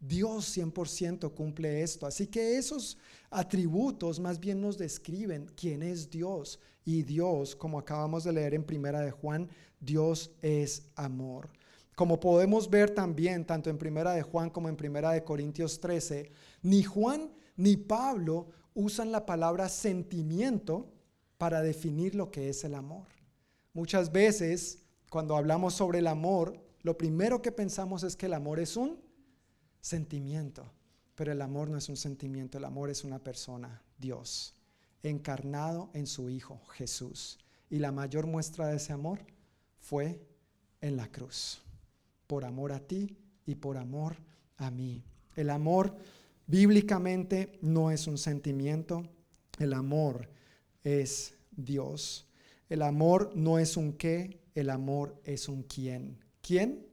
Dios 0.00 0.56
100% 0.56 1.30
cumple 1.34 1.82
esto. 1.82 2.06
Así 2.06 2.26
que 2.26 2.56
esos 2.56 2.96
atributos 3.28 4.18
más 4.18 4.40
bien 4.40 4.62
nos 4.62 4.78
describen 4.78 5.50
quién 5.54 5.82
es 5.82 6.08
Dios. 6.08 6.58
Y 6.86 7.02
Dios, 7.02 7.54
como 7.54 7.78
acabamos 7.78 8.24
de 8.24 8.32
leer 8.32 8.54
en 8.54 8.64
Primera 8.64 9.02
de 9.02 9.10
Juan, 9.10 9.50
Dios 9.78 10.30
es 10.40 10.84
amor. 10.94 11.50
Como 11.96 12.20
podemos 12.20 12.68
ver 12.68 12.90
también, 12.90 13.46
tanto 13.46 13.70
en 13.70 13.78
Primera 13.78 14.12
de 14.12 14.22
Juan 14.22 14.50
como 14.50 14.68
en 14.68 14.76
Primera 14.76 15.12
de 15.12 15.24
Corintios 15.24 15.80
13, 15.80 16.30
ni 16.60 16.82
Juan 16.82 17.32
ni 17.56 17.78
Pablo 17.78 18.50
usan 18.74 19.10
la 19.10 19.24
palabra 19.24 19.70
sentimiento 19.70 20.92
para 21.38 21.62
definir 21.62 22.14
lo 22.14 22.30
que 22.30 22.50
es 22.50 22.64
el 22.64 22.74
amor. 22.74 23.06
Muchas 23.72 24.12
veces, 24.12 24.82
cuando 25.08 25.36
hablamos 25.36 25.72
sobre 25.72 26.00
el 26.00 26.06
amor, 26.06 26.62
lo 26.82 26.98
primero 26.98 27.40
que 27.40 27.50
pensamos 27.50 28.02
es 28.02 28.14
que 28.14 28.26
el 28.26 28.34
amor 28.34 28.60
es 28.60 28.76
un 28.76 29.00
sentimiento, 29.80 30.70
pero 31.14 31.32
el 31.32 31.40
amor 31.40 31.70
no 31.70 31.78
es 31.78 31.88
un 31.88 31.96
sentimiento, 31.96 32.58
el 32.58 32.66
amor 32.66 32.90
es 32.90 33.04
una 33.04 33.20
persona, 33.20 33.82
Dios, 33.96 34.54
encarnado 35.02 35.88
en 35.94 36.06
su 36.06 36.28
Hijo, 36.28 36.60
Jesús. 36.74 37.38
Y 37.70 37.78
la 37.78 37.90
mayor 37.90 38.26
muestra 38.26 38.66
de 38.66 38.76
ese 38.76 38.92
amor 38.92 39.20
fue 39.78 40.20
en 40.82 40.98
la 40.98 41.10
cruz 41.10 41.62
por 42.26 42.44
amor 42.44 42.72
a 42.72 42.80
ti 42.80 43.16
y 43.46 43.54
por 43.54 43.76
amor 43.76 44.16
a 44.56 44.70
mí. 44.70 45.04
El 45.34 45.50
amor 45.50 45.96
bíblicamente 46.46 47.58
no 47.62 47.90
es 47.90 48.06
un 48.06 48.18
sentimiento, 48.18 49.02
el 49.58 49.72
amor 49.72 50.28
es 50.82 51.34
Dios. 51.50 52.26
El 52.68 52.82
amor 52.82 53.32
no 53.34 53.58
es 53.58 53.76
un 53.76 53.92
qué, 53.92 54.40
el 54.54 54.70
amor 54.70 55.20
es 55.24 55.48
un 55.48 55.62
quién. 55.62 56.18
¿Quién? 56.40 56.86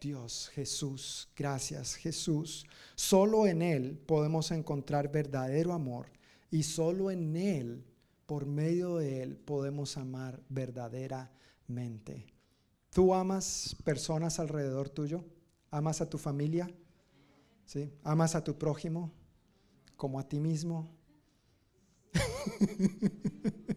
Dios, 0.00 0.50
Jesús. 0.54 1.28
Gracias, 1.36 1.94
Jesús. 1.96 2.66
Solo 2.94 3.46
en 3.46 3.60
Él 3.60 3.98
podemos 4.06 4.50
encontrar 4.50 5.12
verdadero 5.12 5.72
amor 5.74 6.06
y 6.50 6.62
solo 6.62 7.10
en 7.10 7.36
Él, 7.36 7.84
por 8.26 8.46
medio 8.46 8.96
de 8.96 9.22
Él, 9.22 9.36
podemos 9.36 9.96
amar 9.96 10.40
verdaderamente. 10.48 12.26
¿Tú 12.92 13.14
amas 13.14 13.76
personas 13.84 14.40
alrededor 14.40 14.88
tuyo? 14.88 15.24
¿Amas 15.70 16.00
a 16.00 16.10
tu 16.10 16.18
familia? 16.18 16.68
¿Sí? 17.64 17.92
¿Amas 18.02 18.34
a 18.34 18.42
tu 18.42 18.58
prójimo 18.58 19.12
como 19.96 20.18
a 20.18 20.28
ti 20.28 20.40
mismo? 20.40 20.92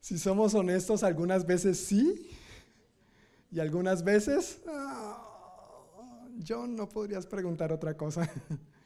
si 0.00 0.18
somos 0.18 0.54
honestos, 0.54 1.04
algunas 1.04 1.46
veces 1.46 1.78
sí 1.78 2.28
y 3.52 3.60
algunas 3.60 4.02
veces 4.02 4.60
ah, 4.66 6.26
yo 6.38 6.66
no 6.66 6.88
podrías 6.88 7.24
preguntar 7.26 7.72
otra 7.72 7.96
cosa. 7.96 8.28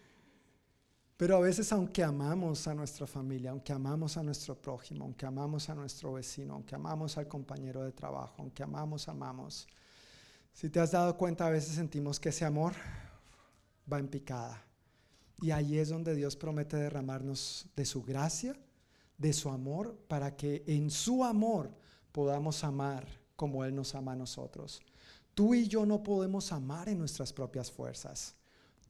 Pero 1.17 1.37
a 1.37 1.41
veces 1.41 1.73
aunque 1.73 2.05
amamos 2.05 2.69
a 2.69 2.75
nuestra 2.75 3.07
familia, 3.07 3.51
aunque 3.51 3.73
amamos 3.73 4.17
a 4.17 4.23
nuestro 4.23 4.55
prójimo, 4.55 5.05
aunque 5.05 5.25
amamos 5.25 5.69
a 5.71 5.75
nuestro 5.75 6.13
vecino, 6.13 6.55
aunque 6.55 6.75
amamos 6.75 7.17
al 7.17 7.27
compañero 7.27 7.83
de 7.83 7.93
trabajo, 7.93 8.35
aunque 8.39 8.63
amamos, 8.63 9.09
amamos, 9.09 9.67
si 10.53 10.69
te 10.69 10.81
has 10.81 10.91
dado 10.91 11.17
cuenta 11.17 11.47
a 11.47 11.51
veces 11.51 11.75
sentimos 11.75 12.21
que 12.21 12.31
ese 12.31 12.45
amor 12.45 12.75
va 13.91 13.99
en 13.99 14.09
picada. 14.09 14.63
Y 15.41 15.51
ahí 15.51 15.79
es 15.79 15.91
donde 15.91 16.15
Dios 16.15 16.37
promete 16.37 16.77
derramarnos 16.77 17.67
de 17.77 17.85
su 17.85 18.03
gracia, 18.03 18.57
de 19.19 19.33
su 19.33 19.51
amor, 19.51 19.95
para 20.09 20.37
que 20.37 20.65
en 20.67 20.91
su 20.91 21.25
amor 21.25 21.71
podamos 22.13 22.65
amar 22.65 23.07
como 23.37 23.65
Él 23.65 23.75
nos 23.75 23.95
ama 23.95 24.13
a 24.13 24.17
nosotros. 24.17 24.81
Tú 25.35 25.55
y 25.55 25.69
yo 25.69 25.85
no 25.85 26.03
podemos 26.03 26.53
amar 26.53 26.89
en 26.89 26.99
nuestras 26.99 27.35
propias 27.35 27.71
fuerzas. 27.71 28.35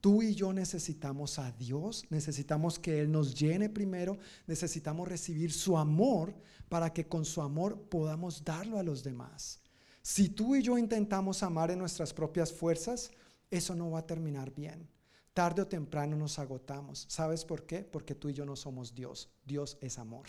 Tú 0.01 0.22
y 0.22 0.34
yo 0.34 0.53
necesitamos 0.53 1.38
a 1.38 1.53
Dios, 1.53 2.05
necesitamos 2.11 2.78
que 2.78 3.01
Él 3.01 3.11
nos 3.11 3.34
llene 3.34 3.68
primero, 3.68 4.18
necesitamos 4.47 5.09
recibir 5.09 5.53
su 5.53 5.76
amor 5.76 6.34
para 6.68 6.92
que 6.92 7.07
con 7.07 7.24
su 7.24 7.42
amor 7.42 7.88
podamos 7.88 8.44
darlo 8.44 8.78
a 8.78 8.82
los 8.82 9.03
demás. 9.03 9.61
Si 10.03 10.28
tú 10.28 10.55
y 10.55 10.62
yo 10.62 10.78
intentamos 10.78 11.42
amar 11.42 11.70
en 11.70 11.78
nuestras 11.78 12.12
propias 12.12 12.53
fuerzas, 12.53 13.11
eso 13.51 13.74
no 13.74 13.90
va 13.90 14.01
a 14.01 14.07
terminar 14.07 14.55
bien. 14.55 14.88
Tarde 15.34 15.62
o 15.62 15.66
temprano 15.66 16.16
nos 16.16 16.38
agotamos. 16.38 17.07
¿Sabes 17.09 17.44
por 17.44 17.66
qué? 17.66 17.82
Porque 17.82 18.14
tú 18.14 18.28
y 18.28 18.32
yo 18.32 18.47
no 18.47 18.57
somos 18.57 18.94
Dios. 18.94 19.28
Dios 19.44 19.76
es 19.80 19.99
amor. 19.99 20.26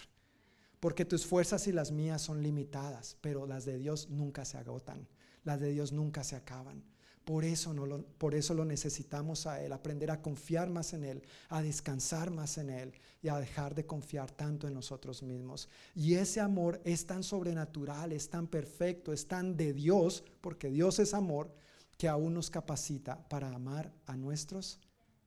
Porque 0.80 1.05
tus 1.05 1.26
fuerzas 1.26 1.68
y 1.68 1.72
las 1.72 1.91
mías 1.91 2.22
son 2.22 2.43
limitadas, 2.43 3.18
pero 3.22 3.45
las 3.45 3.65
de 3.65 3.78
Dios 3.78 4.09
nunca 4.09 4.45
se 4.45 4.57
agotan. 4.57 5.07
Las 5.43 5.59
de 5.59 5.72
Dios 5.72 5.91
nunca 5.91 6.24
se 6.24 6.36
acaban. 6.36 6.84
Por 7.28 7.43
eso, 7.43 7.73
no 7.73 7.86
lo, 7.86 8.05
por 8.05 8.36
eso 8.36 8.53
lo 8.53 8.63
necesitamos 8.63 9.47
a 9.47 9.61
Él, 9.61 9.73
aprender 9.73 10.11
a 10.11 10.21
confiar 10.21 10.69
más 10.69 10.93
en 10.93 11.03
Él, 11.03 11.23
a 11.49 11.61
descansar 11.61 12.32
más 12.32 12.57
en 12.57 12.69
Él 12.69 12.93
y 13.21 13.28
a 13.28 13.38
dejar 13.38 13.75
de 13.75 13.86
confiar 13.86 14.32
tanto 14.32 14.65
en 14.65 14.73
nosotros 14.73 15.21
mismos. 15.23 15.67
Y 15.93 16.13
ese 16.13 16.39
amor 16.39 16.80
es 16.86 17.05
tan 17.05 17.23
sobrenatural, 17.23 18.13
es 18.13 18.30
tan 18.30 18.47
perfecto, 18.47 19.11
es 19.11 19.28
tan 19.28 19.57
de 19.57 19.73
Dios, 19.73 20.23
porque 20.39 20.69
Dios 20.69 20.99
es 20.99 21.13
amor, 21.13 21.53
que 21.97 22.07
aún 22.07 22.34
nos 22.34 22.49
capacita 22.49 23.28
para 23.28 23.53
amar 23.53 23.91
a 24.05 24.15
nuestros 24.15 24.80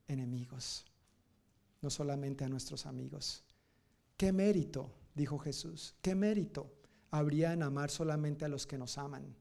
enemigos, 0.08 0.86
no 1.82 1.90
solamente 1.90 2.44
a 2.44 2.48
nuestros 2.48 2.86
amigos. 2.86 3.44
¿Qué 4.16 4.32
mérito, 4.32 4.90
dijo 5.14 5.38
Jesús, 5.38 5.94
qué 6.00 6.14
mérito 6.14 6.72
habría 7.10 7.52
en 7.52 7.62
amar 7.62 7.90
solamente 7.90 8.46
a 8.46 8.48
los 8.48 8.66
que 8.66 8.78
nos 8.78 8.96
aman? 8.96 9.36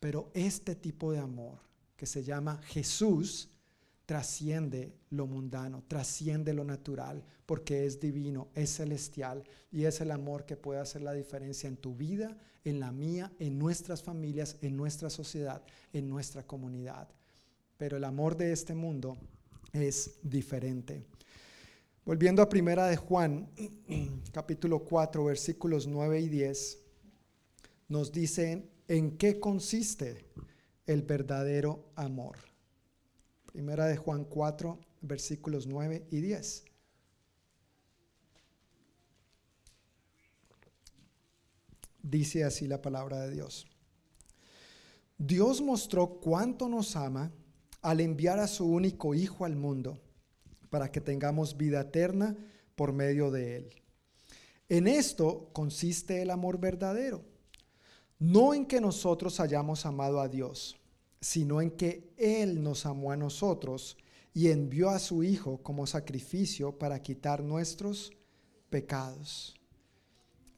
Pero 0.00 0.32
este 0.34 0.74
tipo 0.74 1.12
de 1.12 1.20
amor 1.20 1.72
que 2.04 2.08
se 2.08 2.22
llama 2.22 2.60
Jesús 2.64 3.48
trasciende 4.04 4.94
lo 5.08 5.26
mundano, 5.26 5.84
trasciende 5.88 6.52
lo 6.52 6.62
natural, 6.62 7.24
porque 7.46 7.86
es 7.86 7.98
divino, 7.98 8.48
es 8.54 8.76
celestial 8.76 9.42
y 9.72 9.86
es 9.86 10.02
el 10.02 10.10
amor 10.10 10.44
que 10.44 10.58
puede 10.58 10.80
hacer 10.80 11.00
la 11.00 11.14
diferencia 11.14 11.66
en 11.66 11.78
tu 11.78 11.94
vida, 11.94 12.36
en 12.62 12.78
la 12.78 12.92
mía, 12.92 13.32
en 13.38 13.58
nuestras 13.58 14.02
familias, 14.02 14.58
en 14.60 14.76
nuestra 14.76 15.08
sociedad, 15.08 15.62
en 15.94 16.10
nuestra 16.10 16.46
comunidad. 16.46 17.08
Pero 17.78 17.96
el 17.96 18.04
amor 18.04 18.36
de 18.36 18.52
este 18.52 18.74
mundo 18.74 19.16
es 19.72 20.18
diferente. 20.22 21.06
Volviendo 22.04 22.42
a 22.42 22.50
primera 22.50 22.86
de 22.86 22.98
Juan, 22.98 23.48
capítulo 24.30 24.84
4, 24.84 25.24
versículos 25.24 25.86
9 25.86 26.20
y 26.20 26.28
10, 26.28 26.78
nos 27.88 28.12
dice 28.12 28.68
en 28.88 29.16
qué 29.16 29.40
consiste 29.40 30.26
el 30.86 31.02
verdadero 31.02 31.90
amor. 31.96 32.38
Primera 33.46 33.86
de 33.86 33.96
Juan 33.96 34.24
4, 34.24 34.78
versículos 35.00 35.66
9 35.66 36.06
y 36.10 36.20
10. 36.20 36.64
Dice 42.02 42.44
así 42.44 42.66
la 42.66 42.82
palabra 42.82 43.20
de 43.20 43.30
Dios. 43.30 43.66
Dios 45.16 45.62
mostró 45.62 46.20
cuánto 46.20 46.68
nos 46.68 46.96
ama 46.96 47.32
al 47.80 48.00
enviar 48.00 48.38
a 48.38 48.48
su 48.48 48.66
único 48.66 49.14
Hijo 49.14 49.44
al 49.44 49.56
mundo 49.56 49.98
para 50.70 50.90
que 50.90 51.00
tengamos 51.00 51.56
vida 51.56 51.80
eterna 51.82 52.36
por 52.74 52.92
medio 52.92 53.30
de 53.30 53.56
Él. 53.56 53.70
En 54.68 54.88
esto 54.88 55.50
consiste 55.52 56.20
el 56.20 56.30
amor 56.30 56.58
verdadero 56.58 57.24
no 58.18 58.54
en 58.54 58.66
que 58.66 58.80
nosotros 58.80 59.40
hayamos 59.40 59.86
amado 59.86 60.20
a 60.20 60.28
Dios, 60.28 60.76
sino 61.20 61.60
en 61.60 61.70
que 61.70 62.12
Él 62.16 62.62
nos 62.62 62.86
amó 62.86 63.12
a 63.12 63.16
nosotros 63.16 63.96
y 64.32 64.48
envió 64.48 64.90
a 64.90 64.98
su 64.98 65.22
Hijo 65.22 65.62
como 65.62 65.86
sacrificio 65.86 66.78
para 66.78 67.00
quitar 67.02 67.42
nuestros 67.42 68.12
pecados. 68.68 69.54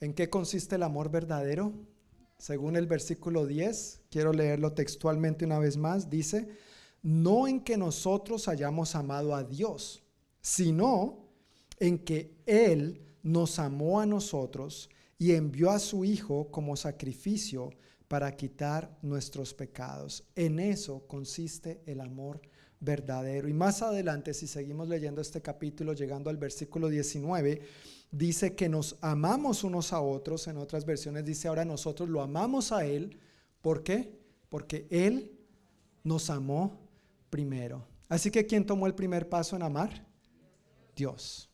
¿En 0.00 0.14
qué 0.14 0.28
consiste 0.28 0.76
el 0.76 0.82
amor 0.82 1.10
verdadero? 1.10 1.72
Según 2.38 2.76
el 2.76 2.86
versículo 2.86 3.46
10, 3.46 4.02
quiero 4.10 4.32
leerlo 4.32 4.72
textualmente 4.72 5.44
una 5.44 5.58
vez 5.58 5.76
más, 5.76 6.10
dice, 6.10 6.48
no 7.02 7.48
en 7.48 7.60
que 7.60 7.76
nosotros 7.76 8.48
hayamos 8.48 8.94
amado 8.94 9.34
a 9.34 9.44
Dios, 9.44 10.02
sino 10.40 11.26
en 11.78 11.98
que 11.98 12.36
Él 12.46 13.02
nos 13.22 13.58
amó 13.58 14.00
a 14.00 14.06
nosotros 14.06 14.90
y 15.18 15.32
envió 15.32 15.70
a 15.70 15.78
su 15.78 16.04
Hijo 16.04 16.50
como 16.50 16.76
sacrificio 16.76 17.70
para 18.08 18.36
quitar 18.36 18.96
nuestros 19.02 19.54
pecados. 19.54 20.24
En 20.34 20.58
eso 20.58 21.06
consiste 21.06 21.82
el 21.86 22.00
amor 22.00 22.40
verdadero. 22.80 23.48
Y 23.48 23.52
más 23.52 23.82
adelante, 23.82 24.34
si 24.34 24.46
seguimos 24.46 24.88
leyendo 24.88 25.20
este 25.20 25.42
capítulo, 25.42 25.92
llegando 25.92 26.30
al 26.30 26.36
versículo 26.36 26.88
19, 26.88 27.60
dice 28.10 28.54
que 28.54 28.68
nos 28.68 28.96
amamos 29.00 29.64
unos 29.64 29.92
a 29.92 30.00
otros. 30.00 30.46
En 30.46 30.58
otras 30.58 30.84
versiones 30.84 31.24
dice, 31.24 31.48
ahora 31.48 31.64
nosotros 31.64 32.08
lo 32.08 32.22
amamos 32.22 32.72
a 32.72 32.86
Él. 32.86 33.18
¿Por 33.60 33.82
qué? 33.82 34.18
Porque 34.48 34.86
Él 34.90 35.32
nos 36.04 36.30
amó 36.30 36.78
primero. 37.30 37.86
Así 38.08 38.30
que 38.30 38.46
¿quién 38.46 38.64
tomó 38.64 38.86
el 38.86 38.94
primer 38.94 39.28
paso 39.28 39.56
en 39.56 39.62
amar? 39.62 40.06
Dios. 40.94 41.50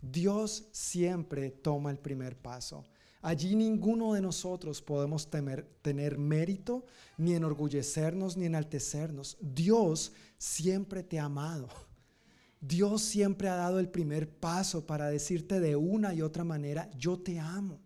Dios 0.00 0.68
siempre 0.72 1.50
toma 1.50 1.90
el 1.90 1.98
primer 1.98 2.36
paso. 2.36 2.84
Allí 3.22 3.54
ninguno 3.54 4.14
de 4.14 4.22
nosotros 4.22 4.80
podemos 4.80 5.28
tener 5.30 6.18
mérito, 6.18 6.86
ni 7.18 7.34
enorgullecernos, 7.34 8.36
ni 8.36 8.46
enaltecernos. 8.46 9.36
Dios 9.40 10.12
siempre 10.38 11.02
te 11.02 11.18
ha 11.18 11.24
amado. 11.24 11.68
Dios 12.60 13.02
siempre 13.02 13.48
ha 13.48 13.56
dado 13.56 13.78
el 13.78 13.88
primer 13.88 14.28
paso 14.28 14.86
para 14.86 15.10
decirte 15.10 15.60
de 15.60 15.76
una 15.76 16.12
y 16.14 16.22
otra 16.22 16.44
manera, 16.44 16.90
yo 16.98 17.18
te 17.18 17.38
amo. 17.38 17.80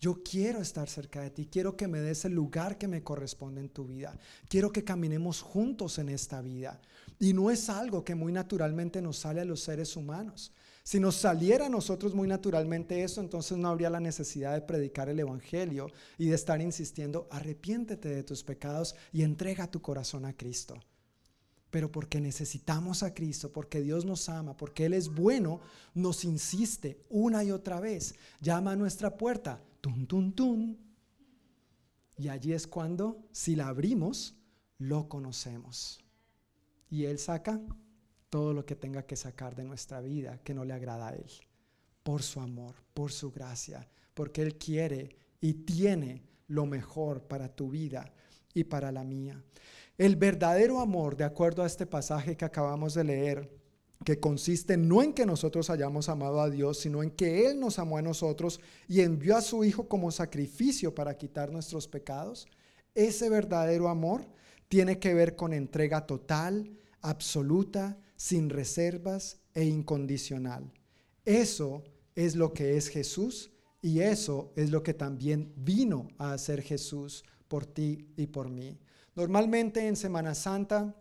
Yo 0.00 0.22
quiero 0.22 0.62
estar 0.62 0.88
cerca 0.88 1.20
de 1.20 1.30
ti, 1.30 1.46
quiero 1.46 1.76
que 1.76 1.86
me 1.86 2.00
des 2.00 2.24
el 2.24 2.32
lugar 2.32 2.78
que 2.78 2.88
me 2.88 3.02
corresponde 3.02 3.60
en 3.60 3.68
tu 3.68 3.86
vida. 3.86 4.16
Quiero 4.48 4.72
que 4.72 4.82
caminemos 4.82 5.42
juntos 5.42 5.98
en 5.98 6.08
esta 6.08 6.40
vida. 6.40 6.80
Y 7.18 7.34
no 7.34 7.50
es 7.50 7.68
algo 7.68 8.02
que 8.02 8.14
muy 8.14 8.32
naturalmente 8.32 9.02
nos 9.02 9.18
sale 9.18 9.42
a 9.42 9.44
los 9.44 9.60
seres 9.60 9.96
humanos. 9.96 10.52
Si 10.90 10.98
nos 10.98 11.14
saliera 11.14 11.66
a 11.66 11.68
nosotros 11.68 12.16
muy 12.16 12.26
naturalmente 12.26 13.04
eso, 13.04 13.20
entonces 13.20 13.56
no 13.56 13.68
habría 13.68 13.90
la 13.90 14.00
necesidad 14.00 14.54
de 14.54 14.62
predicar 14.62 15.08
el 15.08 15.20
Evangelio 15.20 15.86
y 16.18 16.26
de 16.26 16.34
estar 16.34 16.60
insistiendo, 16.60 17.28
arrepiéntete 17.30 18.08
de 18.08 18.24
tus 18.24 18.42
pecados 18.42 18.96
y 19.12 19.22
entrega 19.22 19.70
tu 19.70 19.80
corazón 19.80 20.24
a 20.24 20.36
Cristo. 20.36 20.82
Pero 21.70 21.92
porque 21.92 22.20
necesitamos 22.20 23.04
a 23.04 23.14
Cristo, 23.14 23.52
porque 23.52 23.80
Dios 23.80 24.04
nos 24.04 24.28
ama, 24.28 24.56
porque 24.56 24.86
Él 24.86 24.94
es 24.94 25.14
bueno, 25.14 25.60
nos 25.94 26.24
insiste 26.24 27.04
una 27.08 27.44
y 27.44 27.52
otra 27.52 27.78
vez. 27.78 28.16
Llama 28.40 28.72
a 28.72 28.76
nuestra 28.76 29.16
puerta, 29.16 29.62
tun, 29.80 30.08
tun, 30.08 30.32
tun. 30.32 30.76
Y 32.18 32.26
allí 32.30 32.52
es 32.52 32.66
cuando, 32.66 33.28
si 33.30 33.54
la 33.54 33.68
abrimos, 33.68 34.34
lo 34.78 35.08
conocemos. 35.08 36.00
Y 36.90 37.04
Él 37.04 37.20
saca 37.20 37.60
todo 38.30 38.54
lo 38.54 38.64
que 38.64 38.76
tenga 38.76 39.02
que 39.02 39.16
sacar 39.16 39.54
de 39.54 39.64
nuestra 39.64 40.00
vida 40.00 40.38
que 40.42 40.54
no 40.54 40.64
le 40.64 40.72
agrada 40.72 41.08
a 41.08 41.14
Él, 41.14 41.30
por 42.02 42.22
su 42.22 42.40
amor, 42.40 42.76
por 42.94 43.12
su 43.12 43.30
gracia, 43.30 43.86
porque 44.14 44.42
Él 44.42 44.56
quiere 44.56 45.16
y 45.40 45.52
tiene 45.52 46.22
lo 46.46 46.64
mejor 46.64 47.22
para 47.22 47.48
tu 47.48 47.70
vida 47.70 48.12
y 48.54 48.64
para 48.64 48.90
la 48.92 49.04
mía. 49.04 49.42
El 49.98 50.16
verdadero 50.16 50.80
amor, 50.80 51.16
de 51.16 51.24
acuerdo 51.24 51.62
a 51.62 51.66
este 51.66 51.86
pasaje 51.86 52.36
que 52.36 52.44
acabamos 52.44 52.94
de 52.94 53.04
leer, 53.04 53.60
que 54.04 54.18
consiste 54.18 54.76
no 54.76 55.02
en 55.02 55.12
que 55.12 55.26
nosotros 55.26 55.68
hayamos 55.68 56.08
amado 56.08 56.40
a 56.40 56.48
Dios, 56.48 56.78
sino 56.78 57.02
en 57.02 57.10
que 57.10 57.46
Él 57.46 57.60
nos 57.60 57.78
amó 57.78 57.98
a 57.98 58.02
nosotros 58.02 58.60
y 58.88 59.02
envió 59.02 59.36
a 59.36 59.42
su 59.42 59.62
Hijo 59.62 59.88
como 59.88 60.10
sacrificio 60.10 60.94
para 60.94 61.18
quitar 61.18 61.52
nuestros 61.52 61.86
pecados, 61.86 62.48
ese 62.94 63.28
verdadero 63.28 63.88
amor 63.88 64.26
tiene 64.68 64.98
que 64.98 65.12
ver 65.14 65.36
con 65.36 65.52
entrega 65.52 66.06
total, 66.06 66.70
absoluta, 67.02 67.98
sin 68.20 68.50
reservas 68.50 69.40
e 69.54 69.64
incondicional. 69.64 70.70
Eso 71.24 71.82
es 72.14 72.36
lo 72.36 72.52
que 72.52 72.76
es 72.76 72.88
Jesús 72.88 73.50
y 73.80 74.00
eso 74.00 74.52
es 74.56 74.68
lo 74.68 74.82
que 74.82 74.92
también 74.92 75.54
vino 75.56 76.06
a 76.18 76.34
hacer 76.34 76.60
Jesús 76.60 77.24
por 77.48 77.64
ti 77.64 78.12
y 78.18 78.26
por 78.26 78.50
mí. 78.50 78.78
Normalmente 79.14 79.88
en 79.88 79.96
Semana 79.96 80.34
Santa 80.34 80.94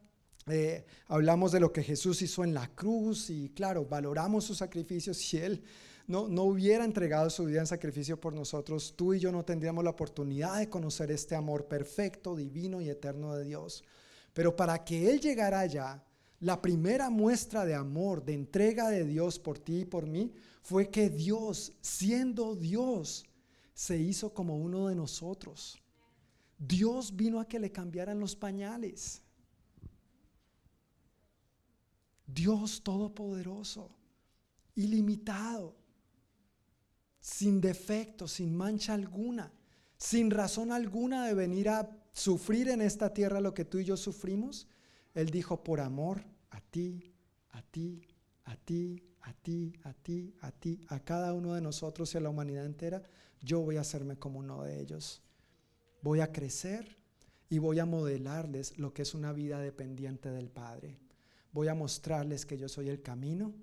eh, 0.47 0.85
hablamos 1.07 1.51
de 1.51 1.59
lo 1.59 1.73
que 1.73 1.83
Jesús 1.83 2.21
hizo 2.21 2.45
en 2.45 2.53
la 2.53 2.73
cruz 2.73 3.29
y 3.29 3.49
claro, 3.49 3.83
valoramos 3.83 4.45
sus 4.45 4.59
sacrificios. 4.59 5.17
Si 5.17 5.39
Él 5.39 5.61
no, 6.07 6.29
no 6.29 6.43
hubiera 6.43 6.85
entregado 6.85 7.29
su 7.29 7.43
vida 7.43 7.59
en 7.59 7.67
sacrificio 7.67 8.17
por 8.17 8.33
nosotros, 8.33 8.93
tú 8.95 9.13
y 9.13 9.19
yo 9.19 9.29
no 9.33 9.43
tendríamos 9.43 9.83
la 9.83 9.89
oportunidad 9.89 10.57
de 10.59 10.69
conocer 10.69 11.11
este 11.11 11.35
amor 11.35 11.65
perfecto, 11.67 12.37
divino 12.37 12.79
y 12.79 12.89
eterno 12.89 13.35
de 13.35 13.43
Dios. 13.43 13.83
Pero 14.31 14.55
para 14.55 14.85
que 14.85 15.11
Él 15.11 15.19
llegara 15.19 15.59
allá, 15.59 16.01
la 16.39 16.61
primera 16.61 17.09
muestra 17.09 17.65
de 17.65 17.75
amor, 17.75 18.23
de 18.23 18.33
entrega 18.33 18.89
de 18.89 19.05
Dios 19.05 19.39
por 19.39 19.59
ti 19.59 19.81
y 19.81 19.85
por 19.85 20.07
mí, 20.07 20.31
fue 20.61 20.89
que 20.89 21.09
Dios, 21.09 21.73
siendo 21.81 22.55
Dios, 22.55 23.25
se 23.73 23.97
hizo 23.97 24.33
como 24.33 24.57
uno 24.57 24.87
de 24.87 24.95
nosotros. 24.95 25.79
Dios 26.57 27.15
vino 27.15 27.39
a 27.39 27.47
que 27.47 27.59
le 27.59 27.71
cambiaran 27.71 28.19
los 28.19 28.35
pañales. 28.35 29.21
Dios 32.25 32.83
todopoderoso, 32.83 33.89
ilimitado, 34.75 35.75
sin 37.19 37.59
defecto, 37.59 38.27
sin 38.27 38.55
mancha 38.55 38.93
alguna, 38.93 39.51
sin 39.97 40.31
razón 40.31 40.71
alguna 40.71 41.25
de 41.25 41.33
venir 41.33 41.69
a 41.69 41.89
sufrir 42.13 42.69
en 42.69 42.81
esta 42.81 43.13
tierra 43.13 43.41
lo 43.41 43.53
que 43.53 43.65
tú 43.65 43.79
y 43.79 43.85
yo 43.85 43.97
sufrimos, 43.97 44.67
él 45.13 45.29
dijo, 45.29 45.63
por 45.63 45.79
amor 45.79 46.23
a 46.51 46.61
ti, 46.61 47.13
a 47.51 47.61
ti, 47.61 48.07
a 48.45 48.55
ti, 48.55 49.03
a 49.21 49.33
ti, 49.33 49.73
a 49.83 49.93
ti, 49.93 50.35
a 50.41 50.51
ti, 50.51 50.85
a 50.87 50.99
cada 50.99 51.33
uno 51.33 51.53
de 51.53 51.61
nosotros 51.61 52.13
y 52.13 52.17
a 52.17 52.21
la 52.21 52.29
humanidad 52.29 52.65
entera, 52.65 53.03
yo 53.41 53.61
voy 53.61 53.77
a 53.77 53.81
hacerme 53.81 54.17
como 54.17 54.39
uno 54.39 54.63
de 54.63 54.79
ellos. 54.79 55.21
Voy 56.01 56.21
a 56.21 56.31
crecer 56.31 56.97
y 57.49 57.57
voy 57.57 57.79
a 57.79 57.85
modelarles 57.85 58.77
lo 58.77 58.93
que 58.93 59.01
es 59.01 59.13
una 59.13 59.33
vida 59.33 59.59
dependiente 59.59 60.29
del 60.29 60.49
Padre. 60.49 60.99
Voy 61.51 61.67
a 61.67 61.75
mostrarles 61.75 62.45
que 62.45 62.57
yo 62.57 62.69
soy 62.69 62.89
el 62.89 63.01
camino, 63.01 63.53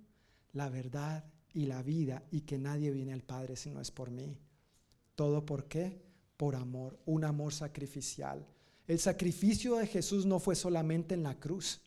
la 0.53 0.69
verdad 0.69 1.25
y 1.53 1.67
la 1.67 1.83
vida 1.83 2.25
y 2.31 2.43
que 2.43 2.59
nadie 2.59 2.91
viene 2.91 3.13
al 3.13 3.23
Padre 3.23 3.57
si 3.57 3.71
no 3.71 3.81
es 3.81 3.91
por 3.91 4.11
mí. 4.11 4.39
¿Todo 5.15 5.47
por 5.47 5.69
qué? 5.69 6.03
Por 6.37 6.57
amor, 6.57 6.99
un 7.07 7.25
amor 7.25 7.55
sacrificial 7.55 8.47
el 8.87 8.99
sacrificio 8.99 9.77
de 9.77 9.87
Jesús 9.87 10.27
no 10.27 10.39
fue 10.39 10.55
solamente 10.55 11.15
en 11.15 11.23
la 11.23 11.39
cruz. 11.39 11.81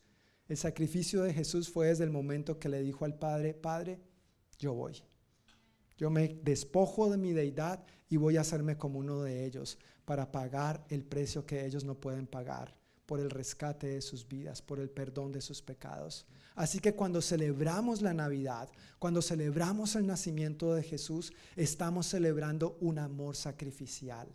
El 0.48 0.58
sacrificio 0.58 1.24
de 1.24 1.34
Jesús 1.34 1.70
fue 1.70 1.88
desde 1.88 2.04
el 2.04 2.10
momento 2.10 2.60
que 2.60 2.70
le 2.70 2.82
dijo 2.82 3.06
al 3.06 3.18
Padre, 3.18 3.54
Padre, 3.54 4.02
yo 4.58 4.74
voy. 4.74 5.02
Yo 5.98 6.10
me 6.10 6.40
despojo 6.44 7.10
de 7.10 7.18
mi 7.18 7.34
deidad 7.34 7.86
y 8.10 8.18
voy 8.18 8.38
a 8.38 8.42
hacerme 8.42 8.78
como 8.78 9.00
uno 9.00 9.22
de 9.22 9.46
ellos 9.46 9.78
para 10.06 10.32
pagar 10.32 10.86
el 10.90 11.04
precio 11.04 11.46
que 11.46 11.66
ellos 11.66 11.84
no 11.84 11.96
pueden 11.96 12.26
pagar 12.26 12.80
por 13.06 13.20
el 13.20 13.30
rescate 13.30 13.88
de 13.88 14.02
sus 14.02 14.28
vidas, 14.28 14.62
por 14.62 14.80
el 14.80 14.90
perdón 14.90 15.32
de 15.32 15.42
sus 15.42 15.62
pecados. 15.62 16.26
Así 16.56 16.80
que 16.80 16.94
cuando 16.94 17.22
celebramos 17.22 18.02
la 18.02 18.14
Navidad, 18.14 18.70
cuando 19.00 19.22
celebramos 19.22 19.96
el 19.96 20.06
nacimiento 20.06 20.74
de 20.74 20.84
Jesús, 20.84 21.34
estamos 21.56 22.08
celebrando 22.08 22.78
un 22.82 23.00
amor 23.00 23.36
sacrificial. 23.36 24.28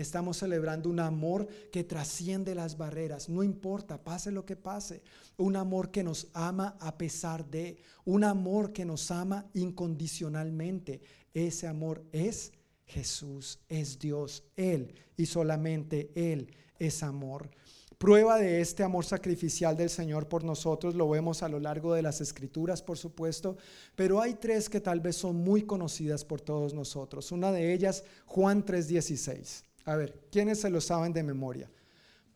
Estamos 0.00 0.38
celebrando 0.38 0.88
un 0.88 0.98
amor 0.98 1.46
que 1.70 1.84
trasciende 1.84 2.54
las 2.54 2.78
barreras, 2.78 3.28
no 3.28 3.42
importa, 3.42 4.02
pase 4.02 4.32
lo 4.32 4.46
que 4.46 4.56
pase. 4.56 5.02
Un 5.36 5.56
amor 5.56 5.90
que 5.90 6.02
nos 6.02 6.28
ama 6.32 6.76
a 6.80 6.96
pesar 6.96 7.44
de, 7.44 7.76
un 8.06 8.24
amor 8.24 8.72
que 8.72 8.86
nos 8.86 9.10
ama 9.10 9.46
incondicionalmente. 9.52 11.02
Ese 11.34 11.66
amor 11.66 12.02
es 12.12 12.52
Jesús, 12.86 13.60
es 13.68 13.98
Dios, 13.98 14.42
Él 14.56 14.94
y 15.16 15.26
solamente 15.26 16.10
Él 16.14 16.50
es 16.78 17.02
amor. 17.02 17.50
Prueba 17.98 18.38
de 18.38 18.62
este 18.62 18.82
amor 18.82 19.04
sacrificial 19.04 19.76
del 19.76 19.90
Señor 19.90 20.26
por 20.26 20.42
nosotros 20.42 20.94
lo 20.94 21.10
vemos 21.10 21.42
a 21.42 21.50
lo 21.50 21.60
largo 21.60 21.92
de 21.92 22.00
las 22.00 22.22
escrituras, 22.22 22.80
por 22.80 22.96
supuesto, 22.96 23.58
pero 23.94 24.22
hay 24.22 24.32
tres 24.34 24.70
que 24.70 24.80
tal 24.80 25.00
vez 25.00 25.16
son 25.16 25.36
muy 25.36 25.64
conocidas 25.64 26.24
por 26.24 26.40
todos 26.40 26.72
nosotros. 26.72 27.30
Una 27.30 27.52
de 27.52 27.74
ellas, 27.74 28.02
Juan 28.24 28.64
3:16. 28.64 29.69
A 29.84 29.96
ver, 29.96 30.28
¿quiénes 30.30 30.60
se 30.60 30.70
lo 30.70 30.80
saben 30.80 31.12
de 31.12 31.22
memoria? 31.22 31.70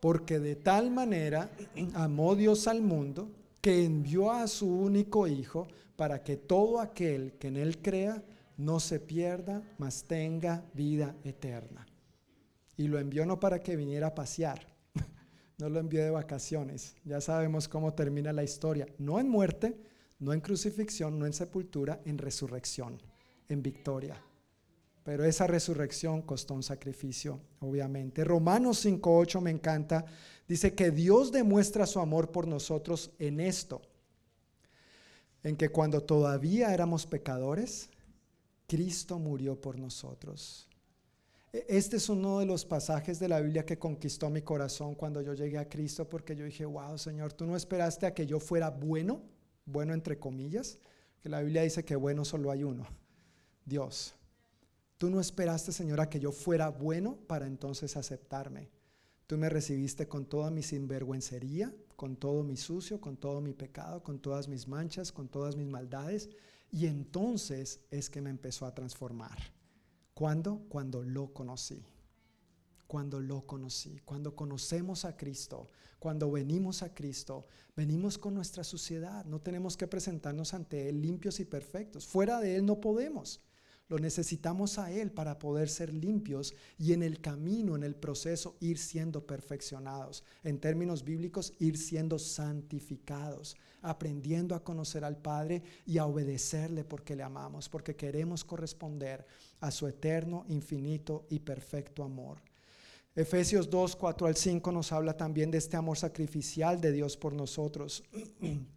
Porque 0.01 0.39
de 0.39 0.57
tal 0.57 0.91
manera 0.91 1.51
amó 1.95 2.35
Dios 2.35 2.67
al 2.67 2.83
mundo 2.83 3.31
que 3.61 3.85
envió 3.85 4.31
a 4.31 4.47
su 4.47 4.69
único 4.69 5.27
Hijo 5.27 5.67
para 5.97 6.23
que 6.23 6.37
todo 6.37 6.81
aquel 6.81 7.33
que 7.39 7.49
en 7.49 7.57
Él 7.57 7.81
crea 7.81 8.23
no 8.57 8.81
se 8.81 9.01
pierda, 9.01 9.63
mas 9.79 10.05
tenga 10.05 10.65
vida 10.75 11.15
eterna. 11.25 11.87
Y 12.77 12.89
lo 12.89 12.99
envió 12.99 13.25
no 13.25 13.39
para 13.41 13.61
que 13.61 13.77
viniera 13.77 14.09
a 14.09 14.15
pasear, 14.15 14.67
no 15.59 15.69
lo 15.69 15.81
envió 15.81 16.03
de 16.03 16.11
vacaciones. 16.11 16.97
Ya 17.05 17.21
sabemos 17.21 17.69
cómo 17.69 17.95
termina 17.95 18.33
la 18.33 18.45
historia. 18.45 18.87
No 18.99 19.21
en 19.21 19.29
muerte, 19.29 19.77
no 20.19 20.33
en 20.33 20.41
crucifixión, 20.41 21.19
no 21.19 21.27
en 21.27 21.33
sepultura, 21.33 22.01
en 22.05 22.19
resurrección, 22.19 23.01
en 23.49 23.63
victoria. 23.63 24.21
Pero 25.05 25.25
esa 25.25 25.47
resurrección 25.47 26.23
costó 26.23 26.55
un 26.55 26.63
sacrificio, 26.63 27.39
obviamente. 27.61 28.25
Romanos 28.25 28.85
5.8 28.85 29.41
me 29.43 29.51
encanta. 29.51 30.07
Dice 30.49 30.75
que 30.75 30.91
Dios 30.91 31.31
demuestra 31.31 31.87
su 31.87 32.01
amor 32.01 32.33
por 32.33 32.49
nosotros 32.49 33.11
en 33.19 33.39
esto, 33.39 33.83
en 35.43 35.57
que 35.57 35.69
cuando 35.69 36.03
todavía 36.03 36.73
éramos 36.73 37.07
pecadores, 37.07 37.91
Cristo 38.67 39.19
murió 39.19 39.61
por 39.61 39.79
nosotros. 39.79 40.69
E, 41.53 41.67
este 41.69 41.99
es 41.99 42.09
uno 42.09 42.39
de 42.39 42.47
los 42.47 42.65
pasajes 42.65 43.19
de 43.21 43.29
la 43.29 43.41
Biblia 43.41 43.67
que 43.67 43.79
conquistó 43.79 44.31
mi 44.31 44.41
corazón 44.41 44.95
cuando 44.95 45.21
yo 45.21 45.35
llegué 45.35 45.59
a 45.59 45.69
Cristo, 45.69 46.09
porque 46.09 46.35
yo 46.35 46.47
dije, 46.47 46.65
wow, 46.65 46.97
Señor, 46.97 47.35
tú 47.35 47.45
no 47.45 47.57
esperaste 47.57 48.07
a 48.07 48.15
que 48.15 48.27
yo 48.27 48.41
fuera 48.41 48.71
bueno, 48.71 49.21
bueno 49.67 49.93
entre 49.93 50.19
comillas, 50.19 50.79
que 51.23 51.29
la 51.29 51.43
Biblia 51.43 51.61
dice 51.61 51.85
que 51.85 51.95
bueno 51.95 52.25
solo 52.25 52.51
hay 52.51 52.65
uno, 52.65 52.87
Dios. 53.67 54.15
Tú 54.99 55.11
no 55.11 55.21
esperaste, 55.21 55.73
Señor, 55.73 56.09
que 56.09 56.21
yo 56.21 56.33
fuera 56.33 56.69
bueno 56.69 57.17
para 57.27 57.47
entonces 57.47 57.97
aceptarme. 57.97 58.71
Tú 59.27 59.39
me 59.39 59.49
recibiste 59.49 60.07
con 60.07 60.27
toda 60.27 60.51
mi 60.51 60.63
sinvergüencería, 60.63 61.75
con 61.97 62.17
todo 62.17 62.43
mi 62.43 62.57
sucio, 62.57 63.01
con 63.01 63.17
todo 63.17 63.41
mi 63.41 63.55
pecado, 63.55 64.03
con 64.03 64.19
todas 64.21 64.49
mis 64.49 64.69
manchas, 64.69 65.13
con 65.13 65.29
todas 65.29 65.57
mis 65.57 65.67
maldades. 65.67 66.29
Y 66.71 66.87
entonces 66.87 67.81
es 67.91 68.11
que 68.11 68.21
me 68.21 68.31
empezó 68.31 68.67
a 68.67 68.75
transformar. 68.75 69.39
¿Cuándo? 70.13 70.63
Cuando 70.69 71.03
lo 71.03 71.33
conocí. 71.33 71.85
Cuando 72.87 73.21
lo 73.21 73.47
conocí. 73.47 74.01
Cuando 74.05 74.37
conocemos 74.37 75.05
a 75.05 75.17
Cristo. 75.17 75.71
Cuando 75.99 76.31
venimos 76.31 76.83
a 76.83 76.95
Cristo. 76.95 77.47
Venimos 77.75 78.19
con 78.19 78.35
nuestra 78.35 78.63
suciedad. 78.63 79.25
No 79.25 79.41
tenemos 79.41 79.77
que 79.77 79.89
presentarnos 79.89 80.55
ante 80.55 80.89
Él 80.89 81.01
limpios 81.01 81.41
y 81.41 81.45
perfectos. 81.45 82.07
Fuera 82.07 82.41
de 82.41 82.57
Él 82.57 82.67
no 82.67 82.81
podemos. 82.81 83.41
Lo 83.89 83.99
necesitamos 83.99 84.79
a 84.79 84.91
Él 84.91 85.11
para 85.11 85.39
poder 85.39 85.69
ser 85.69 85.93
limpios 85.93 86.55
y 86.79 86.95
en 86.95 87.03
el 87.03 87.21
camino, 87.21 87.77
en 87.77 87.83
el 87.83 87.95
proceso, 87.95 88.57
ir 88.61 88.79
siendo 88.79 89.27
perfeccionados. 89.27 90.25
En 90.43 90.59
términos 90.59 91.05
bíblicos, 91.05 91.53
ir 91.59 91.77
siendo 91.77 92.19
santificados, 92.19 93.57
aprendiendo 93.83 94.55
a 94.55 94.65
conocer 94.65 95.05
al 95.05 95.19
Padre 95.19 95.63
y 95.85 95.99
a 95.99 96.07
obedecerle 96.07 96.83
porque 96.85 97.15
le 97.15 97.25
amamos, 97.25 97.69
porque 97.69 97.95
queremos 97.95 98.43
corresponder 98.43 99.27
a 99.61 99.71
su 99.71 99.87
eterno, 99.87 100.47
infinito 100.49 101.27
y 101.29 101.41
perfecto 101.41 102.03
amor. 102.03 102.41
Efesios 103.15 103.69
2, 103.69 103.97
4 103.97 104.27
al 104.27 104.35
5 104.35 104.73
nos 104.73 104.93
habla 104.93 105.17
también 105.17 105.51
de 105.51 105.59
este 105.59 105.77
amor 105.77 105.99
sacrificial 105.99 106.81
de 106.81 106.91
Dios 106.91 107.19
por 107.19 107.35
nosotros. 107.35 108.03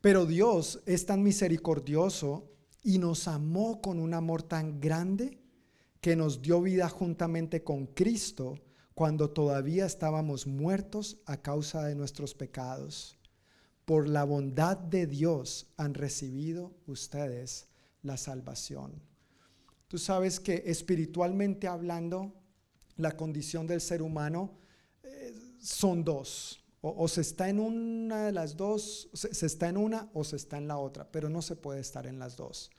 Pero 0.00 0.26
Dios 0.26 0.82
es 0.84 1.06
tan 1.06 1.22
misericordioso 1.22 2.53
y 2.84 2.98
nos 2.98 3.26
amó 3.26 3.80
con 3.80 3.98
un 3.98 4.12
amor 4.14 4.42
tan 4.42 4.78
grande 4.78 5.40
que 6.02 6.14
nos 6.14 6.42
dio 6.42 6.60
vida 6.60 6.88
juntamente 6.90 7.64
con 7.64 7.86
Cristo 7.86 8.56
cuando 8.94 9.30
todavía 9.30 9.86
estábamos 9.86 10.46
muertos 10.46 11.16
a 11.24 11.38
causa 11.38 11.82
de 11.84 11.94
nuestros 11.94 12.34
pecados. 12.34 13.18
Por 13.86 14.06
la 14.06 14.24
bondad 14.24 14.76
de 14.76 15.06
Dios 15.06 15.66
han 15.78 15.94
recibido 15.94 16.72
ustedes 16.86 17.68
la 18.02 18.18
salvación. 18.18 19.02
Tú 19.88 19.98
sabes 19.98 20.38
que 20.38 20.62
espiritualmente 20.66 21.66
hablando, 21.66 22.34
la 22.96 23.16
condición 23.16 23.66
del 23.66 23.80
ser 23.80 24.02
humano 24.02 24.58
eh, 25.02 25.34
son 25.58 26.04
dos. 26.04 26.63
O, 26.86 27.08
se 27.08 27.22
está 27.22 27.48
en 27.48 27.60
una 27.60 28.26
de 28.26 28.32
las 28.32 28.58
dos, 28.58 29.08
se, 29.14 29.46
está 29.46 29.70
en 29.70 29.78
una 29.78 30.10
o 30.12 30.22
se 30.22 30.36
está 30.36 30.58
en 30.58 30.68
la 30.68 30.76
otra, 30.76 31.10
pero 31.10 31.30
no 31.30 31.40
se 31.40 31.56
puede 31.56 31.80
estar 31.80 32.06
en 32.06 32.18
las 32.18 32.36
dos. 32.36 32.70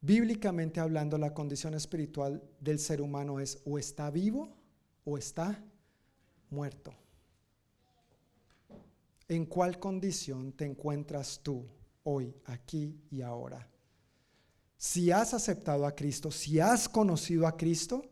Bíblicamente 0.00 0.78
hablando, 0.78 1.18
la 1.18 1.34
condición 1.34 1.74
espiritual 1.74 2.40
del 2.60 2.78
ser 2.78 3.02
humano 3.02 3.40
es 3.40 3.62
o 3.64 3.80
está 3.80 4.12
vivo 4.12 4.56
o 5.02 5.18
está 5.18 5.60
muerto. 6.50 6.94
¿En 9.26 9.44
cuál 9.44 9.80
condición 9.80 10.52
te 10.52 10.64
encuentras 10.64 11.40
tú 11.42 11.66
hoy, 12.04 12.32
aquí 12.44 13.02
y 13.10 13.22
ahora? 13.22 13.68
Si 14.76 15.10
has 15.10 15.34
aceptado 15.34 15.84
a 15.84 15.96
Cristo, 15.96 16.30
si 16.30 16.60
has 16.60 16.88
conocido 16.88 17.48
a 17.48 17.56
Cristo, 17.56 18.04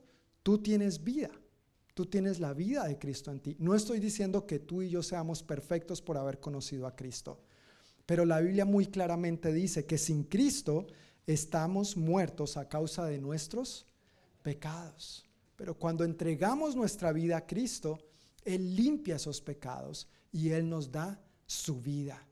tú 0.42 0.58
tienes 0.58 1.04
vida. 1.04 1.30
Tú 1.98 2.06
tienes 2.06 2.38
la 2.38 2.54
vida 2.54 2.86
de 2.86 2.96
Cristo 2.96 3.32
en 3.32 3.40
ti. 3.40 3.56
No 3.58 3.74
estoy 3.74 3.98
diciendo 3.98 4.46
que 4.46 4.60
tú 4.60 4.82
y 4.82 4.88
yo 4.88 5.02
seamos 5.02 5.42
perfectos 5.42 6.00
por 6.00 6.16
haber 6.16 6.38
conocido 6.38 6.86
a 6.86 6.94
Cristo, 6.94 7.40
pero 8.06 8.24
la 8.24 8.38
Biblia 8.40 8.64
muy 8.64 8.86
claramente 8.86 9.52
dice 9.52 9.84
que 9.84 9.98
sin 9.98 10.22
Cristo 10.22 10.86
estamos 11.26 11.96
muertos 11.96 12.56
a 12.56 12.68
causa 12.68 13.04
de 13.06 13.18
nuestros 13.18 13.84
pecados. 14.42 15.26
Pero 15.56 15.76
cuando 15.76 16.04
entregamos 16.04 16.76
nuestra 16.76 17.10
vida 17.10 17.38
a 17.38 17.46
Cristo, 17.48 17.98
Él 18.44 18.76
limpia 18.76 19.16
esos 19.16 19.40
pecados 19.40 20.06
y 20.30 20.50
Él 20.50 20.68
nos 20.68 20.92
da 20.92 21.20
su 21.46 21.82
vida. 21.82 22.24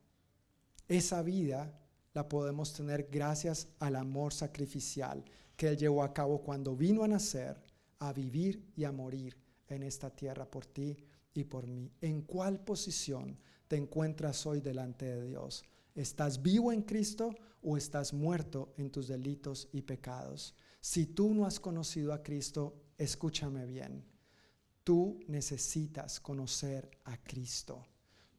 Esa 0.86 1.22
vida 1.22 1.76
la 2.14 2.28
podemos 2.28 2.72
tener 2.72 3.08
gracias 3.10 3.66
al 3.80 3.96
amor 3.96 4.32
sacrificial 4.32 5.24
que 5.56 5.66
Él 5.66 5.76
llevó 5.76 6.04
a 6.04 6.14
cabo 6.14 6.40
cuando 6.40 6.76
vino 6.76 7.02
a 7.02 7.08
nacer, 7.08 7.60
a 7.98 8.12
vivir 8.12 8.64
y 8.76 8.84
a 8.84 8.92
morir 8.92 9.44
en 9.74 9.82
esta 9.82 10.10
tierra 10.10 10.50
por 10.50 10.66
ti 10.66 10.96
y 11.34 11.44
por 11.44 11.66
mí. 11.66 11.90
¿En 12.00 12.22
cuál 12.22 12.60
posición 12.60 13.38
te 13.68 13.76
encuentras 13.76 14.46
hoy 14.46 14.60
delante 14.60 15.06
de 15.06 15.26
Dios? 15.26 15.64
¿Estás 15.94 16.42
vivo 16.42 16.72
en 16.72 16.82
Cristo 16.82 17.34
o 17.62 17.76
estás 17.76 18.12
muerto 18.12 18.74
en 18.76 18.90
tus 18.90 19.08
delitos 19.08 19.68
y 19.72 19.82
pecados? 19.82 20.54
Si 20.80 21.06
tú 21.06 21.34
no 21.34 21.46
has 21.46 21.58
conocido 21.58 22.12
a 22.12 22.22
Cristo, 22.22 22.74
escúchame 22.98 23.66
bien. 23.66 24.04
Tú 24.84 25.18
necesitas 25.26 26.20
conocer 26.20 26.90
a 27.04 27.16
Cristo. 27.16 27.84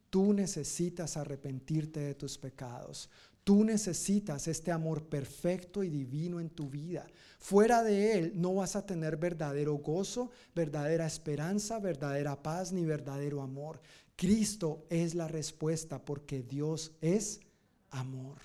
Tú 0.09 0.33
necesitas 0.33 1.17
arrepentirte 1.17 1.99
de 1.99 2.15
tus 2.15 2.37
pecados. 2.37 3.09
Tú 3.47 3.63
necesitas 3.63 4.49
este 4.49 4.73
amor 4.73 5.05
perfecto 5.05 5.81
y 5.81 5.87
divino 5.87 6.41
en 6.41 6.49
tu 6.49 6.69
vida. 6.69 7.07
Fuera 7.39 7.81
de 7.81 8.17
Él 8.17 8.33
no 8.35 8.55
vas 8.55 8.75
a 8.75 8.85
tener 8.85 9.15
verdadero 9.15 9.75
gozo, 9.75 10.31
verdadera 10.53 11.07
esperanza, 11.07 11.79
verdadera 11.79 12.43
paz 12.43 12.73
ni 12.73 12.83
verdadero 12.83 13.41
amor. 13.41 13.79
Cristo 14.17 14.85
es 14.89 15.15
la 15.15 15.29
respuesta 15.29 16.03
porque 16.03 16.43
Dios 16.43 16.91
es 16.99 17.39
amor. 17.89 18.35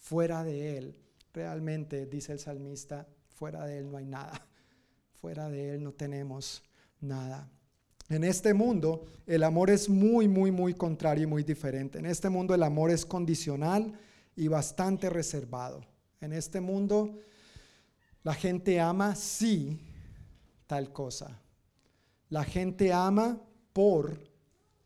Fuera 0.00 0.42
de 0.42 0.76
Él, 0.76 0.96
realmente, 1.32 2.06
dice 2.06 2.32
el 2.32 2.40
salmista, 2.40 3.06
fuera 3.28 3.64
de 3.64 3.78
Él 3.78 3.92
no 3.92 3.98
hay 3.98 4.06
nada. 4.06 4.44
Fuera 5.20 5.50
de 5.50 5.74
Él 5.74 5.84
no 5.84 5.92
tenemos 5.92 6.64
nada. 7.00 7.48
En 8.08 8.24
este 8.24 8.54
mundo 8.54 9.04
el 9.24 9.44
amor 9.44 9.70
es 9.70 9.88
muy, 9.88 10.26
muy, 10.26 10.50
muy 10.50 10.74
contrario 10.74 11.22
y 11.22 11.28
muy 11.28 11.44
diferente. 11.44 12.00
En 12.00 12.06
este 12.06 12.28
mundo 12.28 12.56
el 12.56 12.64
amor 12.64 12.90
es 12.90 13.06
condicional 13.06 13.96
y 14.36 14.48
bastante 14.48 15.10
reservado. 15.10 15.84
En 16.20 16.32
este 16.32 16.60
mundo 16.60 17.18
la 18.22 18.34
gente 18.34 18.80
ama 18.80 19.14
sí 19.14 19.80
tal 20.66 20.92
cosa. 20.92 21.40
La 22.28 22.44
gente 22.44 22.92
ama 22.92 23.42
por 23.72 24.16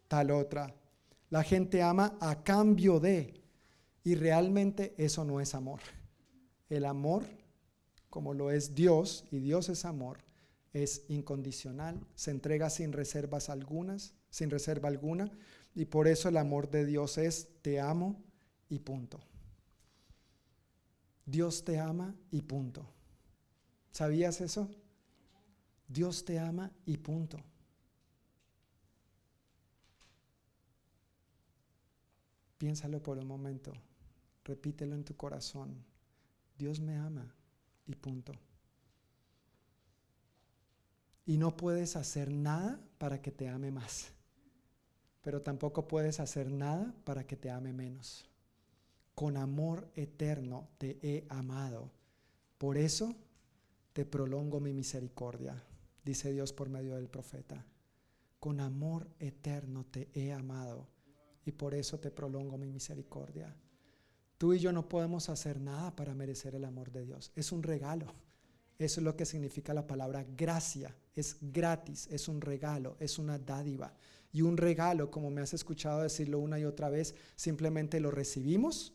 tal 0.08 0.30
otra. 0.30 0.74
La 1.30 1.42
gente 1.42 1.82
ama 1.82 2.16
a 2.20 2.42
cambio 2.42 2.98
de. 2.98 3.42
Y 4.02 4.14
realmente 4.14 4.94
eso 4.96 5.24
no 5.24 5.40
es 5.40 5.54
amor. 5.54 5.80
El 6.68 6.84
amor, 6.84 7.24
como 8.08 8.34
lo 8.34 8.50
es 8.50 8.74
Dios, 8.74 9.24
y 9.30 9.38
Dios 9.38 9.68
es 9.68 9.84
amor, 9.84 10.18
es 10.72 11.04
incondicional, 11.08 12.00
se 12.14 12.30
entrega 12.30 12.70
sin 12.70 12.92
reservas 12.92 13.48
algunas, 13.48 14.14
sin 14.30 14.50
reserva 14.50 14.88
alguna, 14.88 15.30
y 15.74 15.86
por 15.86 16.08
eso 16.08 16.28
el 16.28 16.36
amor 16.36 16.70
de 16.70 16.84
Dios 16.86 17.18
es 17.18 17.48
te 17.62 17.80
amo 17.80 18.22
y 18.68 18.78
punto. 18.80 19.20
Dios 21.26 21.64
te 21.64 21.80
ama 21.80 22.14
y 22.30 22.40
punto. 22.40 22.86
¿Sabías 23.90 24.40
eso? 24.40 24.70
Dios 25.88 26.24
te 26.24 26.38
ama 26.38 26.70
y 26.84 26.96
punto. 26.96 27.38
Piénsalo 32.58 33.02
por 33.02 33.18
un 33.18 33.26
momento, 33.26 33.72
repítelo 34.44 34.94
en 34.94 35.04
tu 35.04 35.16
corazón. 35.16 35.84
Dios 36.56 36.80
me 36.80 36.96
ama 36.96 37.34
y 37.86 37.94
punto. 37.96 38.32
Y 41.26 41.36
no 41.38 41.56
puedes 41.56 41.96
hacer 41.96 42.32
nada 42.32 42.80
para 42.98 43.20
que 43.20 43.32
te 43.32 43.48
ame 43.48 43.72
más, 43.72 44.12
pero 45.22 45.42
tampoco 45.42 45.88
puedes 45.88 46.20
hacer 46.20 46.50
nada 46.50 46.94
para 47.04 47.26
que 47.26 47.36
te 47.36 47.50
ame 47.50 47.72
menos 47.72 48.24
con 49.16 49.38
amor 49.38 49.88
eterno 49.96 50.68
te 50.76 50.98
he 51.02 51.26
amado. 51.30 51.90
Por 52.58 52.76
eso 52.76 53.16
te 53.94 54.04
prolongo 54.04 54.60
mi 54.60 54.74
misericordia, 54.74 55.64
dice 56.04 56.30
Dios 56.30 56.52
por 56.52 56.68
medio 56.68 56.94
del 56.94 57.08
profeta. 57.08 57.64
con 58.38 58.60
amor 58.60 59.08
eterno 59.18 59.86
te 59.86 60.08
he 60.14 60.32
amado 60.32 60.86
y 61.44 61.50
por 61.52 61.74
eso 61.74 61.98
te 61.98 62.10
prolongo 62.10 62.58
mi 62.58 62.70
misericordia. 62.70 63.56
Tú 64.38 64.52
y 64.52 64.58
yo 64.58 64.70
no 64.70 64.88
podemos 64.88 65.28
hacer 65.30 65.58
nada 65.60 65.96
para 65.96 66.14
merecer 66.14 66.54
el 66.54 66.64
amor 66.64 66.92
de 66.92 67.04
Dios. 67.06 67.32
Es 67.34 67.50
un 67.50 67.62
regalo. 67.62 68.06
Eso 68.78 69.00
es 69.00 69.04
lo 69.04 69.16
que 69.16 69.24
significa 69.24 69.72
la 69.72 69.86
palabra 69.86 70.24
gracia. 70.36 70.94
Es 71.14 71.38
gratis, 71.40 72.06
es 72.10 72.28
un 72.28 72.40
regalo, 72.42 72.96
es 73.00 73.18
una 73.18 73.38
dádiva. 73.38 73.94
Y 74.32 74.42
un 74.42 74.58
regalo, 74.58 75.10
como 75.10 75.30
me 75.30 75.40
has 75.40 75.54
escuchado 75.54 76.02
decirlo 76.02 76.38
una 76.38 76.60
y 76.60 76.66
otra 76.66 76.90
vez, 76.90 77.14
simplemente 77.36 77.98
lo 77.98 78.10
recibimos, 78.10 78.92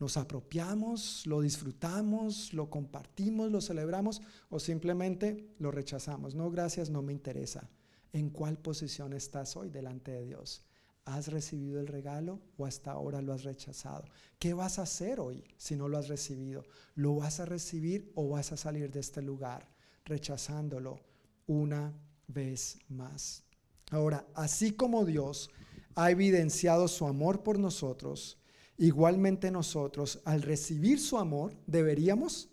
nos 0.00 0.16
apropiamos, 0.16 1.26
lo 1.26 1.42
disfrutamos, 1.42 2.54
lo 2.54 2.70
compartimos, 2.70 3.52
lo 3.52 3.60
celebramos 3.60 4.22
o 4.48 4.58
simplemente 4.58 5.54
lo 5.58 5.70
rechazamos. 5.70 6.34
No, 6.34 6.50
gracias, 6.50 6.88
no 6.88 7.02
me 7.02 7.12
interesa. 7.12 7.68
¿En 8.14 8.30
cuál 8.30 8.58
posición 8.58 9.12
estás 9.12 9.56
hoy 9.56 9.68
delante 9.68 10.10
de 10.10 10.24
Dios? 10.24 10.64
¿Has 11.04 11.28
recibido 11.28 11.80
el 11.80 11.86
regalo 11.86 12.40
o 12.56 12.64
hasta 12.64 12.92
ahora 12.92 13.20
lo 13.20 13.34
has 13.34 13.44
rechazado? 13.44 14.04
¿Qué 14.38 14.54
vas 14.54 14.78
a 14.78 14.82
hacer 14.82 15.20
hoy 15.20 15.44
si 15.58 15.76
no 15.76 15.86
lo 15.86 15.98
has 15.98 16.08
recibido? 16.08 16.64
¿Lo 16.94 17.16
vas 17.16 17.38
a 17.40 17.44
recibir 17.44 18.10
o 18.14 18.30
vas 18.30 18.52
a 18.52 18.56
salir 18.56 18.90
de 18.90 19.00
este 19.00 19.20
lugar 19.20 19.68
rechazándolo 20.06 20.98
una 21.46 21.92
vez 22.26 22.78
más? 22.88 23.44
Ahora, 23.90 24.26
así 24.34 24.72
como 24.72 25.04
Dios 25.04 25.50
ha 25.94 26.10
evidenciado 26.10 26.88
su 26.88 27.06
amor 27.06 27.42
por 27.42 27.58
nosotros, 27.58 28.39
igualmente 28.80 29.50
nosotros 29.50 30.20
al 30.24 30.42
recibir 30.42 30.98
su 31.00 31.18
amor 31.18 31.54
deberíamos 31.66 32.48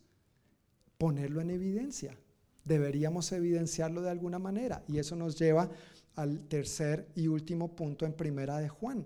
ponerlo 0.97 1.41
en 1.41 1.51
evidencia. 1.51 2.17
Deberíamos 2.65 3.31
evidenciarlo 3.31 4.01
de 4.01 4.09
alguna 4.09 4.37
manera. 4.37 4.83
Y 4.89 4.99
eso 4.99 5.15
nos 5.15 5.39
lleva 5.39 5.69
al 6.15 6.47
tercer 6.47 7.07
y 7.15 7.27
último 7.27 7.73
punto 7.75 8.05
en 8.05 8.11
Primera 8.11 8.57
de 8.57 8.67
Juan. 8.67 9.05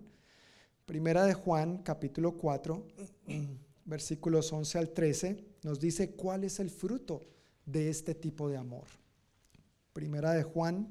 Primera 0.88 1.26
de 1.26 1.35
Juan, 1.35 1.84
capítulo 1.84 2.38
4, 2.38 2.88
versículos 3.85 4.52
11 4.52 4.77
al 4.80 4.89
13, 4.89 5.45
nos 5.64 5.80
dice 5.80 6.11
cuál 6.11 6.43
es 6.43 6.60
el 6.60 6.72
fruto 6.72 7.22
de 7.65 7.89
este 7.89 8.15
tipo 8.15 8.49
de 8.49 8.57
amor. 8.57 8.88
Primera 9.93 10.31
de 10.34 10.41
Juan 10.41 10.89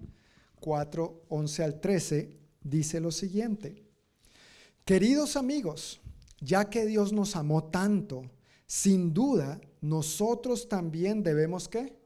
4, 0.61 1.25
11 1.29 1.65
al 1.65 1.81
13 1.81 2.39
dice 2.63 3.01
lo 3.01 3.11
siguiente. 3.11 3.83
Queridos 4.85 5.37
amigos, 5.37 6.01
ya 6.41 6.71
que 6.71 6.87
Dios 6.87 7.13
nos 7.13 7.37
amó 7.37 7.65
tanto, 7.65 8.23
sin 8.67 9.13
duda 9.13 9.61
nosotros 9.81 10.69
también 10.69 11.23
debemos 11.23 11.69
que 11.69 11.99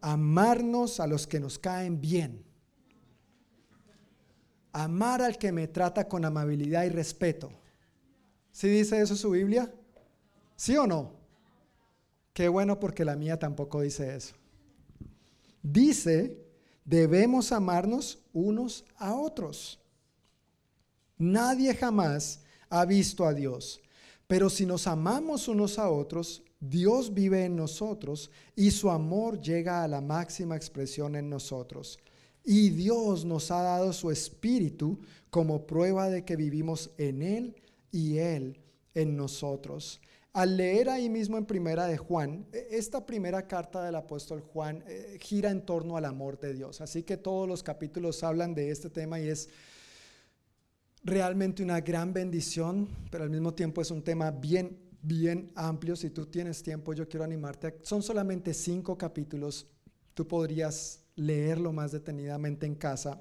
amarnos 0.00 1.00
a 1.00 1.06
los 1.06 1.26
que 1.26 1.40
nos 1.40 1.58
caen 1.58 2.00
bien 2.00 2.44
amar 4.72 5.20
al 5.22 5.38
que 5.38 5.52
me 5.52 5.68
trata 5.68 6.08
con 6.08 6.24
amabilidad 6.24 6.84
y 6.84 6.88
respeto. 6.88 7.52
¿Sí 8.50 8.68
dice 8.68 9.00
eso 9.00 9.16
su 9.16 9.30
Biblia? 9.30 9.72
¿Sí 10.56 10.76
o 10.76 10.86
no? 10.86 11.12
Qué 12.32 12.48
bueno 12.48 12.80
porque 12.80 13.04
la 13.04 13.16
mía 13.16 13.38
tampoco 13.38 13.82
dice 13.82 14.16
eso. 14.16 14.34
Dice, 15.62 16.44
debemos 16.84 17.52
amarnos 17.52 18.22
unos 18.32 18.84
a 18.96 19.14
otros. 19.14 19.78
Nadie 21.18 21.74
jamás 21.74 22.41
ha 22.72 22.86
visto 22.86 23.26
a 23.26 23.34
Dios, 23.34 23.80
pero 24.26 24.48
si 24.48 24.64
nos 24.64 24.86
amamos 24.86 25.46
unos 25.46 25.78
a 25.78 25.90
otros, 25.90 26.42
Dios 26.58 27.12
vive 27.12 27.44
en 27.44 27.54
nosotros 27.54 28.30
y 28.56 28.70
su 28.70 28.90
amor 28.90 29.40
llega 29.40 29.84
a 29.84 29.88
la 29.88 30.00
máxima 30.00 30.56
expresión 30.56 31.14
en 31.14 31.28
nosotros. 31.28 31.98
Y 32.42 32.70
Dios 32.70 33.26
nos 33.26 33.50
ha 33.50 33.62
dado 33.62 33.92
su 33.92 34.10
espíritu 34.10 35.00
como 35.28 35.66
prueba 35.66 36.08
de 36.08 36.24
que 36.24 36.36
vivimos 36.36 36.90
en 36.96 37.20
Él 37.20 37.56
y 37.90 38.18
Él 38.18 38.58
en 38.94 39.16
nosotros. 39.16 40.00
Al 40.32 40.56
leer 40.56 40.88
ahí 40.88 41.10
mismo 41.10 41.36
en 41.36 41.44
primera 41.44 41.86
de 41.86 41.98
Juan, 41.98 42.46
e, 42.52 42.68
esta 42.70 43.04
primera 43.04 43.46
carta 43.46 43.84
del 43.84 43.96
apóstol 43.96 44.40
Juan 44.40 44.82
eh, 44.86 45.18
gira 45.20 45.50
en 45.50 45.60
torno 45.60 45.98
al 45.98 46.06
amor 46.06 46.40
de 46.40 46.54
Dios. 46.54 46.80
Así 46.80 47.02
que 47.02 47.18
todos 47.18 47.46
los 47.46 47.62
capítulos 47.62 48.22
hablan 48.22 48.54
de 48.54 48.70
este 48.70 48.88
tema 48.88 49.20
y 49.20 49.28
es 49.28 49.50
realmente 51.04 51.62
una 51.62 51.80
gran 51.80 52.12
bendición, 52.12 52.88
pero 53.10 53.24
al 53.24 53.30
mismo 53.30 53.54
tiempo 53.54 53.82
es 53.82 53.90
un 53.90 54.02
tema 54.02 54.30
bien, 54.30 54.78
bien 55.02 55.50
amplio. 55.54 55.96
Si 55.96 56.10
tú 56.10 56.26
tienes 56.26 56.62
tiempo, 56.62 56.92
yo 56.92 57.08
quiero 57.08 57.24
animarte. 57.24 57.78
Son 57.82 58.02
solamente 58.02 58.54
cinco 58.54 58.96
capítulos. 58.96 59.66
Tú 60.14 60.26
podrías 60.26 61.00
leerlo 61.16 61.72
más 61.72 61.92
detenidamente 61.92 62.66
en 62.66 62.74
casa. 62.74 63.20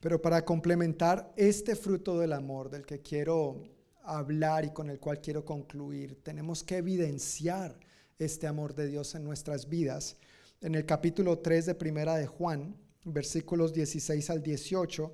Pero 0.00 0.20
para 0.20 0.44
complementar 0.44 1.32
este 1.36 1.76
fruto 1.76 2.18
del 2.18 2.32
amor 2.32 2.68
del 2.68 2.84
que 2.84 3.00
quiero 3.00 3.62
hablar 4.02 4.66
y 4.66 4.70
con 4.70 4.90
el 4.90 5.00
cual 5.00 5.20
quiero 5.20 5.44
concluir, 5.44 6.22
tenemos 6.22 6.62
que 6.62 6.76
evidenciar 6.76 7.78
este 8.18 8.46
amor 8.46 8.74
de 8.74 8.88
Dios 8.88 9.14
en 9.14 9.24
nuestras 9.24 9.68
vidas. 9.68 10.16
En 10.60 10.74
el 10.74 10.84
capítulo 10.84 11.38
3 11.38 11.66
de 11.66 11.74
Primera 11.74 12.16
de 12.16 12.26
Juan, 12.26 12.76
versículos 13.04 13.72
16 13.72 14.28
al 14.28 14.42
18, 14.42 15.12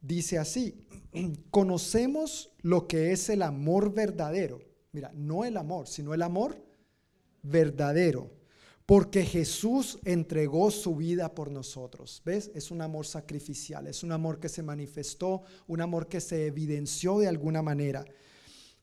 dice 0.00 0.38
así, 0.38 0.86
conocemos 1.50 2.52
lo 2.62 2.86
que 2.86 3.12
es 3.12 3.28
el 3.28 3.42
amor 3.42 3.92
verdadero. 3.94 4.60
Mira, 4.92 5.12
no 5.14 5.44
el 5.44 5.56
amor, 5.56 5.86
sino 5.86 6.14
el 6.14 6.22
amor 6.22 6.64
verdadero 7.42 8.40
porque 8.90 9.24
Jesús 9.24 10.00
entregó 10.04 10.68
su 10.72 10.96
vida 10.96 11.32
por 11.32 11.52
nosotros. 11.52 12.20
¿Ves? 12.24 12.50
Es 12.56 12.72
un 12.72 12.82
amor 12.82 13.06
sacrificial, 13.06 13.86
es 13.86 14.02
un 14.02 14.10
amor 14.10 14.40
que 14.40 14.48
se 14.48 14.64
manifestó, 14.64 15.44
un 15.68 15.80
amor 15.80 16.08
que 16.08 16.20
se 16.20 16.46
evidenció 16.46 17.20
de 17.20 17.28
alguna 17.28 17.62
manera. 17.62 18.04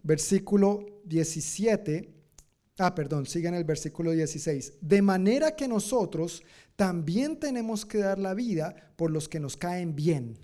Versículo 0.02 1.02
17, 1.04 2.10
ah, 2.78 2.96
perdón, 2.96 3.26
sigue 3.26 3.50
en 3.50 3.56
el 3.56 3.66
versículo 3.66 4.12
16. 4.12 4.76
De 4.80 5.02
manera 5.02 5.58
que 5.58 5.68
nosotros 5.68 6.42
también 6.78 7.38
tenemos 7.38 7.86
que 7.86 7.98
dar 7.98 8.18
la 8.18 8.34
vida 8.34 8.94
por 8.96 9.12
los 9.12 9.28
que 9.28 9.42
nos 9.42 9.58
caen 9.58 9.94
bien. 9.94 10.38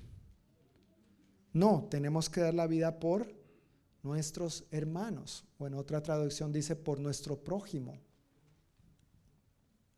No, 1.53 1.88
tenemos 1.89 2.30
que 2.30 2.41
dar 2.41 2.53
la 2.53 2.67
vida 2.67 2.99
por 2.99 3.31
nuestros 4.01 4.65
hermanos. 4.71 5.45
O 5.57 5.67
en 5.67 5.75
otra 5.75 6.01
traducción 6.01 6.51
dice 6.51 6.75
por 6.75 6.99
nuestro 6.99 7.38
prójimo. 7.43 7.99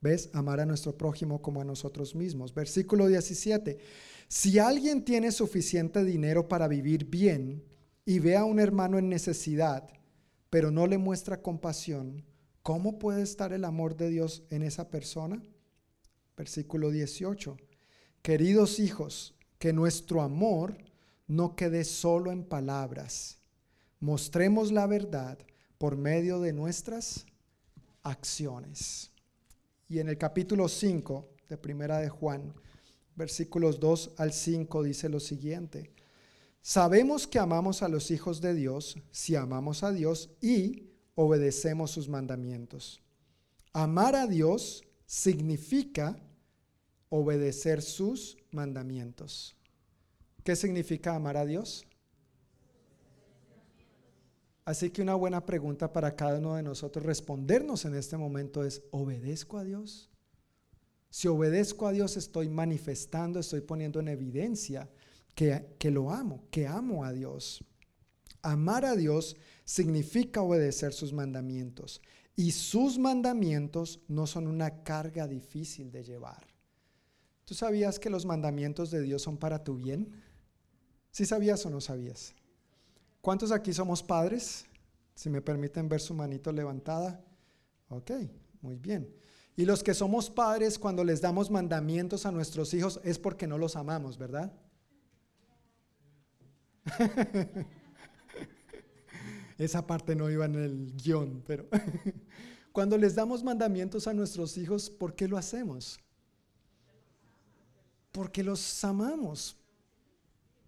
¿Ves? 0.02 0.30
Amar 0.34 0.60
a 0.60 0.66
nuestro 0.66 0.96
prójimo 0.98 1.42
como 1.42 1.62
a 1.62 1.66
nosotros 1.66 2.14
mismos. 2.14 2.54
Versículo 2.54 3.08
17. 3.08 3.80
Si 4.28 4.60
alguien 4.60 5.04
tiene 5.04 5.32
suficiente 5.32 6.04
dinero 6.04 6.48
para 6.48 6.68
vivir 6.68 7.06
bien 7.06 7.64
y 8.06 8.20
ve 8.20 8.36
a 8.36 8.44
un 8.44 8.60
hermano 8.60 9.00
en 9.00 9.10
necesidad, 9.10 9.90
pero 10.50 10.72
no 10.72 10.88
le 10.88 10.98
muestra 10.98 11.42
compasión, 11.42 12.24
¿cómo 12.62 13.00
puede 13.00 13.24
estar 13.24 13.54
el 13.54 13.66
amor 13.66 13.96
de 13.96 14.10
Dios 14.10 14.44
en 14.50 14.62
esa 14.62 14.90
persona? 14.90 15.42
Versículo 16.38 16.92
18. 16.92 17.58
Queridos 18.22 18.80
hijos, 18.80 19.36
que 19.58 19.74
nuestro 19.74 20.22
amor 20.22 20.78
no 21.28 21.56
quede 21.56 21.84
solo 21.84 22.32
en 22.32 22.44
palabras. 22.44 23.38
Mostremos 24.00 24.72
la 24.72 24.88
verdad 24.88 25.38
por 25.78 25.98
medio 25.98 26.40
de 26.40 26.54
nuestras 26.54 27.26
acciones. 28.04 29.12
Y 29.88 30.00
en 30.00 30.10
el 30.10 30.18
capítulo 30.18 30.68
5 30.68 31.30
de 31.50 31.58
Primera 31.58 32.00
de 32.00 32.10
Juan, 32.10 32.54
versículos 33.16 33.80
2 33.80 34.14
al 34.18 34.34
5 34.34 34.84
dice 34.84 35.10
lo 35.10 35.20
siguiente: 35.20 35.92
Sabemos 36.62 37.28
que 37.28 37.40
amamos 37.40 37.84
a 37.84 37.88
los 37.88 38.12
hijos 38.12 38.42
de 38.42 38.54
Dios 38.54 38.96
si 39.12 39.36
amamos 39.36 39.84
a 39.84 39.92
Dios 39.92 40.30
y 40.42 40.90
obedecemos 41.16 41.92
sus 41.92 42.10
mandamientos. 42.10 43.02
Amar 43.74 44.16
a 44.16 44.28
Dios 44.28 44.84
significa 45.06 46.18
obedecer 47.10 47.82
sus 47.82 48.38
mandamientos. 48.52 49.56
¿Qué 50.46 50.56
significa 50.56 51.16
amar 51.16 51.38
a 51.38 51.46
Dios? 51.46 51.88
Así 54.64 54.92
que 54.92 55.02
una 55.02 55.16
buena 55.16 55.44
pregunta 55.44 55.92
para 55.92 56.16
cada 56.16 56.38
uno 56.38 56.54
de 56.54 56.62
nosotros 56.62 57.04
respondernos 57.04 57.84
en 57.86 57.96
este 57.96 58.16
momento 58.16 58.64
es, 58.64 58.84
¿obedezco 58.92 59.58
a 59.58 59.64
Dios? 59.64 60.12
Si 61.10 61.28
obedezco 61.28 61.88
a 61.88 61.94
Dios 61.94 62.16
estoy 62.16 62.48
manifestando, 62.48 63.40
estoy 63.40 63.62
poniendo 63.62 64.00
en 64.00 64.08
evidencia 64.08 64.88
que, 65.34 65.66
que 65.80 65.90
lo 65.90 66.12
amo, 66.12 66.44
que 66.52 66.68
amo 66.68 67.04
a 67.04 67.12
Dios. 67.12 67.66
Amar 68.44 68.86
a 68.86 68.96
Dios 68.96 69.36
significa 69.64 70.44
obedecer 70.44 70.94
sus 70.94 71.12
mandamientos 71.12 72.04
y 72.36 72.52
sus 72.52 73.00
mandamientos 73.00 74.00
no 74.08 74.28
son 74.28 74.46
una 74.46 74.84
carga 74.84 75.28
difícil 75.28 75.92
de 75.92 76.04
llevar. 76.04 76.46
¿Tú 77.46 77.56
sabías 77.56 77.98
que 77.98 78.12
los 78.12 78.28
mandamientos 78.28 78.92
de 78.92 79.02
Dios 79.02 79.24
son 79.24 79.38
para 79.38 79.64
tu 79.64 79.76
bien? 79.76 80.12
¿Sí 81.16 81.26
sabías 81.26 81.66
o 81.66 81.70
no 81.70 81.80
sabías? 81.80 82.34
¿Cuántos 83.22 83.54
aquí 83.54 83.72
somos 83.72 84.04
padres? 84.04 84.66
Si 85.14 85.30
me 85.30 85.42
permiten 85.42 85.88
ver 85.88 86.02
su 86.02 86.14
manito 86.14 86.52
levantada. 86.52 87.24
Ok, 87.88 88.12
muy 88.60 88.76
bien. 88.76 89.16
Y 89.56 89.64
los 89.64 89.82
que 89.82 89.94
somos 89.94 90.30
padres, 90.30 90.78
cuando 90.78 91.06
les 91.06 91.22
damos 91.22 91.50
mandamientos 91.50 92.26
a 92.26 92.34
nuestros 92.34 92.74
hijos, 92.74 93.00
es 93.02 93.18
porque 93.18 93.48
no 93.48 93.58
los 93.58 93.78
amamos, 93.78 94.18
¿verdad? 94.18 94.52
Esa 99.58 99.88
parte 99.88 100.18
no 100.18 100.30
iba 100.30 100.44
en 100.44 100.56
el 100.56 100.94
guion, 100.98 101.46
pero 101.48 101.66
cuando 102.74 102.98
les 102.98 103.16
damos 103.16 103.42
mandamientos 103.42 104.06
a 104.08 104.14
nuestros 104.14 104.58
hijos, 104.58 104.90
¿por 104.90 105.16
qué 105.16 105.30
lo 105.30 105.38
hacemos? 105.38 105.98
Porque 108.12 108.44
los 108.44 108.84
amamos, 108.84 109.56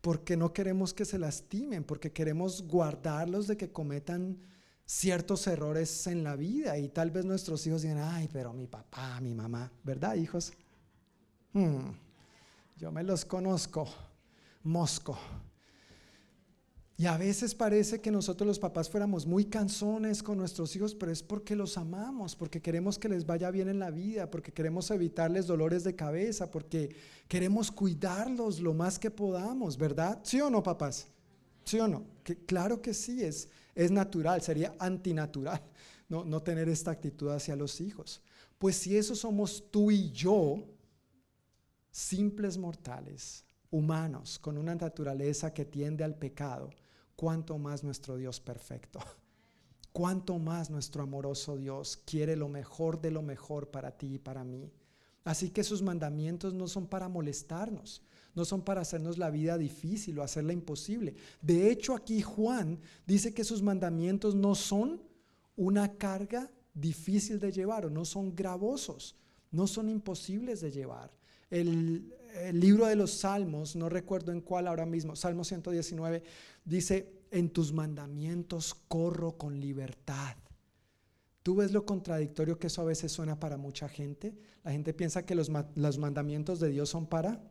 porque 0.01 0.37
no 0.37 0.53
queremos 0.53 0.93
que 0.93 1.05
se 1.05 1.17
lastimen, 1.17 1.83
porque 1.83 2.11
queremos 2.11 2.61
guardarlos 2.61 3.47
de 3.47 3.57
que 3.57 3.71
cometan 3.71 4.37
ciertos 4.85 5.45
errores 5.47 6.07
en 6.07 6.23
la 6.23 6.35
vida 6.35 6.77
y 6.77 6.87
tal 6.87 7.11
vez 7.11 7.25
nuestros 7.25 7.65
hijos 7.67 7.81
digan, 7.81 7.99
ay, 7.99 8.29
pero 8.31 8.53
mi 8.53 8.67
papá, 8.67 9.19
mi 9.21 9.33
mamá, 9.33 9.71
¿verdad, 9.83 10.15
hijos? 10.15 10.53
Hmm, 11.53 11.91
yo 12.77 12.91
me 12.91 13.03
los 13.03 13.25
conozco, 13.25 13.87
mosco. 14.63 15.17
Y 16.99 17.05
a 17.05 17.15
veces 17.15 17.53
parece 17.53 18.01
que 18.01 18.09
nosotros 18.09 18.47
los 18.47 18.57
papás 18.57 18.89
fuéramos 18.89 19.27
muy 19.27 19.45
canzones 19.45 20.23
con 20.23 20.39
nuestros 20.39 20.75
hijos, 20.75 20.95
pero 20.95 21.11
es 21.11 21.21
porque 21.21 21.55
los 21.55 21.77
amamos, 21.77 22.35
porque 22.35 22.59
queremos 22.59 22.97
que 22.97 23.07
les 23.07 23.23
vaya 23.23 23.51
bien 23.51 23.69
en 23.69 23.77
la 23.77 23.91
vida, 23.91 24.31
porque 24.31 24.51
queremos 24.51 24.89
evitarles 24.89 25.45
dolores 25.45 25.83
de 25.83 25.95
cabeza, 25.95 26.49
porque 26.49 26.95
queremos 27.27 27.71
cuidarlos 27.71 28.59
lo 28.59 28.73
más 28.73 28.97
que 28.97 29.11
podamos, 29.11 29.77
¿verdad? 29.77 30.19
¿Sí 30.23 30.41
o 30.41 30.49
no, 30.49 30.63
papás? 30.63 31.07
¿Sí 31.65 31.79
o 31.79 31.87
no? 31.87 32.03
Claro 32.47 32.81
que 32.81 32.95
sí, 32.95 33.23
es, 33.23 33.47
es 33.75 33.91
natural, 33.91 34.41
sería 34.41 34.73
antinatural 34.79 35.61
no, 36.09 36.25
no 36.25 36.41
tener 36.41 36.67
esta 36.67 36.89
actitud 36.89 37.29
hacia 37.29 37.55
los 37.55 37.79
hijos. 37.79 38.23
Pues 38.57 38.75
si 38.75 38.97
eso 38.97 39.13
somos 39.13 39.69
tú 39.69 39.91
y 39.91 40.09
yo, 40.09 40.63
simples 41.91 42.57
mortales, 42.57 43.45
humanos, 43.69 44.39
con 44.39 44.57
una 44.57 44.73
naturaleza 44.73 45.53
que 45.53 45.63
tiende 45.63 46.03
al 46.03 46.15
pecado, 46.15 46.71
cuánto 47.17 47.57
más 47.57 47.83
nuestro 47.83 48.15
Dios 48.15 48.39
perfecto, 48.39 48.99
cuánto 49.91 50.39
más 50.39 50.69
nuestro 50.69 51.03
amoroso 51.03 51.57
Dios 51.57 51.97
quiere 52.05 52.37
lo 52.37 52.47
mejor 52.47 53.01
de 53.01 53.11
lo 53.11 53.21
mejor 53.21 53.69
para 53.69 53.97
ti 53.97 54.13
y 54.13 54.19
para 54.19 54.45
mí. 54.45 54.71
Así 55.25 55.49
que 55.49 55.65
sus 55.65 55.81
mandamientos 55.81 56.53
no 56.53 56.69
son 56.69 56.87
para 56.87 57.09
molestarnos, 57.09 58.01
no 58.33 58.45
son 58.45 58.61
para 58.61 58.81
hacernos 58.81 59.17
la 59.17 59.29
vida 59.29 59.57
difícil 59.57 60.17
o 60.17 60.23
hacerla 60.23 60.53
imposible. 60.53 61.15
De 61.41 61.69
hecho, 61.69 61.95
aquí 61.95 62.21
Juan 62.21 62.79
dice 63.05 63.33
que 63.33 63.43
sus 63.43 63.61
mandamientos 63.61 64.35
no 64.35 64.55
son 64.55 65.01
una 65.57 65.97
carga 65.97 66.49
difícil 66.73 67.39
de 67.39 67.51
llevar 67.51 67.85
o 67.85 67.89
no 67.89 68.05
son 68.05 68.35
gravosos, 68.35 69.15
no 69.51 69.67
son 69.67 69.89
imposibles 69.89 70.61
de 70.61 70.71
llevar. 70.71 71.11
El, 71.49 72.13
el 72.41 72.59
libro 72.59 72.85
de 72.85 72.95
los 72.95 73.11
Salmos, 73.11 73.75
no 73.75 73.89
recuerdo 73.89 74.31
en 74.31 74.41
cuál 74.41 74.67
ahora 74.67 74.85
mismo, 74.85 75.15
Salmo 75.15 75.43
119, 75.43 76.23
dice, 76.65 77.17
en 77.31 77.49
tus 77.49 77.73
mandamientos 77.73 78.73
corro 78.87 79.37
con 79.37 79.59
libertad. 79.59 80.35
¿Tú 81.43 81.55
ves 81.55 81.71
lo 81.71 81.85
contradictorio 81.85 82.59
que 82.59 82.67
eso 82.67 82.81
a 82.81 82.85
veces 82.85 83.11
suena 83.11 83.39
para 83.39 83.57
mucha 83.57 83.87
gente? 83.87 84.37
La 84.63 84.71
gente 84.71 84.93
piensa 84.93 85.25
que 85.25 85.35
los, 85.35 85.49
los 85.75 85.97
mandamientos 85.97 86.59
de 86.59 86.69
Dios 86.69 86.89
son 86.89 87.07
para 87.07 87.41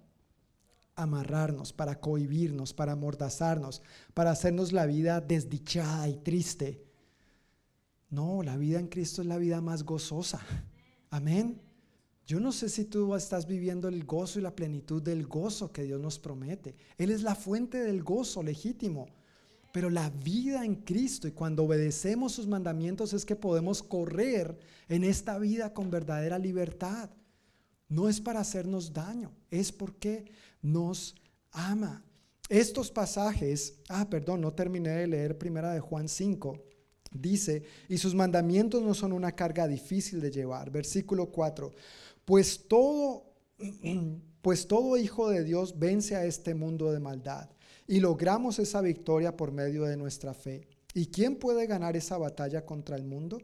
amarrarnos, 0.95 1.73
para 1.73 2.01
cohibirnos, 2.01 2.73
para 2.73 2.93
amordazarnos, 2.93 3.83
para 4.15 4.31
hacernos 4.31 4.73
la 4.73 4.87
vida 4.87 5.21
desdichada 5.21 6.09
y 6.09 6.17
triste. 6.17 6.85
No, 8.11 8.43
la 8.43 8.57
vida 8.57 8.81
en 8.81 8.89
Cristo 8.89 9.23
es 9.23 9.29
la 9.29 9.39
vida 9.39 9.61
más 9.61 9.83
gozosa. 9.83 10.41
Amén. 11.11 11.66
Yo 12.27 12.41
no 12.41 12.51
sé 12.51 12.69
si 12.69 12.85
tú 12.85 13.15
estás 13.15 13.47
viviendo 13.47 13.87
el 13.87 14.05
gozo 14.05 14.41
y 14.41 14.43
la 14.43 14.55
plenitud 14.55 15.01
del 15.01 15.27
gozo 15.27 15.71
que 15.71 15.85
Dios 15.85 16.01
nos 16.01 16.19
promete. 16.19 16.75
Él 16.99 17.11
es 17.11 17.23
la 17.23 17.37
fuente 17.37 17.79
del 17.79 18.03
gozo 18.03 18.43
legítimo. 18.43 19.07
Pero 19.73 19.91
la 19.91 20.11
vida 20.11 20.65
en 20.65 20.77
Cristo 20.77 21.29
y 21.29 21.33
cuando 21.33 21.65
obedecemos 21.65 22.33
sus 22.33 22.47
mandamientos 22.47 23.13
es 23.13 23.25
que 23.27 23.37
podemos 23.37 23.83
correr 23.83 24.59
en 24.89 25.05
esta 25.05 25.39
vida 25.39 25.75
con 25.75 25.91
verdadera 25.91 26.39
libertad. 26.39 27.11
No 27.89 28.09
es 28.09 28.21
para 28.21 28.41
hacernos 28.41 28.93
daño, 28.93 29.31
es 29.51 29.71
porque 29.71 30.33
nos 30.63 31.15
ama. 31.53 32.03
Estos 32.49 32.91
pasajes, 32.91 33.75
ah, 33.89 34.09
perdón, 34.09 34.41
no 34.41 34.53
terminé 34.53 34.91
de 34.91 35.07
leer 35.07 35.37
primera 35.37 35.73
de 35.73 35.81
Juan 35.81 36.09
5. 36.09 36.59
Dice, 37.13 37.63
y 37.89 37.99
sus 37.99 38.15
mandamientos 38.15 38.83
no 38.83 38.95
son 38.95 39.13
una 39.13 39.33
carga 39.33 39.69
difícil 39.69 40.21
de 40.21 40.31
llevar. 40.31 40.71
Versículo 40.71 41.27
4. 41.27 41.71
Pues 42.27 42.67
todo, 42.67 43.33
pues 44.43 44.67
todo 44.67 44.99
hijo 44.99 45.31
de 45.31 45.45
Dios 45.45 45.79
vence 45.79 46.17
a 46.17 46.27
este 46.27 46.55
mundo 46.55 46.93
de 46.93 47.01
maldad 47.01 47.49
y 47.87 48.01
logramos 48.01 48.59
esa 48.59 48.83
victoria 48.83 49.37
por 49.37 49.53
medio 49.53 49.85
de 49.85 49.97
nuestra 49.97 50.35
fe. 50.35 50.69
¿Y 50.93 51.07
quién 51.07 51.37
puede 51.37 51.67
ganar 51.67 51.97
esa 51.97 52.19
batalla 52.19 52.67
contra 52.67 52.97
el 52.97 53.05
mundo? 53.05 53.39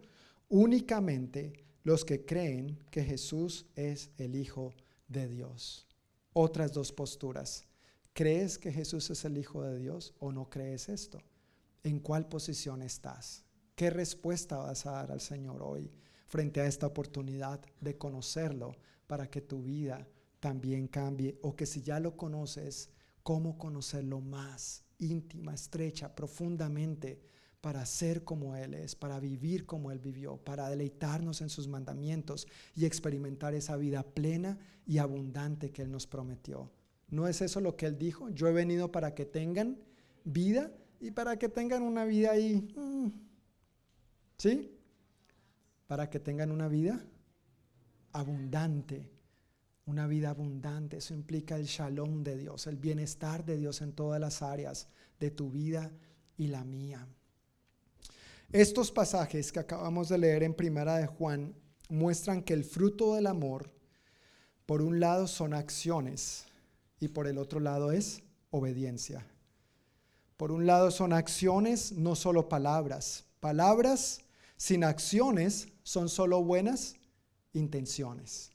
Únicamente 0.48 1.64
los 1.84 2.04
que 2.04 2.24
creen 2.24 2.78
que 2.90 3.04
Jesús 3.04 3.66
es 3.76 4.10
el 4.18 4.34
Hijo 4.34 4.74
de 5.06 5.28
Dios. 5.28 5.86
Otras 6.32 6.72
dos 6.72 6.92
posturas. 6.92 7.64
¿Crees 8.12 8.58
que 8.58 8.72
Jesús 8.72 9.10
es 9.10 9.24
el 9.24 9.38
Hijo 9.38 9.62
de 9.62 9.78
Dios 9.78 10.12
o 10.18 10.32
no 10.32 10.50
crees 10.50 10.88
esto? 10.88 11.22
¿En 11.84 12.00
cuál 12.00 12.28
posición 12.28 12.82
estás? 12.82 13.44
¿Qué 13.76 13.90
respuesta 13.90 14.56
vas 14.56 14.86
a 14.86 14.92
dar 14.92 15.12
al 15.12 15.20
Señor 15.20 15.62
hoy? 15.62 15.90
Frente 16.32 16.62
a 16.62 16.66
esta 16.66 16.86
oportunidad 16.86 17.60
de 17.82 17.98
conocerlo 17.98 18.74
para 19.06 19.28
que 19.28 19.42
tu 19.42 19.62
vida 19.62 20.08
también 20.40 20.88
cambie 20.88 21.38
o 21.42 21.54
que 21.54 21.66
si 21.66 21.82
ya 21.82 22.00
lo 22.00 22.16
conoces, 22.16 22.88
cómo 23.22 23.58
conocerlo 23.58 24.22
más 24.22 24.82
íntima, 24.98 25.52
estrecha, 25.52 26.14
profundamente 26.14 27.20
para 27.60 27.84
ser 27.84 28.24
como 28.24 28.56
Él 28.56 28.72
es, 28.72 28.96
para 28.96 29.20
vivir 29.20 29.66
como 29.66 29.92
Él 29.92 29.98
vivió, 29.98 30.38
para 30.38 30.70
deleitarnos 30.70 31.42
en 31.42 31.50
sus 31.50 31.68
mandamientos 31.68 32.48
y 32.74 32.86
experimentar 32.86 33.52
esa 33.52 33.76
vida 33.76 34.02
plena 34.02 34.58
y 34.86 34.96
abundante 34.96 35.70
que 35.70 35.82
Él 35.82 35.90
nos 35.90 36.06
prometió. 36.06 36.70
¿No 37.10 37.28
es 37.28 37.42
eso 37.42 37.60
lo 37.60 37.76
que 37.76 37.84
Él 37.84 37.98
dijo? 37.98 38.30
Yo 38.30 38.48
he 38.48 38.52
venido 38.52 38.90
para 38.90 39.14
que 39.14 39.26
tengan 39.26 39.76
vida 40.24 40.72
y 40.98 41.10
para 41.10 41.38
que 41.38 41.50
tengan 41.50 41.82
una 41.82 42.06
vida 42.06 42.30
ahí. 42.30 42.72
Mm, 42.74 43.08
¿Sí? 44.38 44.78
Para 45.92 46.08
que 46.08 46.20
tengan 46.20 46.50
una 46.50 46.68
vida 46.68 47.04
abundante. 48.12 49.10
Una 49.84 50.06
vida 50.06 50.30
abundante, 50.30 50.96
eso 50.96 51.12
implica 51.12 51.56
el 51.56 51.66
shalom 51.66 52.22
de 52.22 52.38
Dios, 52.38 52.66
el 52.66 52.78
bienestar 52.78 53.44
de 53.44 53.58
Dios 53.58 53.82
en 53.82 53.92
todas 53.92 54.18
las 54.18 54.40
áreas 54.40 54.88
de 55.20 55.30
tu 55.30 55.50
vida 55.50 55.92
y 56.38 56.46
la 56.46 56.64
mía. 56.64 57.06
Estos 58.52 58.90
pasajes 58.90 59.52
que 59.52 59.60
acabamos 59.60 60.08
de 60.08 60.16
leer 60.16 60.44
en 60.44 60.54
Primera 60.54 60.96
de 60.96 61.06
Juan 61.06 61.54
muestran 61.90 62.42
que 62.42 62.54
el 62.54 62.64
fruto 62.64 63.14
del 63.14 63.26
amor, 63.26 63.70
por 64.64 64.80
un 64.80 64.98
lado 64.98 65.26
son 65.26 65.52
acciones 65.52 66.46
y 67.00 67.08
por 67.08 67.26
el 67.26 67.36
otro 67.36 67.60
lado 67.60 67.92
es 67.92 68.22
obediencia. 68.50 69.26
Por 70.38 70.52
un 70.52 70.64
lado 70.64 70.90
son 70.90 71.12
acciones, 71.12 71.92
no 71.92 72.16
solo 72.16 72.48
palabras. 72.48 73.26
Palabras 73.40 74.21
sin 74.62 74.84
acciones 74.84 75.66
son 75.82 76.08
solo 76.08 76.40
buenas 76.44 76.94
intenciones. 77.52 78.52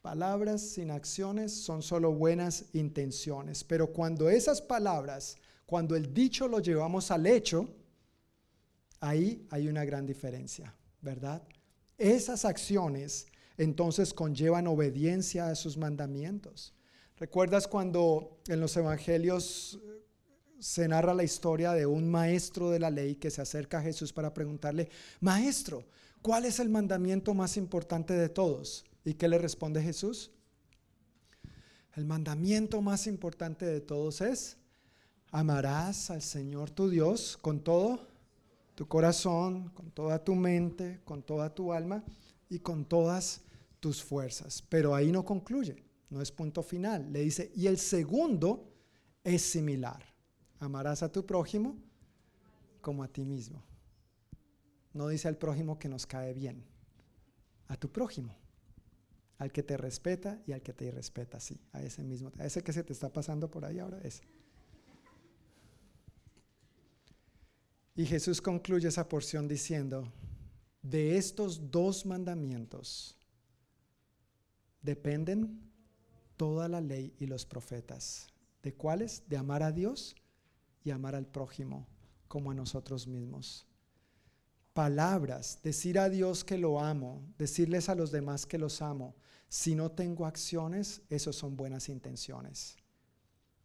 Palabras 0.00 0.60
sin 0.62 0.90
acciones 0.90 1.52
son 1.52 1.80
solo 1.80 2.12
buenas 2.12 2.64
intenciones. 2.72 3.62
Pero 3.62 3.92
cuando 3.92 4.28
esas 4.28 4.60
palabras, 4.60 5.36
cuando 5.64 5.94
el 5.94 6.12
dicho 6.12 6.48
lo 6.48 6.58
llevamos 6.58 7.12
al 7.12 7.28
hecho, 7.28 7.68
ahí 8.98 9.46
hay 9.50 9.68
una 9.68 9.84
gran 9.84 10.06
diferencia, 10.06 10.74
¿verdad? 11.00 11.40
Esas 11.98 12.44
acciones 12.44 13.28
entonces 13.56 14.12
conllevan 14.12 14.66
obediencia 14.66 15.50
a 15.50 15.54
sus 15.54 15.76
mandamientos. 15.76 16.74
¿Recuerdas 17.16 17.68
cuando 17.68 18.40
en 18.48 18.58
los 18.58 18.76
evangelios 18.76 19.78
se 20.62 20.86
narra 20.86 21.12
la 21.12 21.24
historia 21.24 21.72
de 21.72 21.86
un 21.86 22.08
maestro 22.08 22.70
de 22.70 22.78
la 22.78 22.88
ley 22.88 23.16
que 23.16 23.32
se 23.32 23.42
acerca 23.42 23.78
a 23.78 23.82
Jesús 23.82 24.12
para 24.12 24.32
preguntarle, 24.32 24.88
maestro, 25.20 25.84
¿cuál 26.22 26.44
es 26.44 26.60
el 26.60 26.68
mandamiento 26.68 27.34
más 27.34 27.56
importante 27.56 28.14
de 28.14 28.28
todos? 28.28 28.84
¿Y 29.04 29.14
qué 29.14 29.26
le 29.26 29.38
responde 29.38 29.82
Jesús? 29.82 30.30
El 31.94 32.04
mandamiento 32.04 32.80
más 32.80 33.08
importante 33.08 33.66
de 33.66 33.80
todos 33.80 34.20
es, 34.20 34.56
amarás 35.32 36.10
al 36.10 36.22
Señor 36.22 36.70
tu 36.70 36.88
Dios 36.88 37.36
con 37.42 37.58
todo 37.64 38.06
tu 38.76 38.86
corazón, 38.86 39.70
con 39.70 39.90
toda 39.90 40.22
tu 40.22 40.36
mente, 40.36 41.00
con 41.04 41.24
toda 41.24 41.52
tu 41.52 41.72
alma 41.72 42.04
y 42.48 42.60
con 42.60 42.84
todas 42.84 43.40
tus 43.80 44.00
fuerzas. 44.00 44.62
Pero 44.68 44.94
ahí 44.94 45.10
no 45.10 45.24
concluye, 45.24 45.82
no 46.08 46.22
es 46.22 46.30
punto 46.30 46.62
final. 46.62 47.12
Le 47.12 47.22
dice, 47.22 47.50
y 47.56 47.66
el 47.66 47.78
segundo 47.78 48.70
es 49.24 49.42
similar. 49.42 50.11
Amarás 50.62 51.02
a 51.02 51.10
tu 51.10 51.26
prójimo 51.26 51.76
como 52.80 53.02
a 53.02 53.08
ti 53.08 53.24
mismo. 53.24 53.64
No 54.94 55.08
dice 55.08 55.26
al 55.26 55.36
prójimo 55.36 55.76
que 55.76 55.88
nos 55.88 56.06
cae 56.06 56.32
bien, 56.32 56.62
a 57.66 57.76
tu 57.76 57.90
prójimo, 57.90 58.36
al 59.38 59.50
que 59.50 59.64
te 59.64 59.76
respeta 59.76 60.40
y 60.46 60.52
al 60.52 60.62
que 60.62 60.72
te 60.72 60.84
irrespeta, 60.84 61.40
sí, 61.40 61.60
a 61.72 61.82
ese 61.82 62.04
mismo, 62.04 62.30
a 62.38 62.46
ese 62.46 62.62
que 62.62 62.72
se 62.72 62.84
te 62.84 62.92
está 62.92 63.12
pasando 63.12 63.50
por 63.50 63.64
ahí 63.64 63.80
ahora, 63.80 63.98
ese. 64.04 64.22
Y 67.96 68.06
Jesús 68.06 68.40
concluye 68.40 68.86
esa 68.86 69.08
porción 69.08 69.48
diciendo, 69.48 70.12
de 70.80 71.16
estos 71.16 71.72
dos 71.72 72.06
mandamientos 72.06 73.18
dependen 74.80 75.60
toda 76.36 76.68
la 76.68 76.80
ley 76.80 77.16
y 77.18 77.26
los 77.26 77.46
profetas. 77.46 78.28
¿De 78.62 78.72
cuáles? 78.72 79.28
De 79.28 79.36
amar 79.36 79.64
a 79.64 79.72
Dios 79.72 80.14
y 80.84 80.90
amar 80.90 81.14
al 81.14 81.26
prójimo 81.26 81.86
como 82.28 82.50
a 82.50 82.54
nosotros 82.54 83.06
mismos. 83.06 83.66
Palabras, 84.72 85.58
decir 85.62 85.98
a 85.98 86.08
Dios 86.08 86.44
que 86.44 86.56
lo 86.56 86.80
amo, 86.80 87.22
decirles 87.36 87.88
a 87.88 87.94
los 87.94 88.10
demás 88.10 88.46
que 88.46 88.56
los 88.56 88.80
amo. 88.80 89.14
Si 89.48 89.74
no 89.74 89.90
tengo 89.90 90.24
acciones, 90.24 91.02
eso 91.10 91.32
son 91.32 91.56
buenas 91.56 91.90
intenciones. 91.90 92.76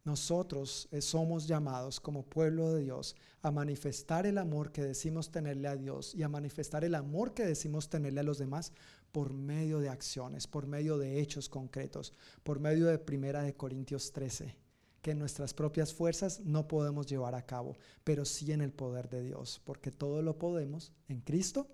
Nosotros 0.04 0.88
eh, 0.90 1.00
somos 1.00 1.46
llamados 1.46 2.00
como 2.00 2.24
pueblo 2.24 2.72
de 2.72 2.82
Dios 2.82 3.16
a 3.42 3.50
manifestar 3.50 4.26
el 4.26 4.38
amor 4.38 4.72
que 4.72 4.82
decimos 4.82 5.30
tenerle 5.30 5.68
a 5.68 5.76
Dios 5.76 6.14
y 6.14 6.22
a 6.22 6.28
manifestar 6.28 6.84
el 6.84 6.94
amor 6.94 7.34
que 7.34 7.44
decimos 7.44 7.88
tenerle 7.88 8.20
a 8.20 8.24
los 8.24 8.38
demás 8.38 8.72
por 9.12 9.32
medio 9.32 9.80
de 9.80 9.88
acciones, 9.88 10.46
por 10.46 10.66
medio 10.66 10.98
de 10.98 11.20
hechos 11.20 11.48
concretos, 11.48 12.12
por 12.42 12.60
medio 12.60 12.86
de 12.86 12.98
Primera 12.98 13.42
de 13.42 13.54
Corintios 13.54 14.12
13, 14.12 14.56
que 15.02 15.14
nuestras 15.14 15.54
propias 15.54 15.94
fuerzas 15.94 16.40
no 16.40 16.66
podemos 16.66 17.06
llevar 17.06 17.34
a 17.34 17.46
cabo, 17.46 17.76
pero 18.04 18.24
sí 18.24 18.52
en 18.52 18.60
el 18.60 18.72
poder 18.72 19.08
de 19.08 19.22
Dios, 19.22 19.60
porque 19.64 19.90
todo 19.90 20.22
lo 20.22 20.38
podemos 20.38 20.92
en 21.08 21.20
Cristo 21.20 21.68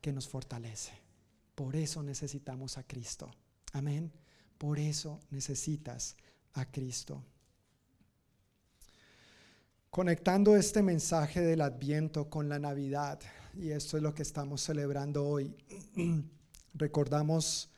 que 0.00 0.12
nos 0.12 0.28
fortalece. 0.28 0.92
Por 1.54 1.76
eso 1.76 2.02
necesitamos 2.02 2.78
a 2.78 2.82
Cristo. 2.84 3.30
Amén. 3.72 4.12
Por 4.58 4.78
eso 4.78 5.20
necesitas 5.30 6.16
a 6.54 6.70
Cristo. 6.70 7.24
Conectando 9.90 10.54
este 10.56 10.82
mensaje 10.82 11.40
del 11.40 11.62
Adviento 11.62 12.30
con 12.30 12.48
la 12.48 12.58
Navidad, 12.58 13.20
y 13.54 13.70
esto 13.70 13.96
es 13.96 14.02
lo 14.02 14.14
que 14.14 14.22
estamos 14.22 14.62
celebrando 14.62 15.26
hoy, 15.26 15.56
recordamos 16.74 17.70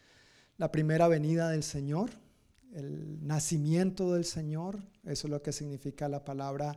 la 0.59 0.71
primera 0.71 1.09
venida 1.09 1.49
del 1.49 1.63
Señor, 1.63 2.11
el 2.75 3.27
nacimiento 3.27 4.13
del 4.13 4.25
Señor, 4.25 4.79
eso 5.05 5.27
es 5.27 5.31
lo 5.31 5.43
que 5.43 5.53
significa 5.53 6.09
la 6.09 6.25
palabra 6.25 6.77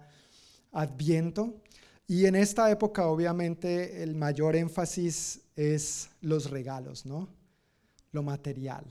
Adviento. 0.72 1.61
Y 2.07 2.26
en 2.26 2.35
esta 2.35 2.69
época 2.69 3.07
obviamente 3.07 4.03
el 4.03 4.13
mayor 4.13 4.55
énfasis 4.55 5.41
es 5.55 6.09
los 6.22 6.49
regalos, 6.49 7.05
¿no? 7.05 7.30
Lo 8.11 8.23
material. 8.23 8.85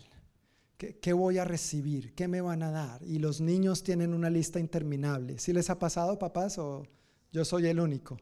¿Qué, 0.76 1.12
voy 1.12 1.38
a 1.38 1.44
recibir? 1.44 2.14
¿Qué 2.14 2.26
me 2.26 2.40
van 2.40 2.62
a 2.62 2.70
dar? 2.70 3.02
Y 3.04 3.18
los 3.18 3.40
niños 3.40 3.82
tienen 3.82 4.12
una 4.12 4.28
lista 4.28 4.58
interminable. 4.58 5.38
¿Sí 5.38 5.52
les 5.52 5.70
ha 5.70 5.78
pasado, 5.78 6.18
papás? 6.18 6.58
¿O 6.58 6.86
yo 7.32 7.44
soy 7.44 7.66
el 7.66 7.80
único? 7.80 8.18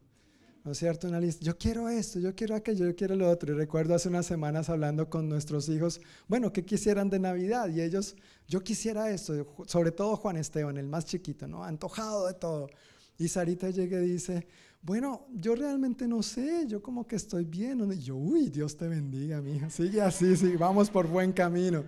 ¿No 0.64 0.70
es 0.72 0.78
cierto? 0.78 1.09
Una 1.09 1.18
lista. 1.18 1.44
Yo 1.44 1.59
quiero 1.59 1.89
esto, 1.89 2.20
yo 2.20 2.34
quiero 2.36 2.55
aquello, 2.55 2.86
yo 2.86 2.94
quiero 2.94 3.16
lo 3.16 3.28
otro. 3.28 3.52
Y 3.52 3.56
recuerdo 3.56 3.94
hace 3.94 4.09
unas 4.09 4.26
semanas 4.26 4.68
hablando 4.68 5.10
con 5.10 5.28
nuestros 5.28 5.68
hijos, 5.68 6.01
bueno, 6.28 6.52
¿qué 6.52 6.64
quisieran 6.64 7.10
de 7.10 7.18
Navidad? 7.18 7.68
Y 7.68 7.80
ellos, 7.80 8.14
yo 8.47 8.60
quisiera 8.60 9.10
esto, 9.10 9.47
sobre 9.66 9.90
todo 9.90 10.16
Juan 10.16 10.36
Esteban, 10.36 10.76
el 10.76 10.86
más 10.86 11.05
chiquito, 11.05 11.48
¿no? 11.48 11.64
Antojado 11.64 12.28
de 12.28 12.34
todo. 12.34 12.70
Y 13.18 13.26
Sarita 13.26 13.70
llega 13.70 14.01
y 14.01 14.09
dice, 14.09 14.47
bueno, 14.82 15.26
yo 15.32 15.56
realmente 15.56 16.06
no 16.06 16.22
sé, 16.22 16.66
yo 16.68 16.80
como 16.80 17.09
que 17.09 17.16
estoy 17.16 17.44
bien. 17.44 17.93
Y 17.93 17.98
yo, 17.98 18.14
uy, 18.14 18.48
Dios 18.48 18.76
te 18.76 18.86
bendiga, 18.86 19.40
mija. 19.40 19.68
Sigue 19.68 20.01
así, 20.01 20.36
sí, 20.36 20.55
vamos 20.56 20.90
por 20.90 21.09
buen 21.09 21.32
camino. 21.32 21.82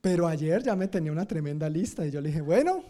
Pero 0.00 0.26
ayer 0.26 0.62
ya 0.62 0.74
me 0.74 0.88
tenía 0.88 1.12
una 1.12 1.26
tremenda 1.26 1.68
lista 1.68 2.06
y 2.06 2.10
yo 2.10 2.22
le 2.22 2.28
dije, 2.28 2.40
bueno, 2.40 2.82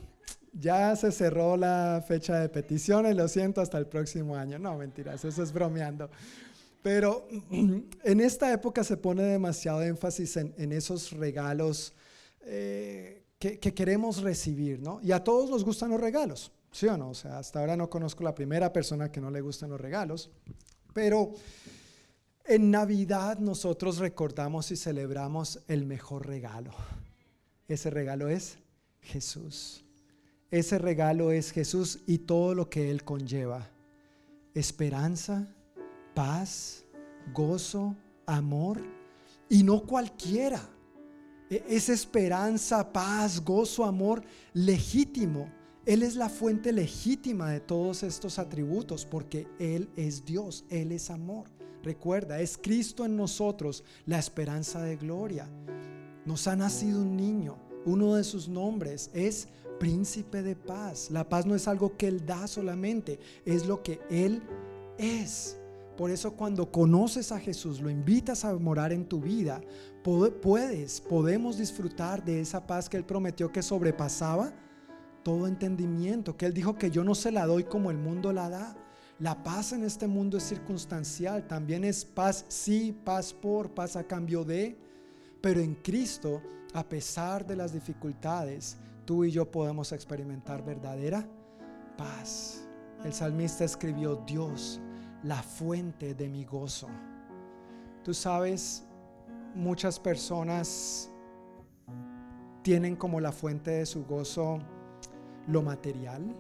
ya 0.53 0.95
se 0.97 1.11
cerró 1.12 1.57
la 1.57 2.05
fecha 2.07 2.39
de 2.39 2.49
peticiones, 2.49 3.16
lo 3.16 3.27
siento, 3.29 3.61
hasta 3.61 3.79
el 3.79 3.87
próximo 3.87 4.37
año. 4.37 4.59
No, 4.59 4.77
mentiras, 4.77 5.24
eso 5.24 5.43
es 5.43 5.53
bromeando. 5.53 6.11
Pero 6.83 7.27
en 7.51 8.20
esta 8.20 8.53
época 8.53 8.85
se 8.85 8.97
pone 8.97 9.23
demasiado 9.23 9.83
énfasis 9.83 10.37
en, 10.37 10.73
esos 10.73 11.12
regalos 11.12 11.95
eh, 12.43 13.24
que, 13.39 13.59
que, 13.59 13.73
queremos 13.73 14.23
recibir, 14.23 14.81
¿no? 14.81 15.01
Y 15.03 15.12
a 15.12 15.23
todos 15.23 15.51
nos 15.51 15.65
gustan 15.65 15.91
los 15.91 16.01
regalos, 16.01 16.53
¿sí 16.70 16.87
o 16.87 16.97
no? 16.97 17.11
O 17.11 17.15
sea, 17.15 17.39
hasta 17.39 17.61
ahora 17.61 17.77
no 17.77 17.89
conozco 17.89 18.24
la 18.24 18.35
primera 18.35 18.73
persona 18.73 19.11
que 19.11 19.20
no 19.20 19.31
le 19.31 19.41
gustan 19.41 19.70
los 19.70 19.81
regalos, 19.81 20.31
pero 20.93 21.33
en 22.45 22.70
Navidad 22.70 23.39
nosotros 23.39 23.99
recordamos 23.99 24.70
y 24.73 24.77
celebramos 24.77 25.61
el 25.69 25.87
mejor 25.87 26.27
regalo. 26.27 26.73
Ese 27.69 27.91
regalo 27.91 28.29
es 28.29 28.59
Jesús. 29.01 29.82
Ese 30.53 30.79
regalo 30.79 31.33
es 31.33 31.51
Jesús 31.51 32.01
y 32.07 32.19
todo 32.19 32.55
lo 32.55 32.69
que 32.69 32.91
Él 32.91 33.05
conlleva. 33.05 33.70
Esperanza, 34.53 35.49
paz, 36.15 36.85
gozo, 37.33 37.97
amor. 38.27 38.83
Y 39.49 39.62
no 39.62 39.83
cualquiera. 39.87 40.61
E, 41.49 41.65
es 41.70 41.89
esperanza, 41.89 42.93
paz, 42.93 43.43
gozo, 43.43 43.87
amor 43.87 44.23
legítimo. 44.53 45.51
Él 45.87 46.03
es 46.03 46.16
la 46.16 46.29
fuente 46.29 46.70
legítima 46.70 47.51
de 47.51 47.61
todos 47.61 48.03
estos 48.03 48.39
atributos 48.39 49.07
porque 49.07 49.49
Él 49.59 49.89
es 49.97 50.23
Dios, 50.23 50.66
Él 50.69 50.93
es 50.93 51.09
amor. 51.09 51.49
Recuerda, 51.83 52.41
es 52.41 52.59
Cristo 52.59 53.07
en 53.07 53.16
nosotros 53.16 53.85
la 54.05 54.19
esperanza 54.19 54.83
de 54.83 54.99
gloria. 54.99 55.49
Nos 56.27 56.47
ha 56.47 56.57
nacido 56.57 57.01
un 57.01 57.16
niño. 57.16 57.57
Uno 57.87 58.16
de 58.16 58.23
sus 58.23 58.49
nombres 58.49 59.11
es 59.15 59.49
príncipe 59.83 60.45
de 60.45 60.55
paz. 60.55 61.11
La 61.11 61.29
paz 61.29 61.45
no 61.45 61.57
es 61.57 61.67
algo 61.67 61.97
que 61.97 62.07
Él 62.07 62.25
da 62.25 62.47
solamente, 62.47 63.19
es 63.45 63.67
lo 63.67 63.83
que 63.83 64.01
Él 64.09 64.41
es. 64.97 65.59
Por 65.97 66.13
eso 66.13 66.35
cuando 66.37 66.71
conoces 66.71 67.33
a 67.33 67.41
Jesús, 67.41 67.81
lo 67.81 67.91
invitas 67.91 68.45
a 68.45 68.55
morar 68.55 68.93
en 68.93 69.09
tu 69.09 69.21
vida, 69.21 69.61
puedes, 70.05 71.01
podemos 71.01 71.59
disfrutar 71.59 72.25
de 72.25 72.41
esa 72.41 72.65
paz 72.65 72.89
que 72.89 72.97
Él 72.97 73.05
prometió 73.05 73.51
que 73.51 73.61
sobrepasaba 73.61 74.55
todo 75.25 75.49
entendimiento, 75.49 76.37
que 76.37 76.47
Él 76.47 76.55
dijo 76.55 76.79
que 76.79 76.93
yo 76.93 77.03
no 77.03 77.17
se 77.17 77.33
la 77.33 77.45
doy 77.45 77.65
como 77.65 77.91
el 77.91 77.99
mundo 77.99 78.33
la 78.33 78.49
da. 78.49 78.77
La 79.19 79.43
paz 79.43 79.73
en 79.73 79.83
este 79.83 80.07
mundo 80.07 80.37
es 80.39 80.45
circunstancial, 80.45 81.49
también 81.49 81.83
es 81.83 82.05
paz 82.05 82.45
sí, 82.47 82.97
paz 83.05 83.35
por, 83.35 83.75
paz 83.75 83.97
a 83.97 84.05
cambio 84.05 84.45
de. 84.45 84.79
Pero 85.41 85.59
en 85.59 85.75
Cristo, 85.75 86.41
a 86.73 86.89
pesar 86.89 87.45
de 87.45 87.57
las 87.57 87.73
dificultades, 87.73 88.77
tú 89.13 89.25
y 89.25 89.31
yo 89.31 89.45
podemos 89.45 89.93
experimentar 89.93 90.65
verdadera 90.65 91.23
paz. 91.99 92.67
El 93.05 93.13
salmista 93.13 93.63
escribió, 93.63 94.17
Dios, 94.27 94.81
la 95.23 95.43
fuente 95.43 96.15
de 96.15 96.31
mi 96.31 96.47
gozo. 96.47 96.89
Tú 98.03 98.15
sabes, 98.15 98.87
muchas 99.55 100.01
personas 100.01 101.11
tienen 102.63 102.97
como 102.97 103.21
la 103.21 103.33
fuente 103.33 103.73
de 103.73 103.85
su 103.85 104.07
gozo 104.07 104.61
lo 105.47 105.61
material, 105.61 106.35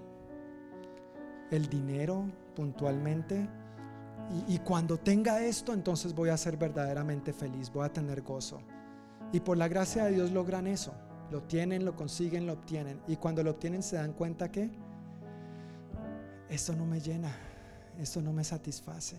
el 1.50 1.68
dinero 1.68 2.24
puntualmente. 2.56 3.50
Y, 4.48 4.54
y, 4.54 4.58
cuando 4.60 4.96
tenga 4.96 5.42
esto, 5.42 5.74
entonces 5.74 6.14
voy 6.14 6.30
a 6.30 6.38
ser 6.38 6.56
verdaderamente 6.56 7.34
feliz, 7.34 7.70
voy 7.70 7.84
a 7.84 7.92
tener 7.92 8.22
gozo. 8.22 8.62
Y 9.30 9.40
por 9.40 9.58
la 9.58 9.68
gracia 9.68 10.06
de 10.06 10.12
Dios 10.12 10.30
logran 10.30 10.66
eso. 10.66 10.94
Lo 11.32 11.42
tienen, 11.44 11.86
lo 11.86 11.96
consiguen, 11.96 12.46
lo 12.46 12.52
obtienen. 12.52 13.00
Y 13.08 13.16
cuando 13.16 13.42
lo 13.42 13.52
obtienen 13.52 13.82
se 13.82 13.96
dan 13.96 14.12
cuenta 14.12 14.52
que 14.52 14.70
esto 16.50 16.76
no 16.76 16.84
me 16.84 17.00
llena, 17.00 17.34
esto 17.98 18.20
no 18.20 18.34
me 18.34 18.44
satisface. 18.44 19.16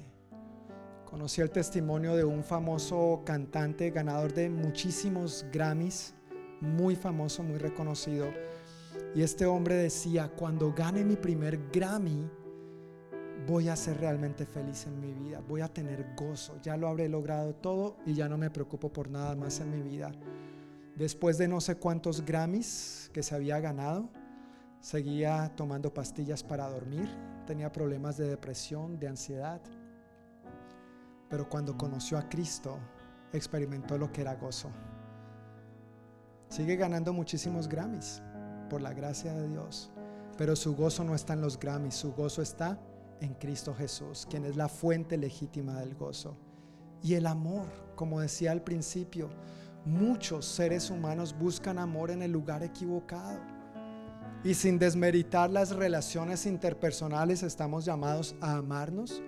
Conocí 1.09 1.41
el 1.41 1.49
testimonio 1.49 2.15
de 2.15 2.23
un 2.23 2.43
famoso 2.43 3.23
cantante, 3.25 3.89
ganador 3.89 4.31
de 4.31 4.47
muchísimos 4.47 5.43
Grammys, 5.51 6.13
muy 6.61 6.95
famoso, 6.95 7.41
muy 7.41 7.57
reconocido. 7.57 8.27
Y 9.15 9.23
este 9.23 9.47
hombre 9.47 9.73
decía, 9.73 10.29
cuando 10.29 10.71
gane 10.71 11.03
mi 11.03 11.15
primer 11.15 11.71
Grammy, 11.71 12.29
voy 13.47 13.69
a 13.69 13.75
ser 13.75 13.99
realmente 13.99 14.45
feliz 14.45 14.85
en 14.85 14.99
mi 14.99 15.13
vida, 15.13 15.41
voy 15.47 15.61
a 15.61 15.67
tener 15.67 16.13
gozo, 16.15 16.59
ya 16.61 16.77
lo 16.77 16.87
habré 16.87 17.09
logrado 17.09 17.55
todo 17.55 17.97
y 18.05 18.13
ya 18.13 18.29
no 18.29 18.37
me 18.37 18.51
preocupo 18.51 18.93
por 18.93 19.09
nada 19.09 19.35
más 19.35 19.59
en 19.61 19.71
mi 19.71 19.81
vida. 19.81 20.11
Después 20.95 21.39
de 21.39 21.47
no 21.47 21.59
sé 21.59 21.75
cuántos 21.75 22.23
Grammys 22.23 23.09
que 23.13 23.23
se 23.23 23.33
había 23.33 23.59
ganado, 23.59 24.09
seguía 24.79 25.51
tomando 25.55 25.91
pastillas 25.91 26.43
para 26.43 26.69
dormir, 26.69 27.09
tenía 27.47 27.71
problemas 27.71 28.17
de 28.17 28.27
depresión, 28.27 28.99
de 28.99 29.07
ansiedad, 29.07 29.59
pero 31.29 31.49
cuando 31.49 31.75
conoció 31.75 32.19
a 32.19 32.29
Cristo, 32.29 32.77
experimentó 33.31 33.97
lo 33.97 34.11
que 34.11 34.21
era 34.21 34.35
gozo. 34.35 34.69
Sigue 36.49 36.75
ganando 36.75 37.11
muchísimos 37.11 37.67
Grammys 37.67 38.21
por 38.69 38.81
la 38.81 38.93
gracia 38.93 39.33
de 39.33 39.47
Dios, 39.47 39.91
pero 40.37 40.55
su 40.55 40.75
gozo 40.75 41.03
no 41.03 41.15
está 41.15 41.33
en 41.33 41.41
los 41.41 41.59
Grammys, 41.59 41.95
su 41.95 42.13
gozo 42.13 42.43
está 42.43 42.79
en 43.19 43.33
Cristo 43.33 43.73
Jesús, 43.73 44.27
quien 44.29 44.45
es 44.45 44.55
la 44.55 44.69
fuente 44.69 45.17
legítima 45.17 45.79
del 45.79 45.95
gozo. 45.95 46.37
Y 47.01 47.15
el 47.15 47.25
amor, 47.25 47.65
como 47.95 48.19
decía 48.19 48.51
al 48.51 48.61
principio, 48.61 49.29
muchos 49.85 50.45
seres 50.45 50.89
humanos 50.89 51.35
buscan 51.37 51.77
amor 51.77 52.11
en 52.11 52.21
el 52.21 52.31
lugar 52.31 52.63
equivocado. 52.63 53.39
Y 54.43 54.55
sin 54.55 54.77
desmeritar 54.77 55.49
las 55.49 55.71
relaciones 55.71 56.45
interpersonales, 56.45 57.43
estamos 57.43 57.85
llamados 57.85 58.35
a 58.41 58.57
amarnos, 58.57 59.21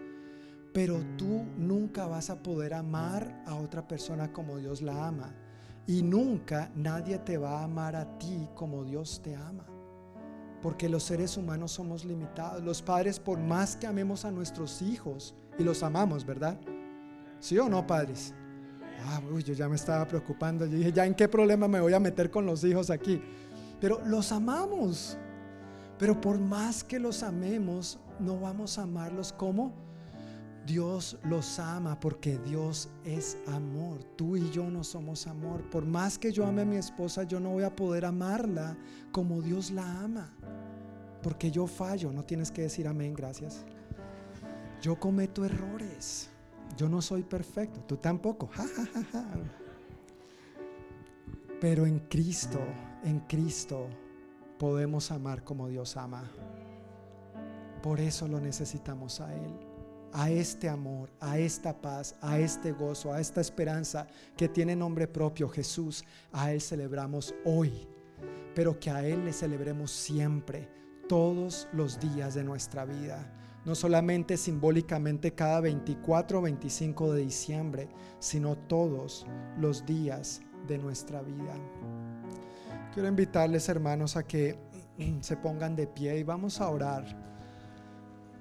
pero 0.73 1.01
tú 1.17 1.45
nunca 1.57 2.05
vas 2.05 2.29
a 2.29 2.43
poder 2.43 2.73
amar 2.73 3.43
a 3.45 3.55
otra 3.55 3.87
persona 3.87 4.33
como 4.33 4.57
Dios 4.57 4.81
la 4.81 5.07
ama. 5.07 5.33
Y 5.87 6.01
nunca 6.01 6.71
nadie 6.75 7.17
te 7.19 7.37
va 7.37 7.59
a 7.59 7.63
amar 7.63 7.95
a 7.95 8.17
ti 8.17 8.49
como 8.55 8.83
Dios 8.83 9.21
te 9.23 9.35
ama. 9.35 9.65
Porque 10.61 10.89
los 10.89 11.03
seres 11.03 11.37
humanos 11.37 11.71
somos 11.71 12.03
limitados. 12.03 12.63
Los 12.63 12.81
padres, 12.81 13.19
por 13.19 13.39
más 13.39 13.77
que 13.77 13.87
amemos 13.87 14.25
a 14.25 14.31
nuestros 14.31 14.81
hijos, 14.81 15.35
y 15.57 15.63
los 15.63 15.83
amamos, 15.83 16.25
¿verdad? 16.25 16.59
¿Sí 17.39 17.57
o 17.57 17.69
no, 17.69 17.85
padres? 17.85 18.33
Ah, 19.03 19.21
uy, 19.31 19.43
yo 19.43 19.53
ya 19.53 19.67
me 19.67 19.75
estaba 19.75 20.07
preocupando. 20.07 20.65
Yo 20.65 20.77
dije, 20.77 20.91
¿ya 20.91 21.05
en 21.05 21.13
qué 21.13 21.27
problema 21.27 21.67
me 21.67 21.79
voy 21.79 21.93
a 21.93 21.99
meter 21.99 22.31
con 22.31 22.45
los 22.45 22.63
hijos 22.63 22.89
aquí? 22.89 23.21
Pero 23.79 24.01
los 24.05 24.31
amamos. 24.31 25.17
Pero 25.97 26.19
por 26.19 26.39
más 26.39 26.83
que 26.83 26.99
los 26.99 27.23
amemos, 27.23 27.99
no 28.19 28.39
vamos 28.39 28.77
a 28.77 28.83
amarlos 28.83 29.31
como 29.31 29.73
Dios 30.65 31.17
los 31.23 31.59
ama 31.59 31.99
porque 31.99 32.39
Dios 32.39 32.89
es 33.03 33.37
amor. 33.47 34.03
Tú 34.15 34.35
y 34.35 34.49
yo 34.49 34.69
no 34.69 34.83
somos 34.83 35.27
amor. 35.27 35.69
Por 35.69 35.85
más 35.85 36.17
que 36.17 36.31
yo 36.31 36.45
ame 36.45 36.63
a 36.63 36.65
mi 36.65 36.77
esposa, 36.77 37.23
yo 37.23 37.39
no 37.39 37.51
voy 37.51 37.63
a 37.63 37.75
poder 37.75 38.05
amarla 38.05 38.75
como 39.11 39.41
Dios 39.41 39.71
la 39.71 40.01
ama. 40.01 40.33
Porque 41.21 41.51
yo 41.51 41.67
fallo. 41.67 42.11
No 42.11 42.23
tienes 42.23 42.51
que 42.51 42.63
decir 42.63 42.87
amén, 42.87 43.13
gracias. 43.13 43.63
Yo 44.81 44.99
cometo 44.99 45.45
errores. 45.45 46.29
Yo 46.77 46.89
no 46.89 47.01
soy 47.01 47.23
perfecto. 47.23 47.81
Tú 47.81 47.97
tampoco. 47.97 48.49
Pero 51.61 51.85
en 51.85 51.99
Cristo, 51.99 52.59
en 53.03 53.21
Cristo 53.21 53.87
podemos 54.57 55.11
amar 55.11 55.43
como 55.43 55.67
Dios 55.67 55.95
ama. 55.97 56.29
Por 57.81 57.99
eso 57.99 58.27
lo 58.27 58.39
necesitamos 58.39 59.21
a 59.21 59.33
Él 59.33 59.75
a 60.17 60.31
este 60.31 60.69
amor, 60.69 61.09
a 61.19 61.37
esta 61.37 61.81
paz, 61.81 62.15
a 62.21 62.39
este 62.39 62.71
gozo, 62.71 63.11
a 63.11 63.19
esta 63.19 63.41
esperanza 63.41 64.07
que 64.37 64.47
tiene 64.47 64.73
nombre 64.73 65.09
propio 65.09 65.49
Jesús, 65.49 66.05
a 66.31 66.53
Él 66.53 66.61
celebramos 66.61 67.35
hoy, 67.43 67.85
pero 68.55 68.79
que 68.79 68.89
a 68.89 69.05
Él 69.05 69.25
le 69.25 69.33
celebremos 69.33 69.91
siempre, 69.91 70.69
todos 71.09 71.67
los 71.73 71.99
días 71.99 72.33
de 72.33 72.45
nuestra 72.45 72.85
vida. 72.85 73.29
No 73.65 73.75
solamente 73.75 74.37
simbólicamente 74.37 75.33
cada 75.33 75.59
24 75.59 76.39
o 76.39 76.41
25 76.41 77.13
de 77.13 77.21
diciembre, 77.21 77.89
sino 78.19 78.55
todos 78.55 79.25
los 79.57 79.85
días 79.85 80.41
de 80.67 80.77
nuestra 80.77 81.21
vida. 81.21 81.53
Quiero 82.93 83.09
invitarles 83.09 83.67
hermanos 83.67 84.15
a 84.15 84.23
que 84.23 84.57
se 85.21 85.37
pongan 85.37 85.75
de 85.75 85.87
pie 85.87 86.19
y 86.19 86.23
vamos 86.23 86.61
a 86.61 86.69
orar 86.69 87.03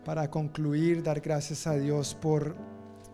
para 0.04 0.30
concluir, 0.30 1.02
dar 1.02 1.20
gracias 1.20 1.66
a 1.66 1.74
Dios 1.74 2.14
por 2.14 2.54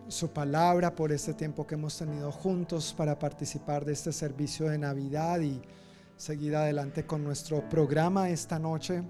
su 0.08 0.30
palabra, 0.30 0.94
por 0.94 1.12
este 1.12 1.34
tiempo 1.34 1.66
que 1.66 1.76
hemos 1.76 1.96
tenido 1.96 2.32
juntos 2.32 2.92
para 2.92 3.16
participar 3.18 3.84
de 3.84 3.92
este 3.92 4.12
servicio 4.12 4.68
de 4.68 4.76
Navidad 4.76 5.40
y 5.40 5.62
seguir 6.16 6.56
adelante 6.56 7.06
con 7.06 7.22
nuestro 7.22 7.66
programa 7.68 8.28
esta 8.28 8.58
noche. 8.58 9.04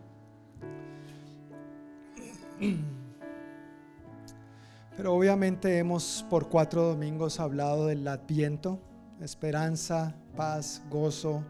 Pero 4.97 5.15
obviamente 5.15 5.79
hemos 5.79 6.25
por 6.29 6.49
cuatro 6.49 6.83
domingos 6.83 7.41
hablado 7.41 7.87
del 7.87 8.07
adviento, 8.07 8.79
esperanza, 9.21 10.15
paz, 10.37 10.83
gozo 10.91 11.43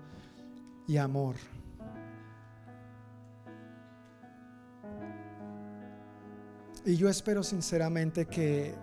y 0.87 0.99
amor. 0.99 1.35
Y 6.85 6.97
yo 6.97 7.09
espero 7.09 7.43
sinceramente 7.43 8.27
que 8.27 8.75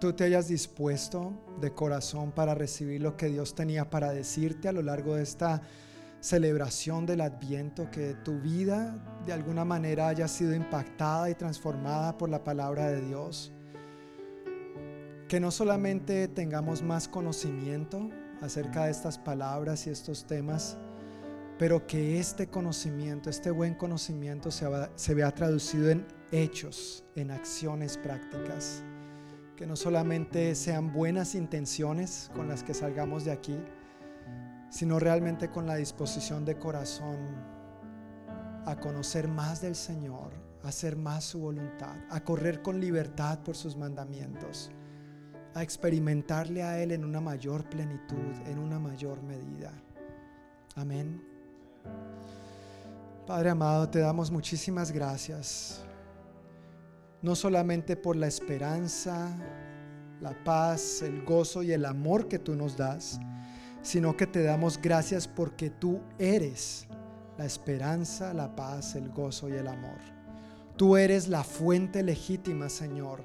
tú 0.00 0.12
te 0.12 0.24
hayas 0.24 0.48
dispuesto 0.48 1.32
de 1.60 1.74
corazón 1.74 2.30
para 2.30 2.54
recibir 2.54 3.02
lo 3.02 3.16
que 3.16 3.26
Dios 3.26 3.54
tenía 3.54 3.90
para 3.90 4.12
decirte 4.12 4.68
a 4.68 4.72
lo 4.72 4.82
largo 4.82 5.16
de 5.16 5.24
esta 5.24 5.60
celebración 6.20 7.06
del 7.06 7.20
adviento, 7.20 7.90
que 7.90 8.14
tu 8.24 8.40
vida 8.40 8.98
de 9.24 9.32
alguna 9.32 9.64
manera 9.64 10.08
haya 10.08 10.26
sido 10.26 10.54
impactada 10.54 11.30
y 11.30 11.34
transformada 11.34 12.16
por 12.16 12.28
la 12.28 12.42
palabra 12.42 12.90
de 12.90 13.00
Dios. 13.02 13.52
Que 15.28 15.40
no 15.40 15.50
solamente 15.50 16.28
tengamos 16.28 16.82
más 16.82 17.06
conocimiento 17.06 18.08
acerca 18.40 18.84
de 18.84 18.90
estas 18.90 19.18
palabras 19.18 19.86
y 19.86 19.90
estos 19.90 20.26
temas, 20.26 20.78
pero 21.58 21.86
que 21.86 22.18
este 22.18 22.46
conocimiento, 22.46 23.30
este 23.30 23.50
buen 23.50 23.74
conocimiento 23.74 24.50
se, 24.50 24.66
se 24.94 25.14
vea 25.14 25.30
traducido 25.32 25.90
en 25.90 26.06
hechos, 26.32 27.04
en 27.14 27.30
acciones 27.30 27.98
prácticas. 27.98 28.82
Que 29.56 29.66
no 29.66 29.74
solamente 29.74 30.54
sean 30.54 30.92
buenas 30.92 31.34
intenciones 31.34 32.30
con 32.34 32.48
las 32.48 32.62
que 32.62 32.74
salgamos 32.74 33.24
de 33.24 33.32
aquí, 33.32 33.58
sino 34.70 34.98
realmente 34.98 35.50
con 35.50 35.66
la 35.66 35.76
disposición 35.76 36.44
de 36.44 36.58
corazón 36.58 37.18
a 38.66 38.76
conocer 38.76 39.28
más 39.28 39.60
del 39.60 39.74
Señor, 39.74 40.32
a 40.62 40.68
hacer 40.68 40.96
más 40.96 41.24
su 41.24 41.40
voluntad, 41.40 41.96
a 42.10 42.22
correr 42.22 42.62
con 42.62 42.80
libertad 42.80 43.38
por 43.40 43.56
sus 43.56 43.76
mandamientos, 43.76 44.70
a 45.54 45.62
experimentarle 45.62 46.62
a 46.62 46.80
Él 46.82 46.92
en 46.92 47.04
una 47.04 47.20
mayor 47.20 47.68
plenitud, 47.68 48.34
en 48.46 48.58
una 48.58 48.78
mayor 48.78 49.22
medida. 49.22 49.72
Amén. 50.76 51.22
Padre 53.26 53.50
amado, 53.50 53.88
te 53.88 53.98
damos 54.00 54.30
muchísimas 54.30 54.90
gracias 54.92 55.84
no 57.22 57.34
solamente 57.34 57.96
por 57.96 58.16
la 58.16 58.26
esperanza, 58.26 59.36
la 60.20 60.32
paz, 60.44 61.02
el 61.02 61.24
gozo 61.24 61.62
y 61.62 61.72
el 61.72 61.84
amor 61.84 62.28
que 62.28 62.38
tú 62.38 62.54
nos 62.54 62.76
das, 62.76 63.18
sino 63.88 64.18
que 64.18 64.26
te 64.26 64.42
damos 64.42 64.78
gracias 64.82 65.26
porque 65.26 65.70
tú 65.70 66.02
eres 66.18 66.86
la 67.38 67.46
esperanza, 67.46 68.34
la 68.34 68.54
paz, 68.54 68.94
el 68.96 69.08
gozo 69.08 69.48
y 69.48 69.52
el 69.52 69.66
amor. 69.66 69.96
Tú 70.76 70.98
eres 70.98 71.26
la 71.26 71.42
fuente 71.42 72.02
legítima, 72.02 72.68
Señor, 72.68 73.24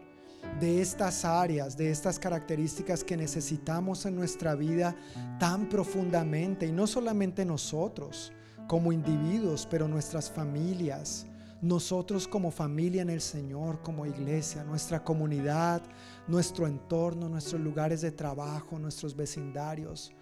de 0.62 0.82
estas 0.82 1.26
áreas, 1.26 1.76
de 1.76 1.92
estas 1.92 2.18
características 2.18 3.04
que 3.04 3.18
necesitamos 3.18 4.06
en 4.06 4.16
nuestra 4.16 4.56
vida 4.56 4.96
tan 5.38 5.68
profundamente, 5.68 6.66
y 6.66 6.72
no 6.72 6.88
solamente 6.88 7.44
nosotros 7.44 8.32
como 8.66 8.94
individuos, 8.94 9.68
pero 9.70 9.90
nuestras 9.90 10.32
familias, 10.32 11.28
nosotros 11.62 12.26
como 12.26 12.52
familia 12.52 13.02
en 13.02 13.10
el 13.10 13.20
Señor, 13.20 13.82
como 13.82 14.06
iglesia, 14.06 14.64
nuestra 14.64 15.04
comunidad, 15.04 15.82
nuestro 16.26 16.68
entorno, 16.68 17.28
nuestros 17.28 17.60
lugares 17.60 18.00
de 18.00 18.12
trabajo, 18.12 18.80
nuestros 18.80 19.14
vecindarios, 19.14 20.14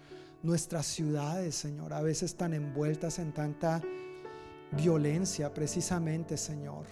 nuestras 0.42 0.86
ciudades, 0.86 1.54
Señor, 1.54 1.92
a 1.92 2.02
veces 2.02 2.36
tan 2.36 2.54
envueltas 2.54 3.18
en 3.18 3.32
tanta 3.32 3.80
violencia, 4.72 5.52
precisamente, 5.52 6.36
Señor, 6.36 6.86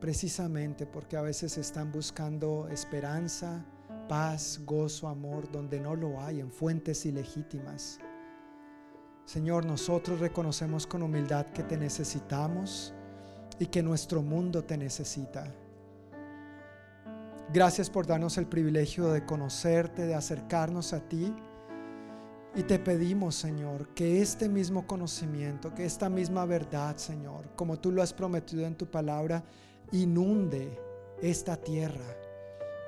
precisamente 0.00 0.86
porque 0.86 1.16
a 1.16 1.22
veces 1.22 1.56
están 1.58 1.92
buscando 1.92 2.68
esperanza, 2.68 3.64
paz, 4.08 4.60
gozo, 4.64 5.08
amor, 5.08 5.50
donde 5.50 5.80
no 5.80 5.94
lo 5.94 6.20
hay, 6.20 6.40
en 6.40 6.50
fuentes 6.50 7.04
ilegítimas. 7.06 7.98
Señor, 9.24 9.66
nosotros 9.66 10.20
reconocemos 10.20 10.86
con 10.86 11.02
humildad 11.02 11.46
que 11.46 11.62
te 11.62 11.76
necesitamos 11.76 12.94
y 13.58 13.66
que 13.66 13.82
nuestro 13.82 14.22
mundo 14.22 14.64
te 14.64 14.78
necesita. 14.78 15.52
Gracias 17.52 17.90
por 17.90 18.06
darnos 18.06 18.38
el 18.38 18.46
privilegio 18.46 19.08
de 19.08 19.24
conocerte, 19.24 20.06
de 20.06 20.14
acercarnos 20.14 20.92
a 20.92 21.00
ti. 21.00 21.34
Y 22.58 22.64
te 22.64 22.80
pedimos, 22.80 23.36
Señor, 23.36 23.86
que 23.94 24.20
este 24.20 24.48
mismo 24.48 24.84
conocimiento, 24.84 25.72
que 25.72 25.84
esta 25.84 26.08
misma 26.08 26.44
verdad, 26.44 26.96
Señor, 26.96 27.54
como 27.54 27.78
tú 27.78 27.92
lo 27.92 28.02
has 28.02 28.12
prometido 28.12 28.66
en 28.66 28.74
tu 28.74 28.86
palabra, 28.86 29.44
inunde 29.92 30.76
esta 31.22 31.56
tierra 31.56 32.16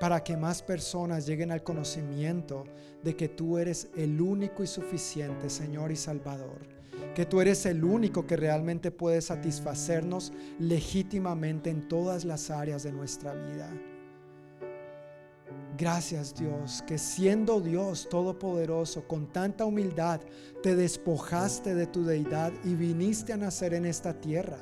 para 0.00 0.24
que 0.24 0.36
más 0.36 0.60
personas 0.60 1.24
lleguen 1.24 1.52
al 1.52 1.62
conocimiento 1.62 2.64
de 3.04 3.14
que 3.14 3.28
tú 3.28 3.58
eres 3.58 3.88
el 3.96 4.20
único 4.20 4.64
y 4.64 4.66
suficiente 4.66 5.48
Señor 5.48 5.92
y 5.92 5.96
Salvador 5.96 6.80
que 7.14 7.26
tú 7.26 7.40
eres 7.40 7.66
el 7.66 7.84
único 7.84 8.26
que 8.26 8.36
realmente 8.36 8.90
puede 8.90 9.20
satisfacernos 9.20 10.32
legítimamente 10.58 11.70
en 11.70 11.88
todas 11.88 12.24
las 12.24 12.50
áreas 12.50 12.82
de 12.82 12.92
nuestra 12.92 13.34
vida. 13.34 13.68
Gracias 15.76 16.34
Dios, 16.34 16.82
que 16.86 16.98
siendo 16.98 17.60
Dios 17.60 18.08
Todopoderoso, 18.10 19.08
con 19.08 19.32
tanta 19.32 19.64
humildad, 19.64 20.20
te 20.62 20.76
despojaste 20.76 21.74
de 21.74 21.86
tu 21.86 22.04
deidad 22.04 22.52
y 22.64 22.74
viniste 22.74 23.32
a 23.32 23.38
nacer 23.38 23.72
en 23.72 23.86
esta 23.86 24.12
tierra. 24.20 24.58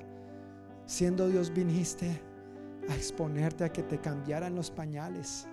Siendo 0.86 1.28
Dios 1.28 1.52
viniste 1.52 2.22
a 2.88 2.94
exponerte 2.94 3.64
a 3.64 3.72
que 3.72 3.82
te 3.82 3.98
cambiaran 3.98 4.54
los 4.54 4.70
pañales 4.70 5.48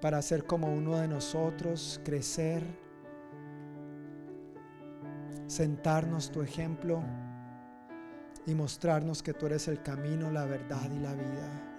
para 0.00 0.22
ser 0.22 0.44
como 0.44 0.72
uno 0.72 0.96
de 0.96 1.08
nosotros, 1.08 2.00
crecer, 2.04 2.62
sentarnos 5.46 6.30
tu 6.30 6.40
ejemplo 6.42 7.02
y 8.46 8.54
mostrarnos 8.54 9.22
que 9.22 9.34
tú 9.34 9.46
eres 9.46 9.68
el 9.68 9.82
camino, 9.82 10.30
la 10.30 10.44
verdad 10.44 10.88
y 10.90 11.00
la 11.00 11.14
vida. 11.14 11.69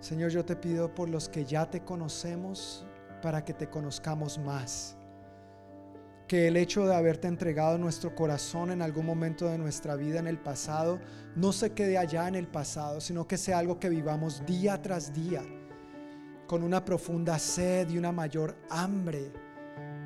Señor, 0.00 0.30
yo 0.30 0.44
te 0.44 0.54
pido 0.54 0.94
por 0.94 1.08
los 1.08 1.28
que 1.28 1.44
ya 1.44 1.68
te 1.68 1.80
conocemos 1.80 2.86
para 3.20 3.44
que 3.44 3.52
te 3.52 3.68
conozcamos 3.68 4.38
más. 4.38 4.96
Que 6.28 6.46
el 6.46 6.56
hecho 6.56 6.86
de 6.86 6.94
haberte 6.94 7.26
entregado 7.26 7.78
nuestro 7.78 8.14
corazón 8.14 8.70
en 8.70 8.82
algún 8.82 9.06
momento 9.06 9.46
de 9.46 9.58
nuestra 9.58 9.96
vida 9.96 10.20
en 10.20 10.26
el 10.26 10.38
pasado 10.38 11.00
no 11.34 11.52
se 11.52 11.70
quede 11.70 11.98
allá 11.98 12.28
en 12.28 12.34
el 12.34 12.46
pasado, 12.46 13.00
sino 13.00 13.26
que 13.26 13.38
sea 13.38 13.58
algo 13.58 13.80
que 13.80 13.88
vivamos 13.88 14.44
día 14.46 14.80
tras 14.80 15.12
día, 15.12 15.42
con 16.46 16.62
una 16.62 16.84
profunda 16.84 17.38
sed 17.38 17.88
y 17.88 17.98
una 17.98 18.12
mayor 18.12 18.56
hambre 18.70 19.32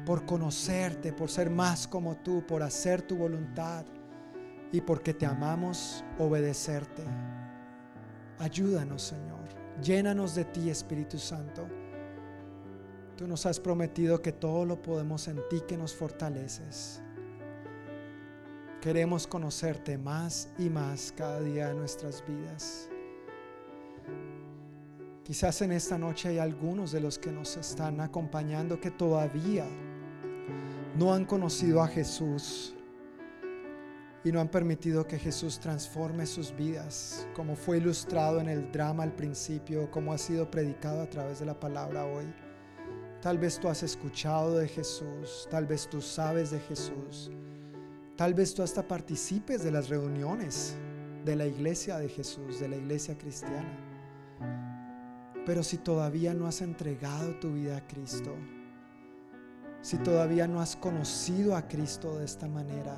por 0.06 0.24
conocerte, 0.24 1.12
por 1.12 1.28
ser 1.28 1.50
más 1.50 1.86
como 1.86 2.16
tú, 2.16 2.46
por 2.46 2.62
hacer 2.62 3.02
tu 3.02 3.16
voluntad 3.16 3.84
y 4.72 4.80
porque 4.80 5.12
te 5.12 5.26
amamos 5.26 6.04
obedecerte. 6.18 7.04
Ayúdanos, 8.38 9.02
Señor. 9.02 9.31
Llénanos 9.82 10.36
de 10.36 10.44
ti, 10.44 10.70
Espíritu 10.70 11.18
Santo. 11.18 11.66
Tú 13.16 13.26
nos 13.26 13.46
has 13.46 13.58
prometido 13.58 14.22
que 14.22 14.30
todo 14.30 14.64
lo 14.64 14.80
podemos 14.80 15.26
en 15.26 15.40
ti 15.50 15.60
que 15.66 15.76
nos 15.76 15.92
fortaleces. 15.92 17.02
Queremos 18.80 19.26
conocerte 19.26 19.98
más 19.98 20.50
y 20.56 20.70
más 20.70 21.12
cada 21.16 21.40
día 21.40 21.68
de 21.68 21.74
nuestras 21.74 22.24
vidas. 22.26 22.88
Quizás 25.24 25.62
en 25.62 25.72
esta 25.72 25.98
noche 25.98 26.28
hay 26.28 26.38
algunos 26.38 26.92
de 26.92 27.00
los 27.00 27.18
que 27.18 27.32
nos 27.32 27.56
están 27.56 28.00
acompañando 28.00 28.80
que 28.80 28.90
todavía 28.92 29.66
no 30.96 31.12
han 31.12 31.24
conocido 31.24 31.82
a 31.82 31.88
Jesús 31.88 32.74
y 34.24 34.30
no 34.30 34.40
han 34.40 34.48
permitido 34.48 35.06
que 35.06 35.18
Jesús 35.18 35.58
transforme 35.58 36.26
sus 36.26 36.54
vidas, 36.54 37.26
como 37.34 37.56
fue 37.56 37.78
ilustrado 37.78 38.40
en 38.40 38.48
el 38.48 38.70
drama 38.70 39.02
al 39.02 39.14
principio, 39.14 39.90
como 39.90 40.12
ha 40.12 40.18
sido 40.18 40.50
predicado 40.50 41.02
a 41.02 41.10
través 41.10 41.40
de 41.40 41.46
la 41.46 41.58
palabra 41.58 42.06
hoy. 42.06 42.32
Tal 43.20 43.38
vez 43.38 43.58
tú 43.58 43.68
has 43.68 43.82
escuchado 43.82 44.58
de 44.58 44.68
Jesús, 44.68 45.48
tal 45.50 45.66
vez 45.66 45.88
tú 45.88 46.00
sabes 46.00 46.50
de 46.50 46.60
Jesús, 46.60 47.30
tal 48.16 48.34
vez 48.34 48.54
tú 48.54 48.62
hasta 48.62 48.86
participes 48.86 49.64
de 49.64 49.72
las 49.72 49.88
reuniones 49.88 50.76
de 51.24 51.36
la 51.36 51.46
iglesia 51.46 51.98
de 51.98 52.08
Jesús, 52.08 52.60
de 52.60 52.68
la 52.68 52.76
iglesia 52.76 53.16
cristiana. 53.16 53.78
Pero 55.44 55.62
si 55.64 55.78
todavía 55.78 56.34
no 56.34 56.46
has 56.46 56.62
entregado 56.62 57.34
tu 57.40 57.52
vida 57.52 57.76
a 57.76 57.86
Cristo, 57.86 58.34
si 59.80 59.98
todavía 59.98 60.46
no 60.46 60.60
has 60.60 60.76
conocido 60.76 61.56
a 61.56 61.66
Cristo 61.66 62.18
de 62.18 62.24
esta 62.24 62.46
manera, 62.46 62.96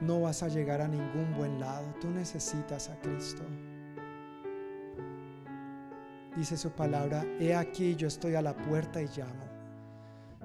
no 0.00 0.22
vas 0.22 0.42
a 0.42 0.48
llegar 0.48 0.80
a 0.80 0.88
ningún 0.88 1.34
buen 1.36 1.60
lado. 1.60 1.86
Tú 2.00 2.10
necesitas 2.10 2.88
a 2.88 2.96
Cristo. 3.00 3.42
Dice 6.36 6.56
su 6.56 6.70
palabra, 6.70 7.24
he 7.38 7.54
aquí 7.54 7.96
yo 7.96 8.08
estoy 8.08 8.34
a 8.34 8.42
la 8.42 8.56
puerta 8.56 9.02
y 9.02 9.06
llamo. 9.06 9.50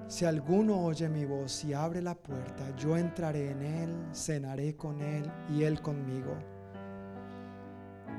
Si 0.08 0.24
alguno 0.24 0.84
oye 0.84 1.08
mi 1.08 1.24
voz 1.24 1.64
y 1.64 1.74
abre 1.74 2.00
la 2.00 2.14
puerta, 2.14 2.64
yo 2.76 2.96
entraré 2.96 3.50
en 3.50 3.62
él, 3.62 4.06
cenaré 4.12 4.76
con 4.76 5.00
él 5.00 5.30
y 5.50 5.64
él 5.64 5.80
conmigo. 5.80 6.36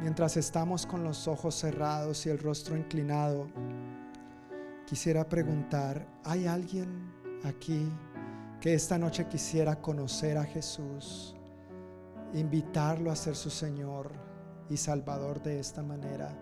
Mientras 0.01 0.37
estamos 0.37 0.85
con 0.85 1.03
los 1.03 1.27
ojos 1.27 1.55
cerrados 1.55 2.25
y 2.25 2.29
el 2.29 2.39
rostro 2.39 2.77
inclinado, 2.77 3.47
quisiera 4.85 5.27
preguntar, 5.27 6.05
¿hay 6.23 6.45
alguien 6.45 7.11
aquí 7.43 7.89
que 8.59 8.73
esta 8.73 8.97
noche 8.97 9.27
quisiera 9.27 9.79
conocer 9.79 10.37
a 10.37 10.43
Jesús, 10.43 11.35
invitarlo 12.33 13.11
a 13.11 13.15
ser 13.15 13.35
su 13.35 13.49
Señor 13.49 14.11
y 14.69 14.77
Salvador 14.77 15.41
de 15.41 15.59
esta 15.59 15.83
manera? 15.83 16.35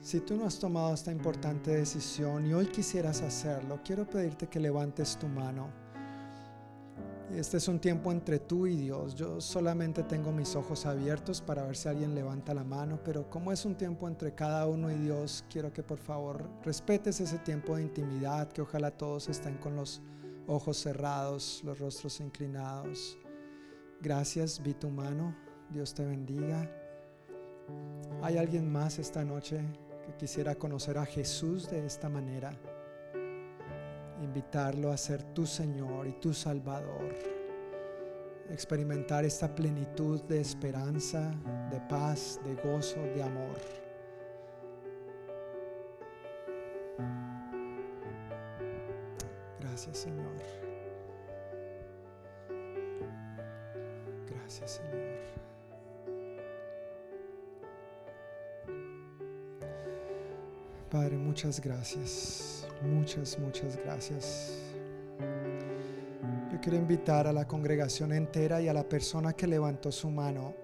Si 0.00 0.20
tú 0.20 0.36
no 0.36 0.44
has 0.44 0.58
tomado 0.58 0.92
esta 0.92 1.12
importante 1.12 1.70
decisión 1.70 2.46
y 2.46 2.52
hoy 2.52 2.66
quisieras 2.66 3.22
hacerlo, 3.22 3.80
quiero 3.82 4.06
pedirte 4.06 4.48
que 4.48 4.60
levantes 4.60 5.16
tu 5.16 5.28
mano. 5.28 5.70
Este 7.32 7.56
es 7.56 7.68
un 7.68 7.80
tiempo 7.80 8.12
entre 8.12 8.38
tú 8.38 8.66
y 8.66 8.76
Dios. 8.76 9.14
Yo 9.14 9.40
solamente 9.40 10.02
tengo 10.02 10.30
mis 10.30 10.54
ojos 10.56 10.84
abiertos 10.84 11.40
para 11.40 11.64
ver 11.64 11.74
si 11.74 11.88
alguien 11.88 12.14
levanta 12.14 12.52
la 12.52 12.64
mano, 12.64 13.00
pero 13.02 13.30
como 13.30 13.50
es 13.50 13.64
un 13.64 13.76
tiempo 13.76 14.06
entre 14.06 14.34
cada 14.34 14.66
uno 14.66 14.90
y 14.90 14.96
Dios, 14.96 15.44
quiero 15.48 15.72
que 15.72 15.82
por 15.82 15.98
favor 15.98 16.50
respetes 16.62 17.20
ese 17.20 17.38
tiempo 17.38 17.76
de 17.76 17.82
intimidad, 17.82 18.52
que 18.52 18.60
ojalá 18.60 18.90
todos 18.90 19.28
estén 19.30 19.56
con 19.56 19.74
los 19.74 20.02
ojos 20.46 20.78
cerrados, 20.78 21.62
los 21.64 21.78
rostros 21.78 22.20
inclinados. 22.20 23.18
Gracias, 24.00 24.62
vi 24.62 24.74
tu 24.74 24.90
mano. 24.90 25.34
Dios 25.70 25.94
te 25.94 26.04
bendiga. 26.04 26.70
¿Hay 28.22 28.36
alguien 28.36 28.70
más 28.70 28.98
esta 28.98 29.24
noche 29.24 29.60
que 30.04 30.14
quisiera 30.14 30.54
conocer 30.54 30.98
a 30.98 31.06
Jesús 31.06 31.68
de 31.70 31.84
esta 31.86 32.08
manera, 32.08 32.52
invitarlo 34.22 34.90
a 34.90 34.96
ser 34.96 35.22
tu 35.34 35.46
Señor 35.46 36.06
y 36.06 36.12
tu 36.12 36.32
Salvador, 36.32 37.14
experimentar 38.50 39.24
esta 39.24 39.54
plenitud 39.54 40.22
de 40.24 40.40
esperanza, 40.40 41.34
de 41.70 41.80
paz, 41.88 42.40
de 42.44 42.54
gozo, 42.56 43.00
de 43.00 43.22
amor. 43.22 43.58
Gracias 49.60 49.98
Señor. 49.98 50.13
Padre, 60.94 61.16
muchas 61.16 61.60
gracias, 61.60 62.68
muchas, 62.80 63.36
muchas 63.40 63.76
gracias. 63.78 64.52
Yo 66.52 66.60
quiero 66.60 66.78
invitar 66.78 67.26
a 67.26 67.32
la 67.32 67.48
congregación 67.48 68.12
entera 68.12 68.62
y 68.62 68.68
a 68.68 68.72
la 68.72 68.88
persona 68.88 69.32
que 69.32 69.48
levantó 69.48 69.90
su 69.90 70.08
mano 70.08 70.54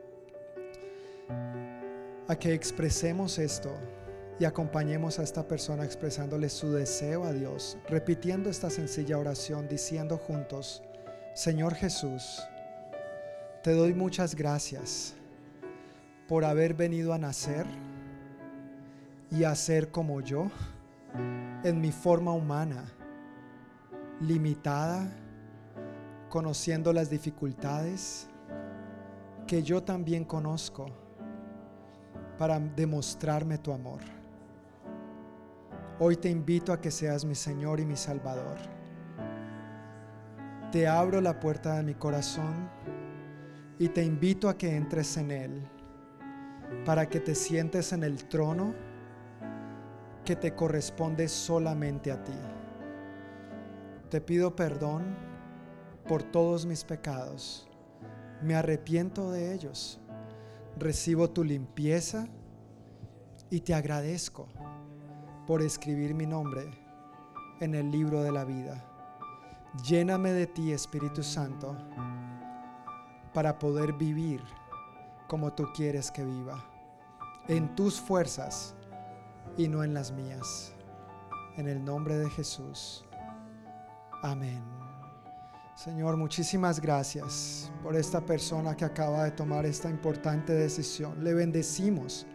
a 2.28 2.36
que 2.36 2.55
expresemos 2.55 3.40
esto 3.40 3.77
y 4.39 4.44
acompañemos 4.44 5.19
a 5.19 5.24
esta 5.24 5.48
persona 5.48 5.85
expresándole 5.85 6.48
su 6.48 6.70
deseo 6.70 7.24
a 7.24 7.32
Dios, 7.32 7.77
repitiendo 7.89 8.51
esta 8.51 8.70
sencilla 8.70 9.19
oración, 9.19 9.66
diciendo 9.66 10.16
juntos, 10.16 10.85
Señor 11.35 11.74
Jesús, 11.74 12.40
te 13.65 13.73
doy 13.73 13.94
muchas 13.94 14.36
gracias 14.36 15.12
por 16.28 16.44
haber 16.44 16.74
venido 16.74 17.12
a 17.15 17.19
nacer 17.19 17.66
y 19.31 19.44
a 19.44 19.55
ser 19.55 19.90
como 19.90 20.20
yo 20.20 20.51
en 21.62 21.81
mi 21.81 21.93
forma 21.93 22.32
humana, 22.32 22.85
limitada, 24.20 25.09
conociendo 26.28 26.93
las 26.93 27.11
dificultades 27.11 28.28
que 29.47 29.62
yo 29.62 29.82
también 29.82 30.24
conozco 30.24 30.86
para 32.39 32.59
demostrarme 32.59 33.59
tu 33.59 33.73
amor. 33.73 34.01
Hoy 35.98 36.16
te 36.16 36.31
invito 36.31 36.73
a 36.73 36.81
que 36.81 36.90
seas 36.90 37.24
mi 37.24 37.35
Señor 37.35 37.78
y 37.78 37.85
mi 37.85 37.97
Salvador. 37.97 38.57
Te 40.73 40.89
abro 40.89 41.20
la 41.20 41.39
puerta 41.39 41.77
de 41.77 41.82
mi 41.82 41.94
corazón 41.94 42.70
y 43.78 43.89
te 43.89 44.02
invito 44.02 44.48
a 44.48 44.57
que 44.57 44.74
entres 44.74 45.16
en 45.16 45.31
él 45.31 45.69
para 46.86 47.09
que 47.09 47.20
te 47.20 47.35
sientes 47.35 47.93
en 47.93 48.05
el 48.05 48.24
trono 48.28 48.74
que 50.31 50.36
te 50.36 50.55
corresponde 50.55 51.27
solamente 51.27 52.12
a 52.12 52.23
ti. 52.23 52.39
Te 54.11 54.20
pido 54.20 54.55
perdón 54.55 55.16
por 56.07 56.23
todos 56.23 56.66
mis 56.66 56.85
pecados. 56.85 57.69
Me 58.40 58.55
arrepiento 58.55 59.32
de 59.32 59.52
ellos. 59.52 59.98
Recibo 60.78 61.31
tu 61.31 61.43
limpieza 61.43 62.28
y 63.51 63.59
te 63.62 63.74
agradezco 63.74 64.47
por 65.48 65.62
escribir 65.62 66.15
mi 66.15 66.27
nombre 66.27 66.70
en 67.59 67.74
el 67.74 67.90
libro 67.90 68.23
de 68.23 68.31
la 68.31 68.44
vida. 68.44 68.86
Lléname 69.85 70.31
de 70.31 70.47
ti, 70.47 70.70
Espíritu 70.70 71.24
Santo, 71.24 71.77
para 73.35 73.59
poder 73.59 73.94
vivir 73.94 74.40
como 75.27 75.52
tú 75.55 75.65
quieres 75.74 76.12
que 76.12 76.24
viva, 76.24 76.65
en 77.48 77.74
tus 77.74 78.01
fuerzas 78.01 78.77
y 79.57 79.69
no 79.69 79.85
en 79.85 79.95
las 79.95 80.13
mías. 80.13 80.73
En 81.57 81.69
el 81.69 81.85
nombre 81.85 82.17
de 82.17 82.31
Jesús. 82.31 83.05
Amén. 84.23 84.63
Señor, 85.75 86.17
muchísimas 86.17 86.81
gracias 86.81 87.73
por 87.83 87.97
esta 87.97 88.21
persona 88.21 88.77
que 88.77 88.85
acaba 88.85 89.25
de 89.25 89.31
tomar 89.31 89.65
esta 89.65 89.89
importante 89.89 90.53
decisión. 90.53 91.25
Le 91.25 91.33
bendecimos 91.33 92.27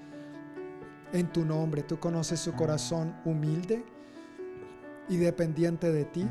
en 1.14 1.32
tu 1.32 1.46
nombre. 1.46 1.84
Tú 1.84 2.00
conoces 2.00 2.40
su 2.40 2.54
corazón 2.54 3.16
humilde 3.24 3.86
y 5.08 5.18
dependiente 5.18 5.92
de 5.92 6.06
ti. 6.06 6.28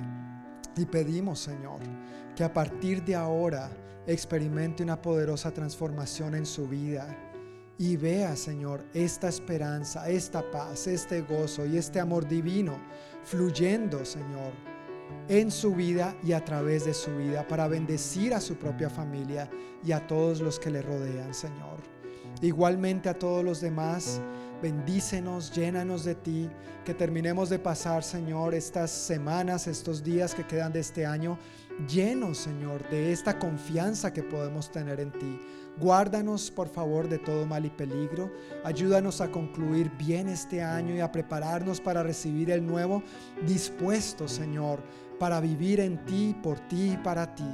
Y 0.76 0.86
pedimos, 0.86 1.38
Señor, 1.38 1.80
que 2.34 2.42
a 2.42 2.52
partir 2.52 3.04
de 3.04 3.14
ahora 3.14 3.70
experimente 4.06 4.82
una 4.82 5.00
poderosa 5.00 5.52
transformación 5.52 6.34
en 6.34 6.44
su 6.44 6.68
vida 6.68 7.33
y 7.78 7.96
vea, 7.96 8.36
Señor, 8.36 8.84
esta 8.94 9.28
esperanza, 9.28 10.08
esta 10.08 10.48
paz, 10.50 10.86
este 10.86 11.22
gozo 11.22 11.66
y 11.66 11.76
este 11.76 12.00
amor 12.00 12.26
divino 12.28 12.78
fluyendo, 13.24 14.04
Señor, 14.04 14.52
en 15.28 15.50
su 15.50 15.74
vida 15.74 16.16
y 16.22 16.32
a 16.32 16.44
través 16.44 16.84
de 16.84 16.94
su 16.94 17.16
vida 17.16 17.46
para 17.48 17.66
bendecir 17.66 18.34
a 18.34 18.40
su 18.40 18.56
propia 18.56 18.90
familia 18.90 19.50
y 19.84 19.92
a 19.92 20.06
todos 20.06 20.40
los 20.40 20.58
que 20.58 20.70
le 20.70 20.82
rodean, 20.82 21.34
Señor. 21.34 21.78
Igualmente 22.40 23.08
a 23.08 23.18
todos 23.18 23.44
los 23.44 23.60
demás, 23.60 24.20
bendícenos, 24.60 25.52
llénanos 25.52 26.04
de 26.04 26.14
ti, 26.14 26.50
que 26.84 26.94
terminemos 26.94 27.48
de 27.48 27.58
pasar, 27.58 28.02
Señor, 28.02 28.54
estas 28.54 28.90
semanas, 28.90 29.66
estos 29.66 30.02
días 30.02 30.34
que 30.34 30.46
quedan 30.46 30.72
de 30.72 30.80
este 30.80 31.06
año, 31.06 31.38
llenos, 31.88 32.38
Señor, 32.38 32.88
de 32.90 33.12
esta 33.12 33.38
confianza 33.38 34.12
que 34.12 34.22
podemos 34.22 34.70
tener 34.70 35.00
en 35.00 35.12
ti. 35.12 35.40
Guárdanos, 35.78 36.50
por 36.50 36.68
favor, 36.68 37.08
de 37.08 37.18
todo 37.18 37.46
mal 37.46 37.66
y 37.66 37.70
peligro. 37.70 38.30
Ayúdanos 38.64 39.20
a 39.20 39.30
concluir 39.30 39.90
bien 39.98 40.28
este 40.28 40.62
año 40.62 40.94
y 40.94 41.00
a 41.00 41.10
prepararnos 41.10 41.80
para 41.80 42.02
recibir 42.02 42.50
el 42.50 42.64
nuevo, 42.64 43.02
dispuesto, 43.44 44.28
Señor, 44.28 44.80
para 45.18 45.40
vivir 45.40 45.80
en 45.80 46.04
ti, 46.04 46.36
por 46.42 46.60
ti 46.60 46.92
y 46.92 46.96
para 46.98 47.34
ti. 47.34 47.48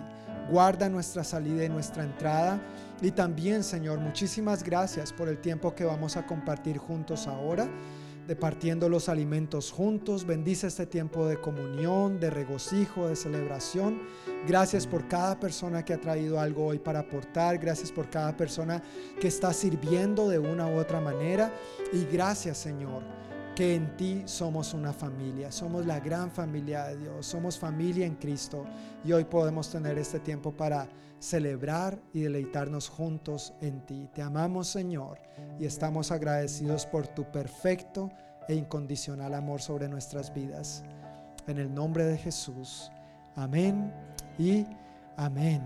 Guarda 0.51 0.89
nuestra 0.89 1.25
salida 1.25 1.65
y 1.65 1.69
nuestra 1.69 2.03
entrada. 2.03 2.61
Y 3.01 3.11
también, 3.11 3.65
Señor, 3.65 3.99
muchísimas 4.01 4.63
gracias 4.63 5.13
por 5.13 5.29
el 5.29 5.39
tiempo 5.39 5.75
que 5.75 5.85
vamos 5.85 6.17
a 6.17 6.27
compartir 6.27 6.77
juntos 6.77 7.27
ahora 7.27 7.69
departiendo 8.31 8.89
los 8.89 9.09
alimentos 9.09 9.73
juntos. 9.73 10.25
Bendice 10.25 10.69
este 10.69 10.87
tiempo 10.87 11.27
de 11.27 11.41
comunión, 11.41 12.21
de 12.21 12.31
regocijo, 12.31 13.09
de 13.09 13.17
celebración. 13.17 14.03
Gracias 14.47 14.87
por 14.87 15.09
cada 15.09 15.41
persona 15.41 15.85
que 15.85 15.95
ha 15.95 16.01
traído 16.01 16.39
algo 16.39 16.67
hoy 16.67 16.79
para 16.79 17.01
aportar. 17.01 17.59
Gracias 17.59 17.91
por 17.91 18.09
cada 18.09 18.37
persona 18.37 18.81
que 19.21 19.27
está 19.27 19.53
sirviendo 19.53 20.29
de 20.29 20.39
una 20.39 20.69
u 20.69 20.79
otra 20.79 21.01
manera. 21.01 21.53
Y 21.93 22.05
gracias, 22.05 22.59
Señor, 22.59 23.03
que 23.57 23.75
en 23.75 23.97
ti 23.97 24.23
somos 24.27 24.75
una 24.75 24.93
familia. 24.93 25.51
Somos 25.51 25.85
la 25.85 25.99
gran 25.99 26.31
familia 26.31 26.85
de 26.85 26.99
Dios. 26.99 27.27
Somos 27.27 27.59
familia 27.59 28.07
en 28.07 28.15
Cristo. 28.15 28.65
Y 29.05 29.11
hoy 29.11 29.25
podemos 29.25 29.69
tener 29.73 29.99
este 29.99 30.21
tiempo 30.21 30.53
para 30.53 30.89
celebrar 31.21 32.01
y 32.13 32.23
deleitarnos 32.23 32.89
juntos 32.89 33.53
en 33.61 33.85
ti. 33.87 34.09
Te 34.15 34.23
amamos 34.23 34.69
Señor 34.69 35.21
y 35.59 35.67
estamos 35.67 36.11
agradecidos 36.11 36.87
por 36.87 37.07
tu 37.07 37.31
perfecto 37.31 38.11
e 38.49 38.55
incondicional 38.55 39.35
amor 39.35 39.61
sobre 39.61 39.89
nuestras 39.89 40.35
vidas. 40.35 40.83
En 41.47 41.59
el 41.59 41.73
nombre 41.73 42.05
de 42.05 42.19
Jesús. 42.19 42.91
Amén 43.37 43.93
y 44.39 44.67
amén. 45.17 45.63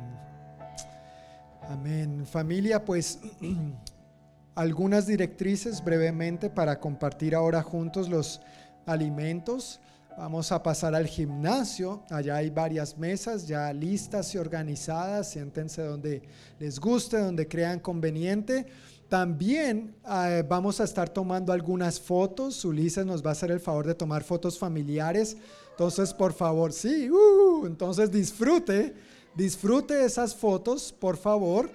Amén. 1.68 2.26
Familia, 2.26 2.84
pues 2.84 3.20
algunas 4.54 5.06
directrices 5.06 5.82
brevemente 5.82 6.50
para 6.50 6.78
compartir 6.78 7.34
ahora 7.34 7.62
juntos 7.62 8.08
los 8.08 8.40
alimentos. 8.86 9.80
Vamos 10.16 10.52
a 10.52 10.62
pasar 10.62 10.94
al 10.94 11.08
gimnasio. 11.08 12.04
Allá 12.08 12.36
hay 12.36 12.48
varias 12.48 12.96
mesas 12.96 13.48
ya 13.48 13.72
listas 13.72 14.32
y 14.34 14.38
organizadas. 14.38 15.32
Siéntense 15.32 15.82
donde 15.82 16.22
les 16.60 16.78
guste, 16.78 17.18
donde 17.18 17.48
crean 17.48 17.80
conveniente. 17.80 18.64
También 19.08 19.96
eh, 20.08 20.44
vamos 20.48 20.80
a 20.80 20.84
estar 20.84 21.08
tomando 21.08 21.52
algunas 21.52 21.98
fotos. 21.98 22.64
Ulises 22.64 23.04
nos 23.04 23.24
va 23.24 23.30
a 23.30 23.32
hacer 23.32 23.50
el 23.50 23.58
favor 23.58 23.86
de 23.88 23.94
tomar 23.96 24.22
fotos 24.22 24.56
familiares. 24.56 25.36
Entonces, 25.72 26.14
por 26.14 26.32
favor, 26.32 26.72
sí, 26.72 27.10
uh, 27.10 27.66
entonces 27.66 28.12
disfrute, 28.12 28.94
disfrute 29.34 30.04
esas 30.04 30.32
fotos, 30.32 30.92
por 30.92 31.16
favor. 31.16 31.68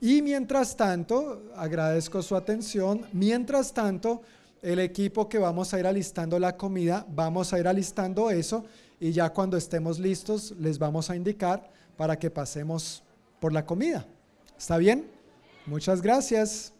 Y 0.00 0.22
mientras 0.22 0.76
tanto, 0.76 1.50
agradezco 1.56 2.22
su 2.22 2.36
atención. 2.36 3.06
Mientras 3.12 3.74
tanto, 3.74 4.22
el 4.62 4.78
equipo 4.78 5.28
que 5.28 5.38
vamos 5.38 5.74
a 5.74 5.80
ir 5.80 5.86
alistando 5.86 6.38
la 6.38 6.56
comida, 6.56 7.04
vamos 7.10 7.52
a 7.52 7.58
ir 7.58 7.66
alistando 7.66 8.30
eso 8.30 8.64
y 9.00 9.10
ya 9.10 9.30
cuando 9.30 9.56
estemos 9.56 9.98
listos 9.98 10.54
les 10.58 10.78
vamos 10.78 11.10
a 11.10 11.16
indicar 11.16 11.68
para 11.96 12.16
que 12.16 12.30
pasemos 12.30 13.02
por 13.40 13.52
la 13.52 13.66
comida. 13.66 14.06
¿Está 14.56 14.78
bien? 14.78 15.10
Muchas 15.66 16.00
gracias. 16.00 16.72